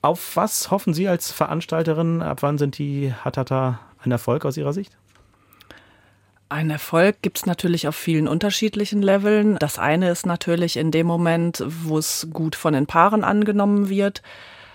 Auf 0.03 0.37
was 0.37 0.71
hoffen 0.71 0.95
Sie 0.95 1.09
als 1.09 1.33
Veranstalterin? 1.33 2.23
Ab 2.23 2.43
wann 2.43 2.59
sind 2.59 2.79
die 2.79 3.13
Hatata 3.13 3.81
ein 4.03 4.13
Erfolg 4.13 4.45
aus 4.45 4.57
Ihrer 4.57 4.73
Sicht? 4.73 4.97
Ein 6.51 6.71
Erfolg 6.71 7.23
gibt 7.23 7.39
es 7.39 7.47
natürlich 7.47 7.87
auf 7.87 7.95
vielen 7.95 8.27
unterschiedlichen 8.27 9.03
Leveln. 9.03 9.57
Das 9.61 9.79
eine 9.79 10.11
ist 10.11 10.27
natürlich 10.27 10.77
in 10.77 10.91
dem 10.91 11.07
Moment, 11.07 11.63
wo 11.65 11.97
es 11.97 12.27
gut 12.33 12.57
von 12.57 12.73
den 12.73 12.87
Paaren 12.87 13.23
angenommen 13.23 13.89
wird. 13.89 14.21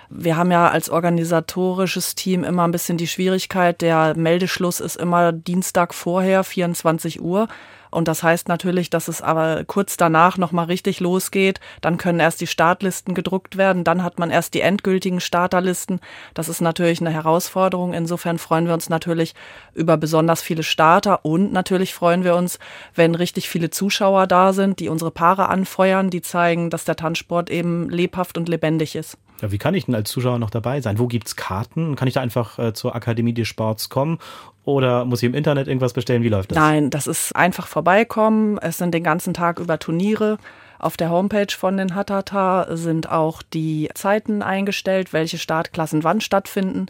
Wir 0.09 0.37
haben 0.37 0.51
ja 0.51 0.69
als 0.69 0.89
organisatorisches 0.89 2.15
Team 2.15 2.45
immer 2.45 2.63
ein 2.63 2.71
bisschen 2.71 2.97
die 2.97 3.07
Schwierigkeit, 3.07 3.81
der 3.81 4.15
Meldeschluss 4.15 4.79
ist 4.79 4.95
immer 4.95 5.33
Dienstag 5.33 5.93
vorher, 5.93 6.45
24 6.45 7.19
Uhr. 7.21 7.49
Und 7.95 8.09
das 8.09 8.23
heißt 8.23 8.49
natürlich, 8.49 8.89
dass 8.89 9.07
es 9.07 9.21
aber 9.21 9.63
kurz 9.63 9.95
danach 9.95 10.37
nochmal 10.37 10.65
richtig 10.65 10.99
losgeht. 10.99 11.61
Dann 11.79 11.97
können 11.97 12.19
erst 12.19 12.41
die 12.41 12.47
Startlisten 12.47 13.15
gedruckt 13.15 13.55
werden, 13.55 13.85
dann 13.85 14.03
hat 14.03 14.19
man 14.19 14.31
erst 14.31 14.53
die 14.53 14.59
endgültigen 14.59 15.21
Starterlisten. 15.21 16.01
Das 16.33 16.49
ist 16.49 16.59
natürlich 16.59 16.99
eine 16.99 17.11
Herausforderung. 17.11 17.93
Insofern 17.93 18.37
freuen 18.37 18.67
wir 18.67 18.73
uns 18.73 18.89
natürlich 18.89 19.33
über 19.73 19.95
besonders 19.95 20.41
viele 20.41 20.63
Starter 20.63 21.23
und 21.23 21.53
natürlich 21.53 21.93
freuen 21.93 22.25
wir 22.25 22.35
uns, 22.35 22.59
wenn 22.95 23.15
richtig 23.15 23.47
viele 23.47 23.69
Zuschauer 23.69 24.27
da 24.27 24.51
sind, 24.51 24.81
die 24.81 24.89
unsere 24.89 25.11
Paare 25.11 25.47
anfeuern, 25.47 26.09
die 26.09 26.21
zeigen, 26.21 26.69
dass 26.69 26.83
der 26.83 26.97
Tanzsport 26.97 27.49
eben 27.49 27.89
lebhaft 27.89 28.37
und 28.37 28.49
lebendig 28.49 28.97
ist. 28.97 29.17
Ja, 29.41 29.51
wie 29.51 29.57
kann 29.57 29.73
ich 29.73 29.85
denn 29.85 29.95
als 29.95 30.09
Zuschauer 30.11 30.39
noch 30.39 30.49
dabei 30.49 30.81
sein? 30.81 30.97
Wo 30.97 31.07
gibt 31.07 31.27
es 31.27 31.35
Karten? 31.35 31.95
Kann 31.95 32.07
ich 32.07 32.13
da 32.13 32.21
einfach 32.21 32.57
äh, 32.59 32.73
zur 32.73 32.95
Akademie 32.95 33.33
des 33.33 33.47
Sports 33.47 33.89
kommen 33.89 34.19
oder 34.65 35.05
muss 35.05 35.21
ich 35.21 35.27
im 35.27 35.35
Internet 35.35 35.67
irgendwas 35.67 35.93
bestellen? 35.93 36.23
Wie 36.23 36.29
läuft 36.29 36.51
das? 36.51 36.57
Nein, 36.57 36.89
das 36.89 37.07
ist 37.07 37.35
einfach 37.35 37.67
vorbeikommen. 37.67 38.57
Es 38.57 38.77
sind 38.77 38.93
den 38.93 39.03
ganzen 39.03 39.33
Tag 39.33 39.59
über 39.59 39.79
Turniere. 39.79 40.37
Auf 40.79 40.97
der 40.97 41.09
Homepage 41.09 41.53
von 41.55 41.77
den 41.77 41.95
Hatata 41.95 42.75
sind 42.75 43.09
auch 43.09 43.41
die 43.41 43.89
Zeiten 43.93 44.41
eingestellt, 44.41 45.13
welche 45.13 45.37
Startklassen 45.37 46.03
wann 46.03 46.19
stattfinden. 46.19 46.87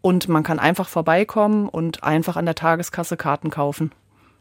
Und 0.00 0.28
man 0.28 0.44
kann 0.44 0.58
einfach 0.58 0.88
vorbeikommen 0.88 1.68
und 1.68 2.04
einfach 2.04 2.36
an 2.36 2.46
der 2.46 2.54
Tageskasse 2.54 3.16
Karten 3.16 3.50
kaufen. 3.50 3.92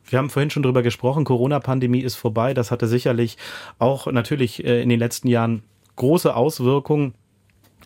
Wir 0.05 0.19
haben 0.19 0.29
vorhin 0.29 0.49
schon 0.49 0.63
drüber 0.63 0.83
gesprochen, 0.83 1.25
Corona-Pandemie 1.25 1.99
ist 1.99 2.15
vorbei. 2.15 2.53
Das 2.53 2.71
hatte 2.71 2.87
sicherlich 2.87 3.37
auch 3.79 4.07
natürlich 4.07 4.63
äh, 4.63 4.81
in 4.81 4.89
den 4.89 4.99
letzten 4.99 5.27
Jahren 5.27 5.63
große 5.95 6.33
Auswirkungen 6.33 7.13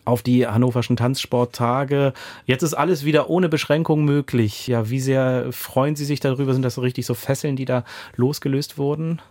auf 0.05 0.23
die 0.23 0.47
hannoverschen 0.47 0.95
Tanzsporttage. 0.97 2.13
Jetzt 2.45 2.63
ist 2.63 2.73
alles 2.73 3.05
wieder 3.05 3.29
ohne 3.29 3.49
Beschränkung 3.49 4.03
möglich. 4.05 4.67
Ja, 4.67 4.89
wie 4.89 4.99
sehr 4.99 5.51
freuen 5.51 5.95
Sie 5.95 6.05
sich 6.05 6.19
darüber? 6.19 6.53
Sind 6.53 6.63
das 6.63 6.75
so 6.75 6.81
richtig 6.81 7.05
so 7.05 7.13
Fesseln, 7.13 7.55
die 7.55 7.65
da 7.65 7.83
losgelöst 8.15 8.77
wurden? 8.77 9.21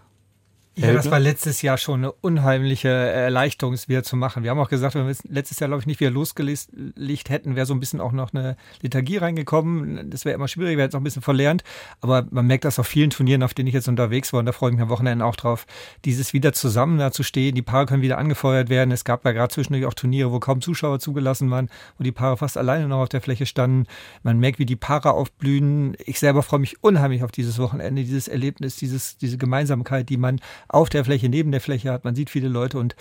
Ja, 0.81 0.93
das 0.93 1.11
war 1.11 1.21
letztes 1.21 1.62
Jahr 1.62 1.79
schon 1.79 2.01
eine 2.01 2.12
unheimliche 2.12 2.88
Erleichterung, 2.88 3.75
es 3.75 3.88
wieder 3.88 4.03
zu 4.03 4.16
machen. 4.16 4.43
Wir 4.43 4.51
haben 4.51 4.59
auch 4.59 4.69
gesagt, 4.69 4.95
wenn 4.95 5.05
wir 5.05 5.11
es 5.11 5.23
letztes 5.25 5.61
Jahr, 5.61 5.69
glaube 5.69 5.81
ich, 5.81 5.87
nicht 5.87 6.01
wieder 6.01 6.11
losgelegt 6.11 7.31
hätten, 7.31 7.57
wäre 7.57 7.66
so 7.66 7.75
ein 7.75 7.81
bisschen 7.81 8.01
auch 8.01 8.12
noch 8.12 8.33
eine 8.33 8.57
Liturgie 8.81 9.19
reingekommen. 9.19 10.11
Das 10.11 10.25
wäre 10.25 10.35
immer 10.35 10.49
schwierig, 10.49 10.77
wir 10.77 10.83
hätten 10.85 10.90
es 10.90 10.95
auch 10.95 11.01
ein 11.01 11.05
bisschen 11.05 11.23
verlernt. 11.23 11.62
Aber 12.01 12.27
man 12.31 12.47
merkt 12.47 12.64
das 12.64 12.79
auf 12.79 12.87
vielen 12.87 13.11
Turnieren, 13.11 13.42
auf 13.42 13.54
denen 13.54 13.69
ich 13.69 13.75
jetzt 13.75 13.88
unterwegs 13.88 14.33
war, 14.33 14.40
und 14.40 14.46
da 14.46 14.52
freue 14.52 14.71
ich 14.71 14.77
mich 14.77 14.83
am 14.83 14.88
Wochenende 14.88 15.25
auch 15.25 15.37
drauf, 15.37 15.67
dieses 16.04 16.33
wieder 16.33 16.52
zusammen 16.52 16.98
da 16.98 17.13
zu 17.13 17.23
stehen. 17.23 17.54
Die 17.54 17.63
Paare 17.63 17.87
können 17.87 18.02
wieder 18.02 18.19
angefeuert 18.19 18.69
werden. 18.69 18.90
Es 18.90 19.04
gab 19.04 19.25
ja 19.25 19.33
gerade 19.33 19.52
zwischendurch 19.52 19.87
auch 19.87 19.94
Turniere, 19.94 20.33
wo 20.33 20.40
kaum 20.40 20.61
Zuschauer 20.61 20.98
zugelassen 20.98 21.50
waren, 21.50 21.69
wo 21.98 22.04
die 22.04 22.13
Paare 22.13 22.37
fast 22.37 22.57
alleine 22.57 22.88
noch 22.88 22.98
auf 23.00 23.09
der 23.09 23.21
Fläche 23.21 23.46
standen. 23.46 23.87
Man 24.23 24.38
merkt, 24.38 24.59
wie 24.59 24.67
die 24.67 24.77
Paare 24.77 25.13
aufblühen. 25.13 25.96
Ich 26.04 26.19
selber 26.19 26.42
freue 26.42 26.61
mich 26.61 26.83
unheimlich 26.83 27.23
auf 27.23 27.33
dieses 27.33 27.59
Wochenende, 27.59 28.02
dieses 28.02 28.29
Erlebnis, 28.29 28.77
dieses, 28.77 29.17
diese 29.19 29.38
Gemeinsamkeit, 29.38 30.09
die 30.09 30.17
man 30.17 30.40
auf 30.73 30.88
der 30.88 31.04
Fläche, 31.04 31.29
neben 31.29 31.50
der 31.50 31.60
Fläche 31.60 31.92
hat. 31.92 32.04
Man 32.04 32.14
sieht 32.14 32.31
viele 32.31 32.48
Leute 32.48 32.79
und 32.79 32.96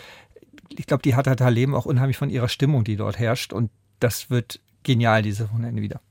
ich 0.70 0.86
glaube, 0.86 1.04
die 1.04 1.16
Hattata 1.16 1.48
leben 1.50 1.76
auch 1.76 1.86
unheimlich 1.86 2.18
von 2.18 2.30
ihrer 2.30 2.50
Stimmung, 2.50 2.84
die 2.84 2.96
dort 2.96 3.18
herrscht. 3.18 3.54
Und 3.54 3.72
das 4.00 4.30
wird 4.30 4.60
genial, 4.84 5.22
dieses 5.22 5.50
Wochenende 5.50 5.82
wieder. 5.82 6.02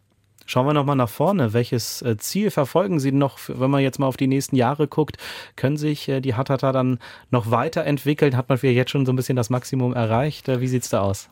Schauen 0.46 0.66
wir 0.66 0.72
nochmal 0.72 0.96
nach 0.96 1.10
vorne. 1.10 1.52
Welches 1.52 2.00
äh, 2.00 2.16
Ziel 2.16 2.50
verfolgen 2.50 3.00
Sie 3.00 3.12
noch, 3.12 3.38
wenn 3.48 3.70
man 3.70 3.82
jetzt 3.82 3.98
mal 3.98 4.06
auf 4.06 4.16
die 4.16 4.26
nächsten 4.26 4.56
Jahre 4.56 4.88
guckt? 4.88 5.18
Können 5.56 5.76
sich 5.76 6.08
äh, 6.08 6.20
die 6.22 6.34
Hattata 6.34 6.72
dann 6.72 7.00
noch 7.30 7.50
weiterentwickeln? 7.50 8.34
Hat 8.34 8.48
man 8.48 8.56
vielleicht 8.56 8.76
jetzt 8.76 8.90
schon 8.90 9.04
so 9.04 9.12
ein 9.12 9.16
bisschen 9.16 9.36
das 9.36 9.50
Maximum 9.50 9.94
erreicht? 9.94 10.48
Äh, 10.48 10.62
wie 10.62 10.68
sieht 10.68 10.84
es 10.84 10.88
da 10.88 11.02
aus? 11.02 11.28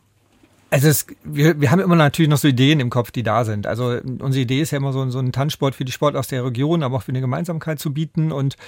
Also 0.77 0.89
es, 0.89 1.07
wir, 1.25 1.59
wir 1.59 1.71
haben 1.71 1.81
immer 1.81 1.97
natürlich 1.97 2.29
noch 2.29 2.37
so 2.37 2.49
Ideen 2.49 2.81
im 2.81 2.91
Kopf, 2.91 3.11
die 3.11 3.23
da 3.23 3.47
sind. 3.47 3.67
Also 3.67 3.99
unsere 4.19 4.43
Idee 4.43 4.61
ist 4.61 4.73
ja 4.73 4.77
immer 4.77 4.93
so, 4.93 5.09
so 5.09 5.19
einen 5.19 5.33
Tanzsport 5.33 5.75
für 5.75 5.87
die 5.87 5.93
Sport 5.93 6.17
aus 6.17 6.29
der 6.29 6.45
Region, 6.45 6.83
aber 6.83 6.99
auch 6.99 7.03
für 7.03 7.13
eine 7.13 7.23
Gemeinsamkeit 7.23 7.79
zu 7.79 7.95
bieten. 7.95 8.31
Und 8.31 8.59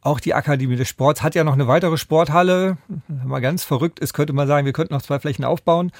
auch 0.00 0.20
die 0.20 0.32
Akademie 0.32 0.76
des 0.76 0.88
Sports 0.88 1.22
hat 1.22 1.34
ja 1.34 1.42
noch 1.42 1.54
eine 1.54 1.66
weitere 1.66 1.98
Sporthalle. 1.98 2.78
Man 3.08 3.42
ganz 3.42 3.64
verrückt 3.64 3.98
ist, 3.98 4.14
könnte 4.14 4.32
man 4.32 4.46
sagen, 4.46 4.64
wir 4.64 4.72
könnten 4.72 4.94
noch 4.94 5.02
zwei 5.02 5.18
Flächen 5.18 5.44
aufbauen. 5.44 5.90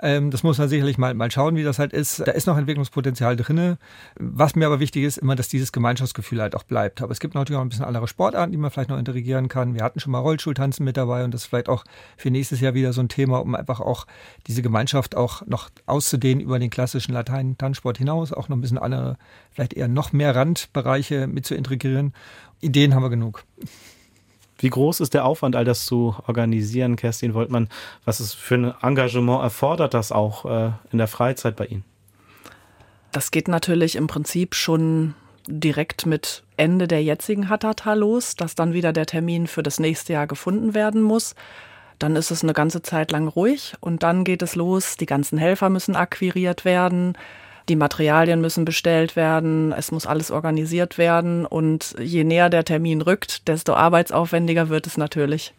Ähm, 0.00 0.30
das 0.30 0.42
muss 0.42 0.58
man 0.58 0.68
sicherlich 0.68 0.98
mal, 0.98 1.14
mal 1.14 1.30
schauen, 1.30 1.56
wie 1.56 1.64
das 1.64 1.78
halt 1.78 1.92
ist. 1.94 2.20
Da 2.20 2.32
ist 2.32 2.46
noch 2.46 2.58
Entwicklungspotenzial 2.58 3.34
drinne. 3.34 3.78
Was 4.20 4.56
mir 4.56 4.66
aber 4.66 4.78
wichtig 4.78 5.04
ist, 5.04 5.16
immer, 5.16 5.34
dass 5.36 5.48
dieses 5.48 5.72
Gemeinschaftsgefühl 5.72 6.42
halt 6.42 6.54
auch 6.54 6.64
bleibt. 6.64 7.00
Aber 7.00 7.12
es 7.12 7.18
gibt 7.18 7.34
natürlich 7.34 7.58
auch 7.58 7.64
ein 7.64 7.70
bisschen 7.70 7.86
andere 7.86 8.06
Sportarten, 8.06 8.52
die 8.52 8.58
man 8.58 8.70
vielleicht 8.70 8.90
noch 8.90 8.98
integrieren 8.98 9.48
kann. 9.48 9.74
Wir 9.74 9.82
hatten 9.82 9.98
schon 9.98 10.12
mal 10.12 10.20
Rollschultanzen 10.20 10.84
mit 10.84 10.98
dabei 10.98 11.24
und 11.24 11.32
das 11.32 11.42
ist 11.42 11.46
vielleicht 11.48 11.70
auch 11.70 11.84
für 12.18 12.30
nächstes 12.30 12.60
Jahr 12.60 12.74
wieder 12.74 12.92
so 12.92 13.00
ein 13.00 13.08
Thema, 13.08 13.38
um 13.38 13.54
einfach 13.54 13.80
auch 13.80 14.06
diese 14.46 14.60
Gemeinschaft 14.60 15.15
auch 15.16 15.44
noch 15.46 15.70
auszudehnen 15.86 16.40
über 16.40 16.58
den 16.58 16.70
klassischen 16.70 17.12
Latein-Tanzsport 17.12 17.98
hinaus, 17.98 18.32
auch 18.32 18.48
noch 18.48 18.56
ein 18.56 18.60
bisschen 18.60 18.78
andere, 18.78 19.16
vielleicht 19.50 19.74
eher 19.74 19.88
noch 19.88 20.12
mehr 20.12 20.34
Randbereiche 20.34 21.26
mit 21.26 21.46
zu 21.46 21.54
integrieren. 21.54 22.12
Ideen 22.60 22.94
haben 22.94 23.02
wir 23.02 23.10
genug. 23.10 23.44
Wie 24.58 24.70
groß 24.70 25.00
ist 25.00 25.12
der 25.12 25.24
Aufwand, 25.24 25.54
all 25.54 25.64
das 25.64 25.84
zu 25.84 26.16
organisieren, 26.26 26.96
Kerstin 26.96 27.34
Woltmann? 27.34 27.68
Was 28.04 28.20
ist 28.20 28.34
für 28.34 28.54
ein 28.54 28.74
Engagement 28.80 29.42
erfordert 29.42 29.92
das 29.92 30.12
auch 30.12 30.46
äh, 30.46 30.70
in 30.90 30.98
der 30.98 31.08
Freizeit 31.08 31.56
bei 31.56 31.66
Ihnen? 31.66 31.84
Das 33.12 33.30
geht 33.30 33.48
natürlich 33.48 33.96
im 33.96 34.06
Prinzip 34.06 34.54
schon 34.54 35.14
direkt 35.46 36.06
mit 36.06 36.42
Ende 36.56 36.88
der 36.88 37.02
jetzigen 37.02 37.48
Hattata 37.48 37.94
los, 37.94 38.34
dass 38.34 38.54
dann 38.54 38.72
wieder 38.72 38.92
der 38.92 39.06
Termin 39.06 39.46
für 39.46 39.62
das 39.62 39.78
nächste 39.78 40.14
Jahr 40.14 40.26
gefunden 40.26 40.74
werden 40.74 41.02
muss. 41.02 41.34
Dann 41.98 42.16
ist 42.16 42.30
es 42.30 42.42
eine 42.42 42.52
ganze 42.52 42.82
Zeit 42.82 43.10
lang 43.10 43.28
ruhig 43.28 43.74
und 43.80 44.02
dann 44.02 44.24
geht 44.24 44.42
es 44.42 44.54
los. 44.54 44.96
Die 44.96 45.06
ganzen 45.06 45.38
Helfer 45.38 45.70
müssen 45.70 45.96
akquiriert 45.96 46.64
werden. 46.64 47.16
Die 47.68 47.76
Materialien 47.76 48.40
müssen 48.40 48.64
bestellt 48.64 49.16
werden, 49.16 49.72
es 49.72 49.90
muss 49.90 50.06
alles 50.06 50.30
organisiert 50.30 50.98
werden 50.98 51.44
und 51.44 51.96
je 51.98 52.22
näher 52.22 52.48
der 52.48 52.62
Termin 52.64 53.00
rückt, 53.00 53.48
desto 53.48 53.74
arbeitsaufwendiger 53.74 54.68
wird 54.68 54.86
es 54.86 54.96
natürlich. 54.96 55.52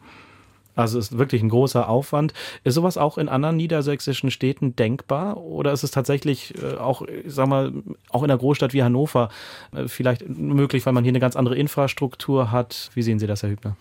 Also 0.77 0.99
es 0.99 1.11
ist 1.11 1.17
wirklich 1.17 1.41
ein 1.41 1.49
großer 1.49 1.89
Aufwand. 1.89 2.33
Ist 2.63 2.75
sowas 2.75 2.97
auch 2.97 3.17
in 3.17 3.29
anderen 3.29 3.57
niedersächsischen 3.57 4.29
Städten 4.29 4.75
denkbar? 4.75 5.37
Oder 5.37 5.73
ist 5.73 5.83
es 5.83 5.89
tatsächlich 5.89 6.53
äh, 6.61 6.77
auch, 6.77 7.01
sag 7.25 7.47
mal, 7.47 7.73
auch 8.09 8.21
in 8.21 8.29
einer 8.29 8.37
Großstadt 8.37 8.73
wie 8.73 8.83
Hannover 8.83 9.29
äh, 9.75 9.87
vielleicht 9.87 10.29
möglich, 10.29 10.85
weil 10.85 10.93
man 10.93 11.03
hier 11.03 11.11
eine 11.11 11.19
ganz 11.19 11.35
andere 11.35 11.57
Infrastruktur 11.57 12.51
hat? 12.51 12.91
Wie 12.93 13.01
sehen 13.01 13.17
Sie 13.17 13.25
das, 13.25 13.41
Herr 13.41 13.49
Hübner? 13.49 13.75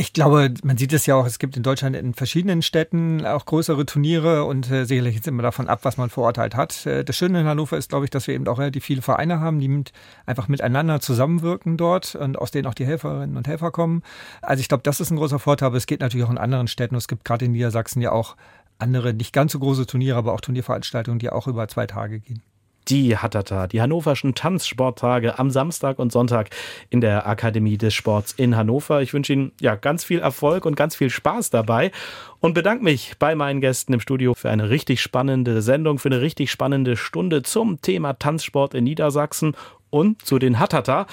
Ich 0.00 0.12
glaube, 0.12 0.54
man 0.62 0.78
sieht 0.78 0.92
es 0.92 1.06
ja 1.06 1.16
auch, 1.16 1.26
es 1.26 1.40
gibt 1.40 1.56
in 1.56 1.64
Deutschland 1.64 1.96
in 1.96 2.14
verschiedenen 2.14 2.62
Städten 2.62 3.26
auch 3.26 3.44
größere 3.44 3.84
Turniere 3.84 4.44
und 4.44 4.70
äh, 4.70 4.84
sicherlich 4.84 5.16
jetzt 5.16 5.26
immer 5.26 5.42
davon 5.42 5.66
ab, 5.66 5.80
was 5.82 5.96
man 5.96 6.08
vor 6.08 6.22
Ort 6.26 6.38
halt 6.38 6.54
hat. 6.54 6.86
Äh, 6.86 7.04
das 7.04 7.16
Schöne 7.16 7.40
in 7.40 7.46
Hannover 7.46 7.76
ist, 7.76 7.88
glaube 7.88 8.04
ich, 8.04 8.10
dass 8.10 8.28
wir 8.28 8.34
eben 8.36 8.46
auch 8.46 8.60
relativ 8.60 8.84
viele 8.84 9.02
Vereine 9.02 9.40
haben, 9.40 9.58
die 9.58 9.66
mit, 9.66 9.92
einfach 10.24 10.46
miteinander 10.46 11.00
zusammenwirken 11.00 11.76
dort 11.76 12.14
und 12.14 12.38
aus 12.38 12.52
denen 12.52 12.68
auch 12.68 12.74
die 12.74 12.86
Helferinnen 12.86 13.36
und 13.36 13.48
Helfer 13.48 13.72
kommen. 13.72 14.04
Also 14.40 14.60
ich 14.60 14.68
glaube, 14.68 14.84
das 14.84 15.00
ist 15.00 15.10
ein 15.10 15.16
großer 15.16 15.40
Vorteil, 15.40 15.66
aber 15.66 15.78
es 15.78 15.86
geht 15.86 16.00
natürlich 16.00 16.26
auch 16.26 16.30
in 16.30 16.38
anderen 16.38 16.68
Städten. 16.68 16.94
Es 16.94 17.08
gibt 17.08 17.24
gerade 17.24 17.46
in 17.46 17.50
Niedersachsen 17.50 18.00
ja 18.00 18.12
auch 18.12 18.36
andere, 18.78 19.14
nicht 19.14 19.32
ganz 19.32 19.50
so 19.50 19.58
große 19.58 19.86
Turniere, 19.86 20.16
aber 20.16 20.32
auch 20.32 20.40
Turnierveranstaltungen, 20.40 21.18
die 21.18 21.30
auch 21.30 21.48
über 21.48 21.66
zwei 21.66 21.88
Tage 21.88 22.20
gehen 22.20 22.40
die 22.88 23.16
Hattata, 23.16 23.66
die 23.66 23.80
hannoverschen 23.80 24.34
Tanzsporttage 24.34 25.38
am 25.38 25.50
Samstag 25.50 25.98
und 25.98 26.12
Sonntag 26.12 26.50
in 26.90 27.00
der 27.00 27.26
Akademie 27.26 27.76
des 27.76 27.94
Sports 27.94 28.32
in 28.36 28.56
Hannover. 28.56 29.02
Ich 29.02 29.12
wünsche 29.12 29.32
Ihnen 29.32 29.52
ja 29.60 29.76
ganz 29.76 30.04
viel 30.04 30.20
Erfolg 30.20 30.64
und 30.64 30.76
ganz 30.76 30.96
viel 30.96 31.10
Spaß 31.10 31.50
dabei 31.50 31.90
und 32.40 32.54
bedanke 32.54 32.84
mich 32.84 33.14
bei 33.18 33.34
meinen 33.34 33.60
Gästen 33.60 33.92
im 33.92 34.00
Studio 34.00 34.34
für 34.34 34.50
eine 34.50 34.70
richtig 34.70 35.00
spannende 35.00 35.62
Sendung, 35.62 35.98
für 35.98 36.08
eine 36.08 36.20
richtig 36.20 36.50
spannende 36.50 36.96
Stunde 36.96 37.42
zum 37.42 37.80
Thema 37.82 38.14
Tanzsport 38.14 38.74
in 38.74 38.84
Niedersachsen 38.84 39.54
und 39.90 40.24
zu 40.24 40.38
den 40.38 40.58
Hattata. 40.58 41.06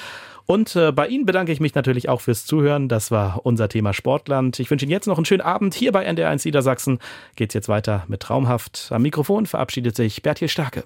Und 0.48 0.76
äh, 0.76 0.92
bei 0.92 1.08
Ihnen 1.08 1.26
bedanke 1.26 1.52
ich 1.52 1.60
mich 1.60 1.74
natürlich 1.74 2.08
auch 2.08 2.22
fürs 2.22 2.46
Zuhören. 2.46 2.88
Das 2.88 3.10
war 3.10 3.42
unser 3.44 3.68
Thema 3.68 3.94
Sportland. 3.94 4.60
Ich 4.60 4.70
wünsche 4.70 4.86
Ihnen 4.86 4.92
jetzt 4.92 5.08
noch 5.08 5.18
einen 5.18 5.26
schönen 5.26 5.42
Abend. 5.42 5.74
Hier 5.74 5.92
bei 5.92 6.08
NDR1 6.08 6.46
Niedersachsen 6.46 7.00
geht's 7.36 7.56
jetzt 7.56 7.68
weiter 7.68 8.04
mit 8.08 8.22
Traumhaft. 8.22 8.90
Am 8.92 9.02
Mikrofon 9.02 9.48
verabschiedet 9.48 9.96
sich 9.96 10.22
Bertil 10.22 10.48
Starke. 10.48 10.84